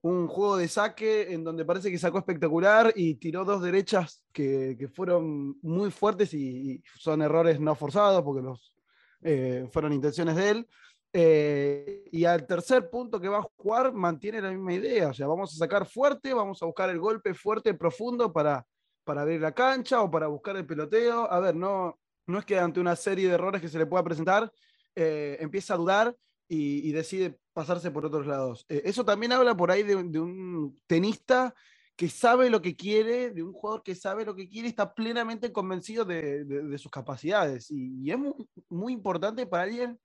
un 0.00 0.26
juego 0.26 0.56
de 0.56 0.66
saque 0.66 1.32
en 1.32 1.44
donde 1.44 1.64
parece 1.64 1.90
que 1.90 1.98
sacó 1.98 2.18
espectacular 2.18 2.92
y 2.96 3.14
tiró 3.14 3.44
dos 3.44 3.62
derechas 3.62 4.24
que, 4.32 4.90
fueron 4.92 5.56
muy 5.62 5.92
fuertes 5.92 6.34
y, 6.34 6.82
son 6.98 7.22
errores 7.22 7.60
no 7.60 7.76
forzados 7.76 8.22
porque 8.24 8.42
los, 8.42 8.74
eh, 9.22 9.68
fueron 9.70 9.92
intenciones 9.92 10.34
de 10.34 10.50
él. 10.50 10.68
Y 11.14 12.24
al 12.24 12.46
tercer 12.46 12.88
punto 12.88 13.20
que 13.20 13.28
va 13.28 13.38
a 13.38 13.48
jugar 13.56 13.92
mantiene 13.92 14.40
la 14.40 14.50
misma 14.50 14.72
idea, 14.72 15.08
o 15.08 15.14
sea, 15.14 15.26
vamos 15.26 15.54
a 15.54 15.58
sacar 15.58 15.86
fuerte, 15.86 16.32
vamos 16.32 16.62
a 16.62 16.66
buscar 16.66 16.88
el 16.88 16.98
golpe 16.98 17.34
fuerte, 17.34 17.74
profundo 17.74 18.32
para 18.32 18.66
para 19.04 19.22
abrir 19.22 19.40
la 19.40 19.52
cancha 19.52 20.02
o 20.02 20.10
para 20.10 20.26
buscar 20.28 20.56
el 20.56 20.66
peloteo. 20.66 21.30
A 21.30 21.40
ver, 21.40 21.54
no, 21.54 21.98
no 22.26 22.38
es 22.38 22.44
que 22.44 22.58
ante 22.58 22.80
una 22.80 22.96
serie 22.96 23.28
de 23.28 23.34
errores 23.34 23.60
que 23.60 23.68
se 23.68 23.78
le 23.78 23.86
pueda 23.86 24.04
presentar, 24.04 24.50
eh, 24.94 25.36
empieza 25.40 25.74
a 25.74 25.78
dudar 25.78 26.16
y, 26.48 26.92
decide 26.92 27.38
pasarse 27.54 27.90
por 27.90 28.04
otros 28.04 28.26
lados. 28.26 28.66
Eh, 28.68 28.82
eso 28.84 29.04
también 29.04 29.32
habla 29.32 29.56
por 29.56 29.70
ahí 29.70 29.82
de, 29.82 29.96
un 29.96 30.78
tenista 30.86 31.54
que 31.96 32.08
sabe 32.08 32.50
lo 32.50 32.60
que 32.60 32.76
quiere, 32.76 33.30
de 33.30 33.42
un 33.42 33.52
jugador 33.52 33.82
que 33.82 33.94
sabe 33.94 34.24
lo 34.24 34.34
que 34.34 34.48
quiere 34.48 34.68
y 34.68 34.70
está 34.70 34.94
plenamente 34.94 35.50
convencido 35.50 36.04
de, 36.04 36.76
sus 36.78 36.90
capacidades. 36.90 37.70
Y, 37.70 38.10
es 38.10 38.18
muy, 38.18 38.34
muy, 38.68 38.92
importante 38.92 39.46
para 39.46 39.64
alguien 39.64 39.98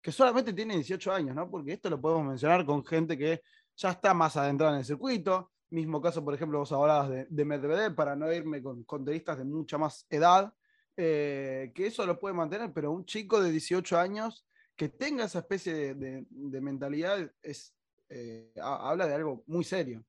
que 0.00 0.12
solamente 0.12 0.52
tiene 0.52 0.74
18 0.74 1.12
años, 1.12 1.34
¿no? 1.34 1.50
Porque 1.50 1.72
esto 1.72 1.90
lo 1.90 2.00
podemos 2.00 2.26
mencionar 2.26 2.64
con 2.64 2.84
gente 2.84 3.16
que 3.16 3.42
ya 3.76 3.90
está 3.90 4.14
más 4.14 4.36
adentrada 4.36 4.74
en 4.74 4.80
el 4.80 4.84
circuito, 4.84 5.52
Mismo 5.70 6.00
caso, 6.00 6.24
por 6.24 6.34
ejemplo, 6.34 6.58
vos 6.58 6.72
hablabas 6.72 7.10
de, 7.10 7.26
de 7.28 7.44
Medvedev, 7.44 7.94
para 7.94 8.16
no 8.16 8.32
irme 8.32 8.62
con, 8.62 8.84
con 8.84 9.04
tenistas 9.04 9.36
de 9.36 9.44
mucha 9.44 9.76
más 9.76 10.06
edad, 10.08 10.50
eh, 10.96 11.72
que 11.74 11.86
eso 11.86 12.06
lo 12.06 12.18
puede 12.18 12.34
mantener, 12.34 12.72
pero 12.72 12.90
un 12.90 13.04
chico 13.04 13.40
de 13.40 13.52
18 13.52 13.98
años 13.98 14.46
que 14.74 14.88
tenga 14.88 15.26
esa 15.26 15.40
especie 15.40 15.94
de, 15.94 16.26
mentalidad 16.30 17.30
es, 17.42 17.74
eh, 18.08 18.52
habla 18.62 19.06
de 19.06 19.14
algo 19.14 19.44
muy 19.46 19.62
serio. 19.62 20.04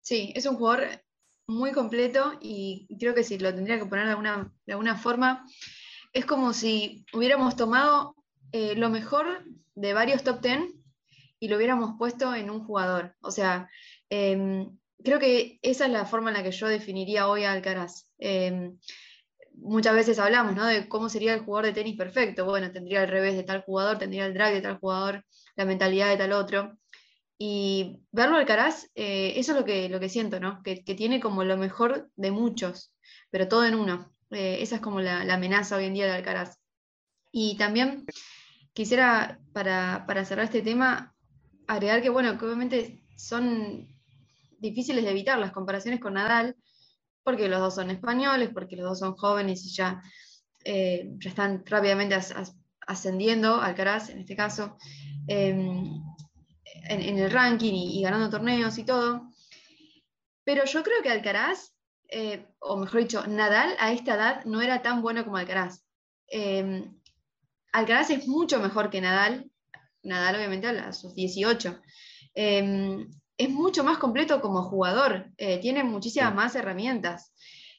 Sí, 0.00 0.32
es 0.34 0.46
un 0.46 0.56
jugador 0.56 0.88
muy 1.46 1.72
completo 1.72 2.38
y 2.40 2.88
creo 2.98 3.14
que 3.14 3.22
si 3.22 3.38
lo 3.38 3.54
tendría 3.54 3.78
que 3.78 3.86
poner 3.86 4.06
de 4.06 4.12
alguna, 4.12 4.52
de 4.64 4.72
alguna 4.72 4.96
forma, 4.96 5.46
es 6.16 6.24
como 6.24 6.54
si 6.54 7.04
hubiéramos 7.12 7.56
tomado 7.56 8.16
eh, 8.50 8.74
lo 8.74 8.88
mejor 8.88 9.44
de 9.74 9.92
varios 9.92 10.24
top 10.24 10.40
ten 10.40 10.72
y 11.38 11.48
lo 11.48 11.56
hubiéramos 11.56 11.96
puesto 11.98 12.34
en 12.34 12.48
un 12.48 12.64
jugador. 12.64 13.14
O 13.20 13.30
sea, 13.30 13.68
em, 14.08 14.78
creo 15.04 15.18
que 15.18 15.58
esa 15.60 15.84
es 15.84 15.92
la 15.92 16.06
forma 16.06 16.30
en 16.30 16.38
la 16.38 16.42
que 16.42 16.52
yo 16.52 16.68
definiría 16.68 17.28
hoy 17.28 17.44
a 17.44 17.52
Alcaraz. 17.52 18.08
Em, 18.18 18.78
muchas 19.52 19.94
veces 19.94 20.18
hablamos 20.18 20.54
¿no? 20.56 20.64
de 20.64 20.88
cómo 20.88 21.10
sería 21.10 21.34
el 21.34 21.40
jugador 21.40 21.66
de 21.66 21.72
tenis 21.74 21.96
perfecto. 21.98 22.46
Bueno, 22.46 22.72
tendría 22.72 23.02
el 23.02 23.10
revés 23.10 23.36
de 23.36 23.42
tal 23.42 23.62
jugador, 23.62 23.98
tendría 23.98 24.24
el 24.24 24.32
drag 24.32 24.54
de 24.54 24.62
tal 24.62 24.78
jugador, 24.78 25.22
la 25.54 25.66
mentalidad 25.66 26.08
de 26.08 26.16
tal 26.16 26.32
otro. 26.32 26.78
Y 27.38 28.00
verlo 28.10 28.38
Alcaraz, 28.38 28.86
eh, 28.94 29.34
eso 29.36 29.52
es 29.52 29.58
lo 29.58 29.66
que, 29.66 29.90
lo 29.90 30.00
que 30.00 30.08
siento, 30.08 30.40
¿no? 30.40 30.62
Que, 30.62 30.76
tiene 30.76 31.20
como 31.20 31.44
lo 31.44 31.58
mejor 31.58 32.10
de 32.16 32.30
muchos, 32.30 32.94
pero 33.30 33.48
todo 33.48 33.66
en 33.66 33.74
uno. 33.74 34.15
Eh, 34.30 34.58
esa 34.60 34.76
es 34.76 34.80
como 34.80 35.00
la, 35.00 35.22
amenaza 35.32 35.76
hoy 35.76 35.84
en 35.84 35.94
día 35.94 36.06
de 36.06 36.12
Alcaraz. 36.12 36.58
Y 37.32 37.56
también 37.56 38.04
quisiera, 38.72 39.38
para, 39.52 40.04
para 40.06 40.24
cerrar 40.24 40.46
este 40.46 40.62
tema, 40.62 41.14
agregar 41.66 42.02
que, 42.02 42.10
bueno, 42.10 42.38
que 42.38 42.44
obviamente 42.44 43.02
son 43.16 43.88
difíciles 44.58 45.04
de 45.04 45.10
evitar 45.10 45.38
las 45.38 45.52
comparaciones 45.52 46.00
con 46.00 46.14
Nadal, 46.14 46.56
porque 47.22 47.48
los 47.48 47.60
dos 47.60 47.74
son 47.74 47.90
españoles, 47.90 48.50
porque 48.52 48.76
los 48.76 48.88
dos 48.88 48.98
son 49.00 49.16
jóvenes 49.16 49.64
y 49.64 49.70
ya, 49.70 50.02
eh, 50.64 51.12
están 51.20 51.64
rápidamente 51.64 52.16
ascendiendo, 52.86 53.60
Alcaraz 53.60 54.10
en 54.10 54.18
este 54.18 54.34
caso, 54.34 54.76
em, 55.28 56.02
en, 56.88 57.18
el 57.18 57.30
ranking 57.30 57.72
y, 57.72 58.02
ganando 58.02 58.30
torneos 58.30 58.76
y 58.78 58.84
todo. 58.84 59.30
Pero 60.44 60.64
yo 60.64 60.82
creo 60.82 61.02
que 61.02 61.10
Alcaraz, 61.10 61.75
eh, 62.08 62.46
o 62.58 62.76
mejor 62.76 63.00
dicho, 63.00 63.26
Nadal 63.26 63.74
a 63.78 63.92
esta 63.92 64.14
edad 64.14 64.44
no 64.44 64.62
era 64.62 64.82
tan 64.82 65.02
bueno 65.02 65.24
como 65.24 65.36
Alcaraz. 65.36 65.84
Em, 66.28 66.98
Alcaraz 67.72 68.10
es 68.10 68.26
mucho 68.26 68.60
mejor 68.60 68.90
que 68.90 69.00
Nadal 69.00 69.50
Nadal 70.06 70.36
obviamente 70.36 70.66
a 70.66 70.92
sus 70.92 71.14
18. 71.14 71.80
Em, 72.34 73.10
es 73.36 73.50
mucho 73.50 73.84
más 73.84 73.98
completo 73.98 74.40
como 74.40 74.62
jugador, 74.62 75.30
eh, 75.36 75.58
tiene 75.60 75.84
muchísimas 75.84 76.34
más 76.34 76.54
herramientas. 76.54 77.34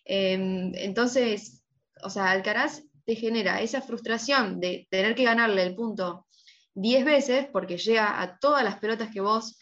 Em, 0.06 0.72
entonces, 0.76 1.63
o 2.04 2.10
sea, 2.10 2.32
Alcaraz 2.32 2.84
te 3.06 3.15
genera 3.15 3.62
esa 3.62 3.82
frustración 3.82 4.60
de 4.60 4.88
tener 4.92 5.15
que 5.15 5.23
ganarle 5.23 5.63
el 5.63 5.75
punto 5.75 6.28
10 6.75 7.06
veces 7.06 7.48
porque 7.52 7.78
llega 7.78 8.21
a 8.21 8.38
todas 8.38 8.63
las 8.63 8.78
pelotas 8.80 9.10
que 9.12 9.21
vos 9.21 9.58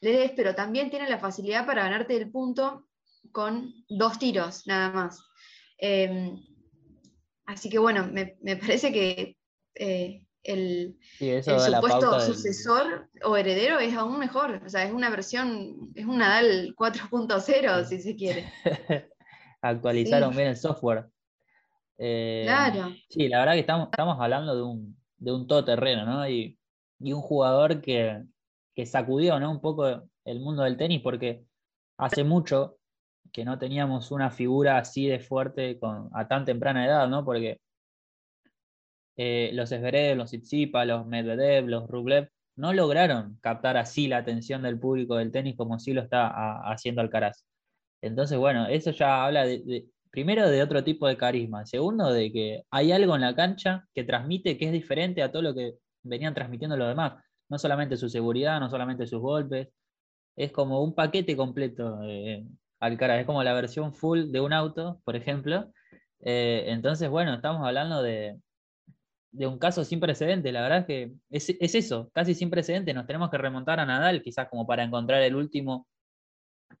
le 0.00 0.12
des, 0.12 0.32
pero 0.32 0.54
también 0.54 0.90
tiene 0.90 1.08
la 1.08 1.18
facilidad 1.18 1.66
para 1.66 1.84
ganarte 1.84 2.16
el 2.16 2.30
punto 2.30 2.87
con 3.32 3.74
dos 3.88 4.18
tiros 4.18 4.66
nada 4.66 4.90
más. 4.90 5.24
Em, 5.78 6.40
así 7.46 7.70
que 7.70 7.78
bueno, 7.78 8.08
me, 8.12 8.56
parece 8.56 8.92
que 8.92 9.36
eh, 9.74 10.22
el, 10.42 10.98
supuesto 11.42 12.20
sucesor 12.20 13.08
o 13.24 13.36
heredero 13.36 13.78
es 13.78 13.94
aún 13.94 14.18
mejor. 14.18 14.62
O 14.64 14.68
sea, 14.68 14.84
es 14.84 14.92
una 14.92 15.10
versión, 15.10 15.90
es 15.94 16.06
un 16.06 16.18
Nadal 16.18 16.74
4.0, 16.76 17.84
si 17.84 18.00
se 18.00 18.16
quiere. 18.16 18.52
Actualizaron 19.60 20.34
bien 20.34 20.48
el 20.48 20.56
software. 20.56 21.06
Eh, 21.98 22.44
claro. 22.46 22.94
Sí, 23.08 23.28
la 23.28 23.40
verdad 23.40 23.54
que 23.54 23.60
estamos, 23.60 23.88
estamos 23.90 24.16
hablando 24.20 24.54
de 24.54 24.62
un, 24.62 24.96
de 25.18 25.32
un 25.32 25.46
todoterreno, 25.46 26.06
¿no? 26.06 26.28
Y, 26.28 26.56
un 27.00 27.20
jugador 27.20 27.80
que, 27.80 28.24
sacudió, 28.86 29.38
¿no? 29.38 29.50
Un 29.50 29.60
poco 29.60 30.08
el 30.24 30.40
mundo 30.40 30.62
del 30.62 30.76
tenis, 30.76 31.00
porque 31.02 31.44
hace 31.96 32.24
mucho 32.24 32.77
que 33.32 33.44
no 33.44 33.58
teníamos 33.58 34.10
una 34.10 34.30
figura 34.30 34.78
así 34.78 35.06
de 35.06 35.20
fuerte 35.20 35.78
con, 35.78 36.10
a 36.12 36.28
tan 36.28 36.44
temprana 36.44 36.86
edad, 36.86 37.08
¿no? 37.08 37.24
Porque 37.24 37.60
eh, 39.16 39.50
los 39.52 39.72
Esverev, 39.72 40.16
los 40.16 40.30
Tsitsipas, 40.30 40.86
los 40.86 41.06
Medvedev, 41.06 41.66
los 41.66 41.88
Rublev, 41.88 42.30
no 42.56 42.72
lograron 42.72 43.38
captar 43.40 43.76
así 43.76 44.08
la 44.08 44.18
atención 44.18 44.62
del 44.62 44.78
público 44.78 45.16
del 45.16 45.32
tenis 45.32 45.56
como 45.56 45.78
sí 45.78 45.92
lo 45.92 46.02
está 46.02 46.60
haciendo 46.70 47.00
Alcaraz. 47.00 47.44
Entonces, 48.02 48.38
bueno, 48.38 48.66
eso 48.68 48.90
ya 48.92 49.24
habla 49.24 49.44
de, 49.44 49.86
primero 50.10 50.48
de 50.48 50.62
otro 50.62 50.84
tipo 50.84 51.06
de 51.08 51.16
carisma, 51.16 51.66
segundo 51.66 52.12
de 52.12 52.32
que 52.32 52.62
hay 52.70 52.92
algo 52.92 53.14
en 53.14 53.22
la 53.22 53.34
cancha 53.34 53.84
que 53.94 54.04
transmite 54.04 54.56
que 54.58 54.66
es 54.66 54.72
diferente 54.72 55.22
a 55.22 55.30
todo 55.32 55.42
lo 55.42 55.54
que 55.54 55.74
venían 56.02 56.34
transmitiendo 56.34 56.76
los 56.76 56.88
demás. 56.88 57.22
No 57.48 57.58
solamente 57.58 57.96
su 57.96 58.08
seguridad, 58.08 58.60
no 58.60 58.70
solamente 58.70 59.06
sus 59.06 59.20
golpes, 59.20 59.68
es 60.36 60.52
como 60.52 60.82
un 60.82 60.94
paquete 60.94 61.36
completo. 61.36 62.00
Eh, 62.04 62.46
Alcaraz, 62.80 63.20
es 63.20 63.26
como 63.26 63.42
la 63.42 63.52
versión 63.54 63.92
full 63.92 64.30
de 64.30 64.40
un 64.40 64.52
auto, 64.52 65.00
por 65.04 65.16
ejemplo. 65.16 65.72
Eh, 66.20 66.64
entonces, 66.68 67.08
bueno, 67.08 67.34
estamos 67.34 67.66
hablando 67.66 68.02
de, 68.02 68.38
de, 69.32 69.46
un 69.46 69.58
caso 69.58 69.84
sin 69.84 70.00
precedente. 70.00 70.52
La 70.52 70.62
verdad 70.62 70.78
es 70.80 70.86
que 70.86 71.12
es, 71.30 71.48
es, 71.60 71.74
eso, 71.74 72.10
casi 72.14 72.34
sin 72.34 72.50
precedente. 72.50 72.94
Nos 72.94 73.06
tenemos 73.06 73.30
que 73.30 73.38
remontar 73.38 73.80
a 73.80 73.86
Nadal, 73.86 74.22
quizás 74.22 74.48
como 74.48 74.66
para 74.66 74.84
encontrar 74.84 75.22
el 75.22 75.36
último 75.36 75.88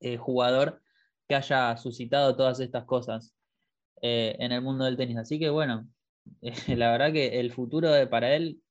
eh, 0.00 0.16
jugador 0.16 0.82
que 1.28 1.34
haya 1.34 1.76
suscitado 1.76 2.36
todas 2.36 2.60
estas 2.60 2.84
cosas 2.84 3.34
eh, 4.02 4.36
en 4.38 4.52
el 4.52 4.62
mundo 4.62 4.84
del 4.84 4.96
tenis. 4.96 5.18
Así 5.18 5.38
que, 5.38 5.50
bueno, 5.50 5.88
la 6.68 6.92
verdad 6.92 7.12
que 7.12 7.40
el 7.40 7.52
futuro 7.52 7.90
para 8.10 8.34
él 8.34 8.62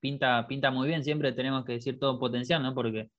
pinta, 0.00 0.46
pinta 0.48 0.70
muy 0.70 0.88
bien. 0.88 1.04
Siempre 1.04 1.32
tenemos 1.32 1.64
que 1.64 1.74
decir 1.74 1.98
todo 1.98 2.18
potencial, 2.18 2.62
¿no? 2.62 2.74
Porque, 2.74 3.10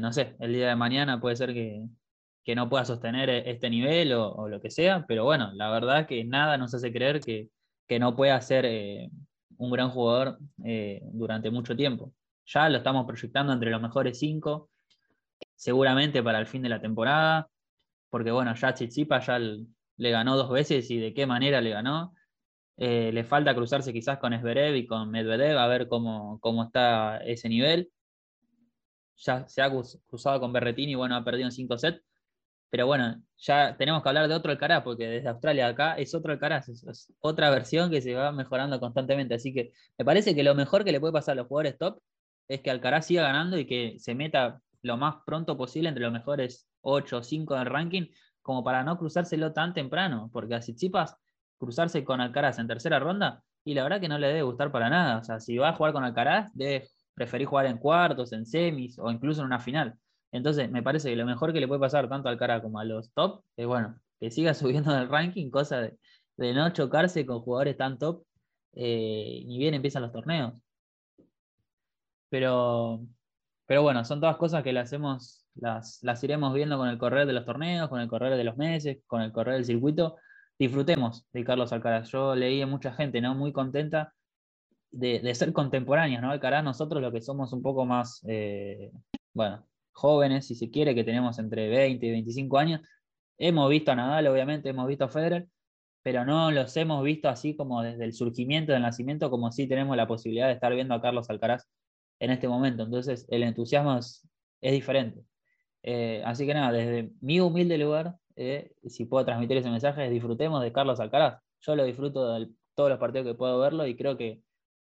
no 0.00 0.12
sé, 0.12 0.36
el 0.40 0.52
día 0.52 0.68
de 0.68 0.76
mañana 0.76 1.20
puede 1.20 1.36
ser 1.36 1.54
que, 1.54 1.86
que 2.44 2.54
no 2.54 2.68
pueda 2.68 2.84
sostener 2.84 3.30
e-, 3.30 3.50
este 3.50 3.70
nivel 3.70 4.12
o, 4.12 4.48
lo 4.48 4.60
que 4.60 4.70
sea, 4.70 5.04
pero 5.08 5.24
bueno, 5.24 5.50
la 5.54 5.70
verdad 5.70 6.06
que 6.06 6.24
nada 6.24 6.58
nos 6.58 6.74
hace 6.74 6.92
creer 6.92 7.20
que, 7.20 7.48
no 7.98 8.16
pueda 8.16 8.40
ser 8.40 8.64
eh, 8.66 9.08
un 9.56 9.70
gran 9.70 9.90
jugador 9.90 10.38
eh, 10.64 11.00
durante 11.12 11.50
mucho 11.50 11.76
tiempo. 11.76 12.12
Ya 12.46 12.68
lo 12.68 12.78
estamos 12.78 13.06
proyectando 13.06 13.52
entre 13.52 13.70
los 13.70 13.80
mejores 13.80 14.18
cinco, 14.18 14.70
seguramente 15.54 16.22
para 16.22 16.40
el 16.40 16.46
fin 16.46 16.62
de 16.62 16.68
la 16.70 16.80
temporada, 16.80 17.48
porque 18.10 18.32
bueno, 18.32 18.54
ya 18.54 18.74
Chichipa 18.74 19.20
ya 19.20 19.38
le 19.38 20.10
ganó 20.10 20.36
dos 20.36 20.50
veces 20.50 20.90
y 20.90 20.98
de 20.98 21.14
qué 21.14 21.26
manera 21.26 21.60
le 21.60 21.70
ganó. 21.70 22.14
Eh, 22.76 23.12
le 23.12 23.22
falta 23.22 23.54
cruzarse 23.54 23.92
quizás 23.92 24.18
con 24.18 24.32
Esberev 24.32 24.74
y 24.74 24.86
con 24.86 25.08
Medvedev 25.10 25.56
a 25.58 25.68
ver 25.68 25.86
cómo, 25.86 26.40
cómo 26.40 26.64
está 26.64 27.18
ese 27.18 27.48
nivel. 27.48 27.90
Ya 29.16 29.46
se 29.46 29.62
ha 29.62 29.70
cruzado 30.06 30.40
con 30.40 30.52
Berretini 30.52 30.92
y 30.92 30.94
bueno, 30.96 31.14
ha 31.14 31.24
perdido 31.24 31.46
en 31.46 31.52
cinco 31.52 31.78
sets 31.78 32.02
pero 32.74 32.88
bueno, 32.88 33.22
ya 33.38 33.76
tenemos 33.76 34.02
que 34.02 34.08
hablar 34.08 34.26
de 34.26 34.34
otro 34.34 34.50
Alcaraz, 34.50 34.82
porque 34.82 35.06
desde 35.06 35.28
Australia 35.28 35.68
acá 35.68 35.94
es 35.94 36.12
otro 36.12 36.32
Alcaraz, 36.32 36.68
es, 36.68 37.14
otra 37.20 37.48
versión 37.48 37.88
que 37.88 38.02
se 38.02 38.14
va 38.14 38.32
mejorando 38.32 38.80
constantemente. 38.80 39.32
Así 39.36 39.54
que 39.54 39.70
me 39.96 40.04
parece 40.04 40.34
que 40.34 40.42
lo 40.42 40.56
mejor 40.56 40.84
que 40.84 40.90
le 40.90 40.98
puede 40.98 41.12
pasar 41.12 41.34
a 41.34 41.36
los 41.36 41.46
jugadores 41.46 41.78
top 41.78 42.00
es 42.48 42.62
que 42.62 42.72
Alcaraz 42.72 43.06
siga 43.06 43.22
ganando 43.22 43.56
y 43.58 43.64
que 43.64 43.94
se 44.00 44.16
meta 44.16 44.60
lo 44.82 44.96
más 44.96 45.18
pronto 45.24 45.56
posible 45.56 45.88
entre 45.88 46.02
los 46.02 46.12
mejores 46.12 46.68
8 46.80 47.18
o 47.18 47.22
5 47.22 47.54
del 47.54 47.66
ranking, 47.66 48.08
como 48.42 48.64
para 48.64 48.82
no 48.82 48.98
cruzárselo 48.98 49.52
tan 49.52 49.72
temprano, 49.72 50.28
porque 50.32 50.56
a 50.56 50.58
Tsitsipas 50.58 51.16
cruzarse 51.58 52.02
con 52.02 52.20
Alcaraz 52.20 52.58
en 52.58 52.66
tercera 52.66 52.98
ronda, 52.98 53.44
y 53.64 53.74
la 53.74 53.84
verdad 53.84 54.00
que 54.00 54.08
no 54.08 54.18
le 54.18 54.26
debe 54.26 54.42
gustar 54.42 54.72
para 54.72 54.90
nada. 54.90 55.18
O 55.18 55.22
sea, 55.22 55.38
si 55.38 55.56
va 55.58 55.68
a 55.68 55.74
jugar 55.74 55.92
con 55.92 56.02
Alcaraz, 56.02 56.50
debe 56.54 56.88
preferir 57.14 57.46
jugar 57.46 57.66
en 57.66 57.78
cuartos, 57.78 58.32
en 58.32 58.44
semis 58.44 58.98
o 58.98 59.12
incluso 59.12 59.42
en 59.42 59.46
una 59.46 59.60
final. 59.60 59.96
Entonces, 60.34 60.68
me 60.68 60.82
parece 60.82 61.10
que 61.10 61.16
lo 61.16 61.26
mejor 61.26 61.52
que 61.52 61.60
le 61.60 61.68
puede 61.68 61.80
pasar 61.80 62.08
tanto 62.08 62.28
al 62.28 62.36
cara 62.36 62.60
como 62.60 62.80
a 62.80 62.84
los 62.84 63.12
top 63.12 63.44
es, 63.56 63.66
bueno, 63.66 64.00
que 64.18 64.32
siga 64.32 64.52
subiendo 64.54 64.92
en 64.92 65.02
el 65.02 65.08
ranking, 65.08 65.48
cosa 65.50 65.80
de, 65.80 65.96
no 66.54 66.70
chocarse 66.70 67.24
con 67.24 67.40
jugadores 67.40 67.76
tan 67.76 67.98
top 67.98 68.24
eh, 68.74 69.44
ni 69.46 69.58
bien 69.58 69.74
empiezan 69.74 70.02
los 70.02 70.12
torneos. 70.12 70.54
Pero, 72.28 73.06
pero 73.66 73.82
bueno, 73.82 74.04
son 74.04 74.20
todas 74.20 74.36
cosas 74.36 74.64
que 74.64 74.72
las, 74.72 74.92
hemos, 74.92 75.46
las, 75.54 76.00
las 76.02 76.24
iremos 76.24 76.52
viendo 76.52 76.76
con 76.78 76.88
el 76.88 76.98
correr 76.98 77.26
de 77.28 77.32
los 77.32 77.44
torneos, 77.44 77.88
con 77.88 78.00
el 78.00 78.08
correr 78.08 78.36
de 78.36 78.42
los 78.42 78.56
meses, 78.56 78.98
con 79.06 79.22
el 79.22 79.30
correr 79.30 79.54
del 79.54 79.64
circuito. 79.64 80.16
Disfrutemos 80.58 81.26
de 81.32 81.44
Carlos 81.44 81.72
Alcaraz. 81.72 82.08
Yo 82.10 82.34
leí 82.34 82.60
a 82.60 82.66
mucha 82.66 82.92
gente 82.92 83.20
¿no? 83.20 83.36
muy 83.36 83.52
contenta 83.52 84.12
de, 84.90 85.32
ser 85.36 85.52
contemporáneos, 85.52 86.22
¿no? 86.22 86.30
Alcaraz, 86.32 86.64
nosotros 86.64 87.00
lo 87.00 87.12
que 87.12 87.22
somos 87.22 87.52
un 87.52 87.62
poco 87.62 87.84
más, 87.84 88.20
eh, 88.28 88.90
bueno, 89.32 89.64
jóvenes, 89.94 90.46
si 90.46 90.54
se 90.54 90.70
quiere, 90.70 90.94
que 90.94 91.04
tenemos 91.04 91.38
entre 91.38 91.68
20 91.68 92.06
y 92.06 92.10
25 92.10 92.58
años. 92.58 92.80
Hemos 93.38 93.70
visto 93.70 93.92
a 93.92 93.96
Nadal, 93.96 94.26
obviamente, 94.26 94.68
hemos 94.68 94.86
visto 94.86 95.04
a 95.04 95.08
Federer, 95.08 95.48
pero 96.02 96.24
no 96.24 96.50
los 96.52 96.76
hemos 96.76 97.02
visto 97.04 97.28
así 97.28 97.56
como 97.56 97.82
desde 97.82 98.04
el 98.04 98.12
surgimiento 98.12 98.72
del 98.72 98.82
nacimiento, 98.82 99.30
como 99.30 99.50
si 99.52 99.66
tenemos 99.68 99.96
la 99.96 100.06
posibilidad 100.06 100.48
de 100.48 100.54
estar 100.54 100.74
viendo 100.74 100.94
a 100.94 101.00
Carlos 101.00 101.30
Alcaraz 101.30 101.66
en 102.20 102.30
este 102.30 102.48
momento. 102.48 102.82
Entonces, 102.84 103.26
el 103.30 103.42
entusiasmo 103.44 103.98
es, 103.98 104.28
diferente. 104.60 105.24
Eh, 105.82 106.22
así 106.24 106.46
que 106.46 106.54
nada, 106.54 106.72
desde 106.72 107.10
mi 107.20 107.40
humilde 107.40 107.78
lugar, 107.78 108.16
eh, 108.36 108.72
si 108.86 109.04
puedo 109.06 109.24
transmitir 109.24 109.58
ese 109.58 109.70
mensaje, 109.70 110.10
disfrutemos 110.10 110.62
de 110.62 110.72
Carlos 110.72 111.00
Alcaraz. 111.00 111.40
Yo 111.60 111.76
lo 111.76 111.84
disfruto 111.84 112.34
de 112.34 112.50
todos 112.74 112.90
los 112.90 112.98
partidos 112.98 113.26
que 113.26 113.34
puedo 113.34 113.58
verlo 113.60 113.86
y 113.86 113.96
creo 113.96 114.16
que, 114.16 114.42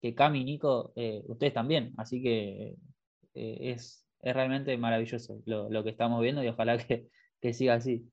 que 0.01 0.15
Cami 0.15 0.41
y 0.41 0.43
Nico, 0.45 0.93
eh, 0.95 1.23
ustedes 1.27 1.53
también. 1.53 1.93
Así 1.97 2.21
que 2.21 2.75
es, 3.33 4.08
es 4.21 4.33
realmente 4.33 4.77
maravilloso 4.77 5.41
lo, 5.45 5.83
que 5.83 5.89
estamos 5.89 6.21
viendo 6.21 6.43
y 6.43 6.47
ojalá 6.47 6.77
que, 6.77 7.07
siga 7.53 7.75
así. 7.75 8.07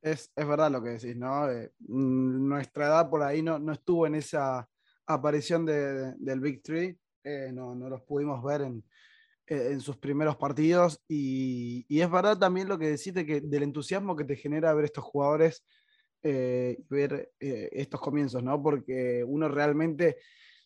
Es, 0.00 0.32
verdad 0.36 0.70
lo 0.70 0.82
que 0.82 0.90
decís, 0.90 1.16
¿no? 1.16 1.50
Eh, 1.50 1.72
mm, 1.80 2.48
nuestra 2.48 2.86
edad 2.86 3.10
por 3.10 3.22
ahí 3.22 3.42
no, 3.42 3.58
no 3.58 3.72
estuvo 3.72 4.06
en 4.06 4.16
esa 4.16 4.68
aparición 5.06 5.66
del 5.66 6.40
Big 6.40 6.62
Three, 6.62 6.98
eh, 7.24 7.50
no, 7.52 7.74
no, 7.74 7.88
los 7.88 8.02
pudimos 8.02 8.42
ver 8.42 8.62
en, 8.62 8.84
en 9.46 9.80
sus 9.80 9.96
primeros 9.96 10.36
partidos 10.36 11.00
y, 11.08 11.84
y, 11.88 12.00
es 12.00 12.10
verdad 12.10 12.38
también 12.38 12.68
lo 12.68 12.78
que 12.78 12.88
decís 12.88 13.12
que 13.12 13.40
del 13.40 13.62
entusiasmo 13.64 14.16
que 14.16 14.24
te 14.24 14.36
genera 14.36 14.74
ver 14.74 14.86
estos 14.86 15.04
jugadores 15.04 15.64
eh, 16.24 16.78
ver 16.88 17.32
estos 17.40 18.00
comienzos, 18.00 18.44
¿no? 18.44 18.62
Porque 18.62 19.24
uno 19.26 19.48
realmente 19.48 20.18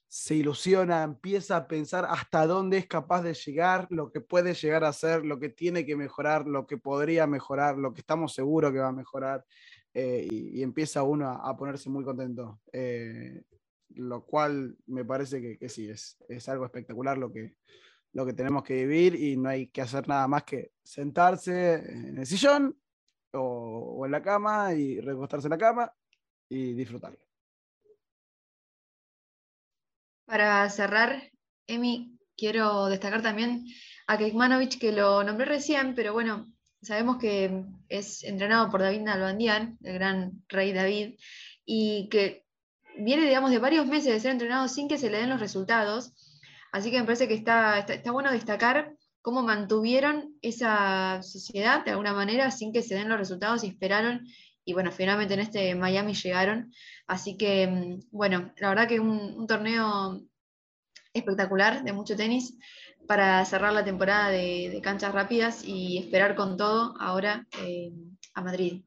se 0.09 0.35
ilusiona, 0.35 1.03
empieza 1.03 1.57
a 1.57 1.67
pensar 1.67 2.07
hasta 2.09 2.47
dónde 2.47 2.79
es 2.79 2.87
capaz 2.87 3.23
de 3.23 3.35
llegar, 3.35 3.87
lo 3.91 4.13
que 4.13 4.21
puede 4.21 4.55
llegar 4.55 4.85
a 4.85 4.93
ser, 4.93 5.25
lo 5.25 5.39
que 5.39 5.49
tiene 5.49 5.85
que 5.85 5.97
mejorar, 5.97 6.47
lo 6.47 6.67
que 6.67 6.79
podría 6.79 7.27
mejorar, 7.27 7.77
lo 7.77 7.93
que 7.93 8.01
estamos 8.01 8.33
seguros 8.33 8.73
que 8.73 8.79
va 8.79 8.89
a 8.89 8.93
mejorar, 8.93 9.45
eh, 9.95 10.27
y, 10.31 10.63
empieza 10.63 11.03
uno 11.03 11.29
a, 11.31 11.57
ponerse 11.57 11.89
muy 11.91 12.05
contento. 12.05 12.61
Eh, 12.73 13.43
lo 13.95 14.25
cual 14.25 14.77
me 14.87 15.05
parece 15.05 15.59
que, 15.59 15.69
sí, 15.69 15.89
es, 15.89 16.49
algo 16.49 16.67
espectacular 16.67 17.17
lo 17.17 17.33
que, 17.33 17.57
lo 18.13 18.27
que 18.27 18.35
tenemos 18.35 18.63
que 18.63 18.75
vivir 18.75 19.15
y 19.15 19.37
no 19.37 19.49
hay 19.49 19.69
que 19.69 19.81
hacer 19.81 20.07
nada 20.07 20.29
más 20.29 20.45
que 20.45 20.73
sentarse 20.83 21.75
en 21.75 22.19
el 22.19 22.27
sillón 22.27 22.79
o, 23.33 23.97
o 23.99 24.07
en 24.07 24.13
la 24.13 24.23
cama 24.23 24.75
y 24.75 25.01
recostarse 25.01 25.47
en 25.47 25.53
la 25.53 25.59
cama 25.59 25.93
y 26.49 26.75
disfrutarlo. 26.75 27.26
Para 30.27 30.69
cerrar, 30.71 31.31
Emi, 31.67 32.19
quiero 32.37 32.87
destacar 32.87 33.23
también 33.23 33.65
a 34.07 34.19
Kekmanovic, 34.19 34.79
que 34.79 34.93
lo 34.93 35.25
nombré 35.25 35.47
recién, 35.47 35.95
pero 35.95 36.13
bueno, 36.13 36.47
sabemos 36.83 37.19
que 37.19 37.65
es 37.89 38.23
entrenado 38.25 38.71
por 38.71 38.81
David 38.81 39.03
Nalbandian, 39.03 39.79
el 39.83 39.95
gran 39.95 40.43
rey 40.49 40.73
David, 40.73 41.15
y 41.65 42.09
que 42.09 42.45
viene, 42.99 43.27
digamos, 43.27 43.51
de 43.51 43.59
varios 43.59 43.87
meses 43.87 44.13
de 44.13 44.21
ser 44.21 44.33
entrenado 44.33 44.69
sin 44.69 44.89
que 44.89 44.99
se 44.99 45.11
le 45.11 45.19
den 45.19 45.31
los 45.31 45.41
resultados. 45.41 46.13
Así 46.73 46.91
que 46.91 46.99
me 46.99 47.05
parece 47.05 47.29
que 47.29 47.35
está, 47.35 47.79
está, 47.79 48.11
bueno 48.11 48.31
destacar 48.31 48.95
cómo 49.23 49.43
mantuvieron 49.43 50.35
esa 50.43 51.23
sociedad 51.23 51.85
de 51.85 51.93
alguna 51.93 52.13
manera 52.13 52.51
sin 52.51 52.73
que 52.73 52.83
se 52.83 52.95
den 52.95 53.09
los 53.09 53.19
resultados 53.19 53.65
y 53.65 53.69
esperaron. 53.69 54.27
Y 54.67 54.75
bueno, 54.75 54.93
finalmente 54.93 55.33
en 55.33 55.41
este 55.41 55.75
Miami 55.75 56.13
llegaron. 56.13 56.73
Así 57.07 57.39
que, 57.39 57.67
mm, 57.67 58.01
bueno, 58.11 58.53
la 58.59 58.69
verdad 58.69 58.89
que 58.89 59.01
un, 59.01 59.35
un 59.39 59.47
torneo 59.47 60.21
espectacular 61.15 61.83
de 61.83 61.93
mucho 61.93 62.17
tenis 62.17 62.59
para 63.07 63.45
cerrar 63.45 63.73
la 63.73 63.85
temporada 63.85 64.29
de, 64.31 64.81
canchas 64.83 65.15
rápidas 65.15 65.65
y 65.65 65.99
esperar 65.99 66.35
con 66.35 66.57
todo 66.57 66.95
ahora 67.01 67.47
eh, 67.63 67.93
a 68.35 68.43
Madrid. 68.43 68.83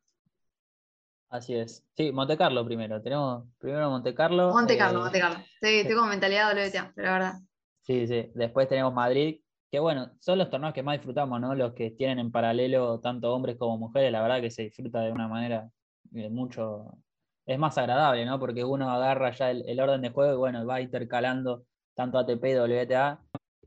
Así 1.29 1.55
es. 1.55 1.85
Sí, 1.95 2.11
Monte 2.11 2.37
Carlo 2.37 2.65
primero. 2.65 3.01
Tenemos 3.01 3.45
primero 3.59 3.89
Monte 3.89 4.13
Carlo. 4.13 4.51
Monte 4.51 4.77
Carlo, 4.77 4.99
eh, 4.99 5.03
Monte 5.03 5.19
Carlo. 5.19 5.39
Sí, 5.61 5.83
tengo 5.87 6.05
mentalidad 6.05 6.53
WTA, 6.53 6.91
pero 6.95 7.07
la 7.07 7.13
verdad. 7.13 7.33
Sí, 7.81 8.07
sí. 8.07 8.31
Después 8.33 8.67
tenemos 8.67 8.93
Madrid, 8.93 9.39
que 9.71 9.79
bueno, 9.79 10.11
son 10.19 10.39
los 10.39 10.49
torneos 10.49 10.73
que 10.73 10.83
más 10.83 10.95
disfrutamos, 10.95 11.39
¿no? 11.39 11.53
Los 11.53 11.73
que 11.73 11.91
tienen 11.91 12.19
en 12.19 12.31
paralelo 12.31 12.99
tanto 12.99 13.33
hombres 13.33 13.55
como 13.57 13.77
mujeres. 13.77 14.11
La 14.11 14.21
verdad 14.21 14.41
que 14.41 14.49
se 14.49 14.63
disfruta 14.63 15.01
de 15.01 15.11
una 15.11 15.27
manera 15.27 15.69
eh, 16.13 16.29
mucho, 16.29 16.97
es 17.45 17.59
más 17.59 17.77
agradable, 17.77 18.25
¿no? 18.25 18.39
Porque 18.39 18.63
uno 18.63 18.89
agarra 18.89 19.31
ya 19.31 19.51
el, 19.51 19.79
orden 19.79 20.01
de 20.01 20.09
juego 20.09 20.33
y 20.33 20.37
bueno, 20.37 20.65
va 20.65 20.81
intercalando 20.81 21.65
tanto 21.93 22.17
ATP 22.17 22.43
y 22.45 22.55
WTA. 22.55 23.21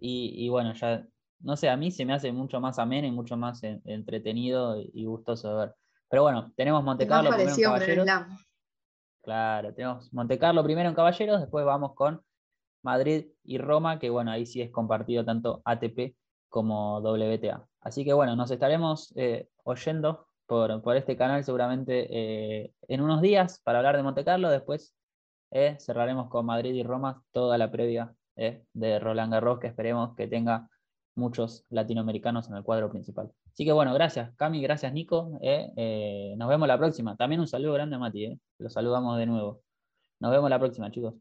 Y, 0.05 0.49
bueno, 0.49 0.73
ya, 0.75 1.07
no 1.39 1.57
sé, 1.57 1.69
a 1.69 1.77
mí 1.77 1.93
se 1.93 2.05
me 2.05 2.13
hace 2.13 2.33
mucho 2.33 2.61
más 2.61 2.81
ameno 2.81 3.07
y 3.07 3.13
mucho 3.13 3.37
más 3.37 3.63
entretenido 3.63 4.77
y 4.81 5.05
gustoso 5.05 5.51
de 5.51 5.67
ver. 5.67 5.75
Pero 6.09 6.25
bueno, 6.25 6.53
tenemos 6.57 6.83
Monte 6.83 7.07
Carlo 7.07 7.31
primero 7.31 7.55
en 7.55 7.63
Caballeros. 7.63 8.07
Claro, 9.23 9.73
tenemos 9.73 10.13
Monte 10.13 10.39
Carlo 10.41 10.65
primero 10.65 10.89
en 10.89 10.95
Caballeros, 10.97 11.41
después 11.41 11.65
vamos 11.65 11.95
con 11.95 12.21
Madrid 12.83 13.27
y 13.45 13.59
Roma, 13.59 13.99
que 13.99 14.11
bueno, 14.11 14.31
ahí 14.31 14.47
sí 14.47 14.61
es 14.61 14.71
compartido 14.71 15.25
tanto 15.25 15.63
ATP 15.65 16.15
como 16.49 17.01
WTA. 17.01 17.67
Así 17.81 18.05
que 18.05 18.13
bueno, 18.13 18.37
nos 18.37 18.51
estaremos 18.51 19.13
eh, 19.17 19.49
oyendo 19.65 20.27
por, 20.47 20.83
por 20.83 20.97
este 20.97 21.17
canal 21.17 21.45
seguramente 21.45 22.07
eh, 22.11 22.73
en 22.89 23.01
unos 23.01 23.23
días 23.23 23.61
para 23.65 23.79
hablar 23.79 23.97
de 23.97 24.03
Monte 24.03 24.25
Carlo, 24.25 24.51
después 24.51 24.95
eh, 25.51 25.77
cerraremos 25.81 26.29
con 26.29 26.47
Madrid 26.47 26.75
y 26.75 26.83
Roma 26.83 27.23
toda 27.33 27.59
la 27.59 27.71
previa 27.71 28.15
de 28.35 28.99
Roland 28.99 29.31
Garros, 29.31 29.59
que 29.59 29.67
esperemos 29.67 30.17
que 30.17 30.27
tenga 30.27 30.69
muchos 31.15 31.67
latinoamericanos 31.69 32.49
en 32.49 32.57
el 32.57 32.63
cuadro 32.65 32.91
principal. 32.91 33.31
Así 33.53 33.67
que 33.67 33.73
bueno, 33.73 33.93
gracias 33.93 34.35
Cami, 34.37 34.63
gracias 34.63 34.93
Nico. 34.93 35.39
nos 36.37 36.49
vemos 36.49 36.67
la 36.67 36.79
próxima. 36.79 37.15
También 37.17 37.41
un 37.41 37.47
saludo 37.47 37.75
grande 37.75 37.97
a 37.97 37.99
Mati, 37.99 38.25
eh, 38.25 38.39
lo 38.59 38.71
saludamos 38.71 39.19
de 39.19 39.27
nuevo. 39.27 39.61
Nos 40.21 40.31
vemos 40.31 40.49
la 40.49 40.59
próxima, 40.59 40.91
chicos. 40.91 41.15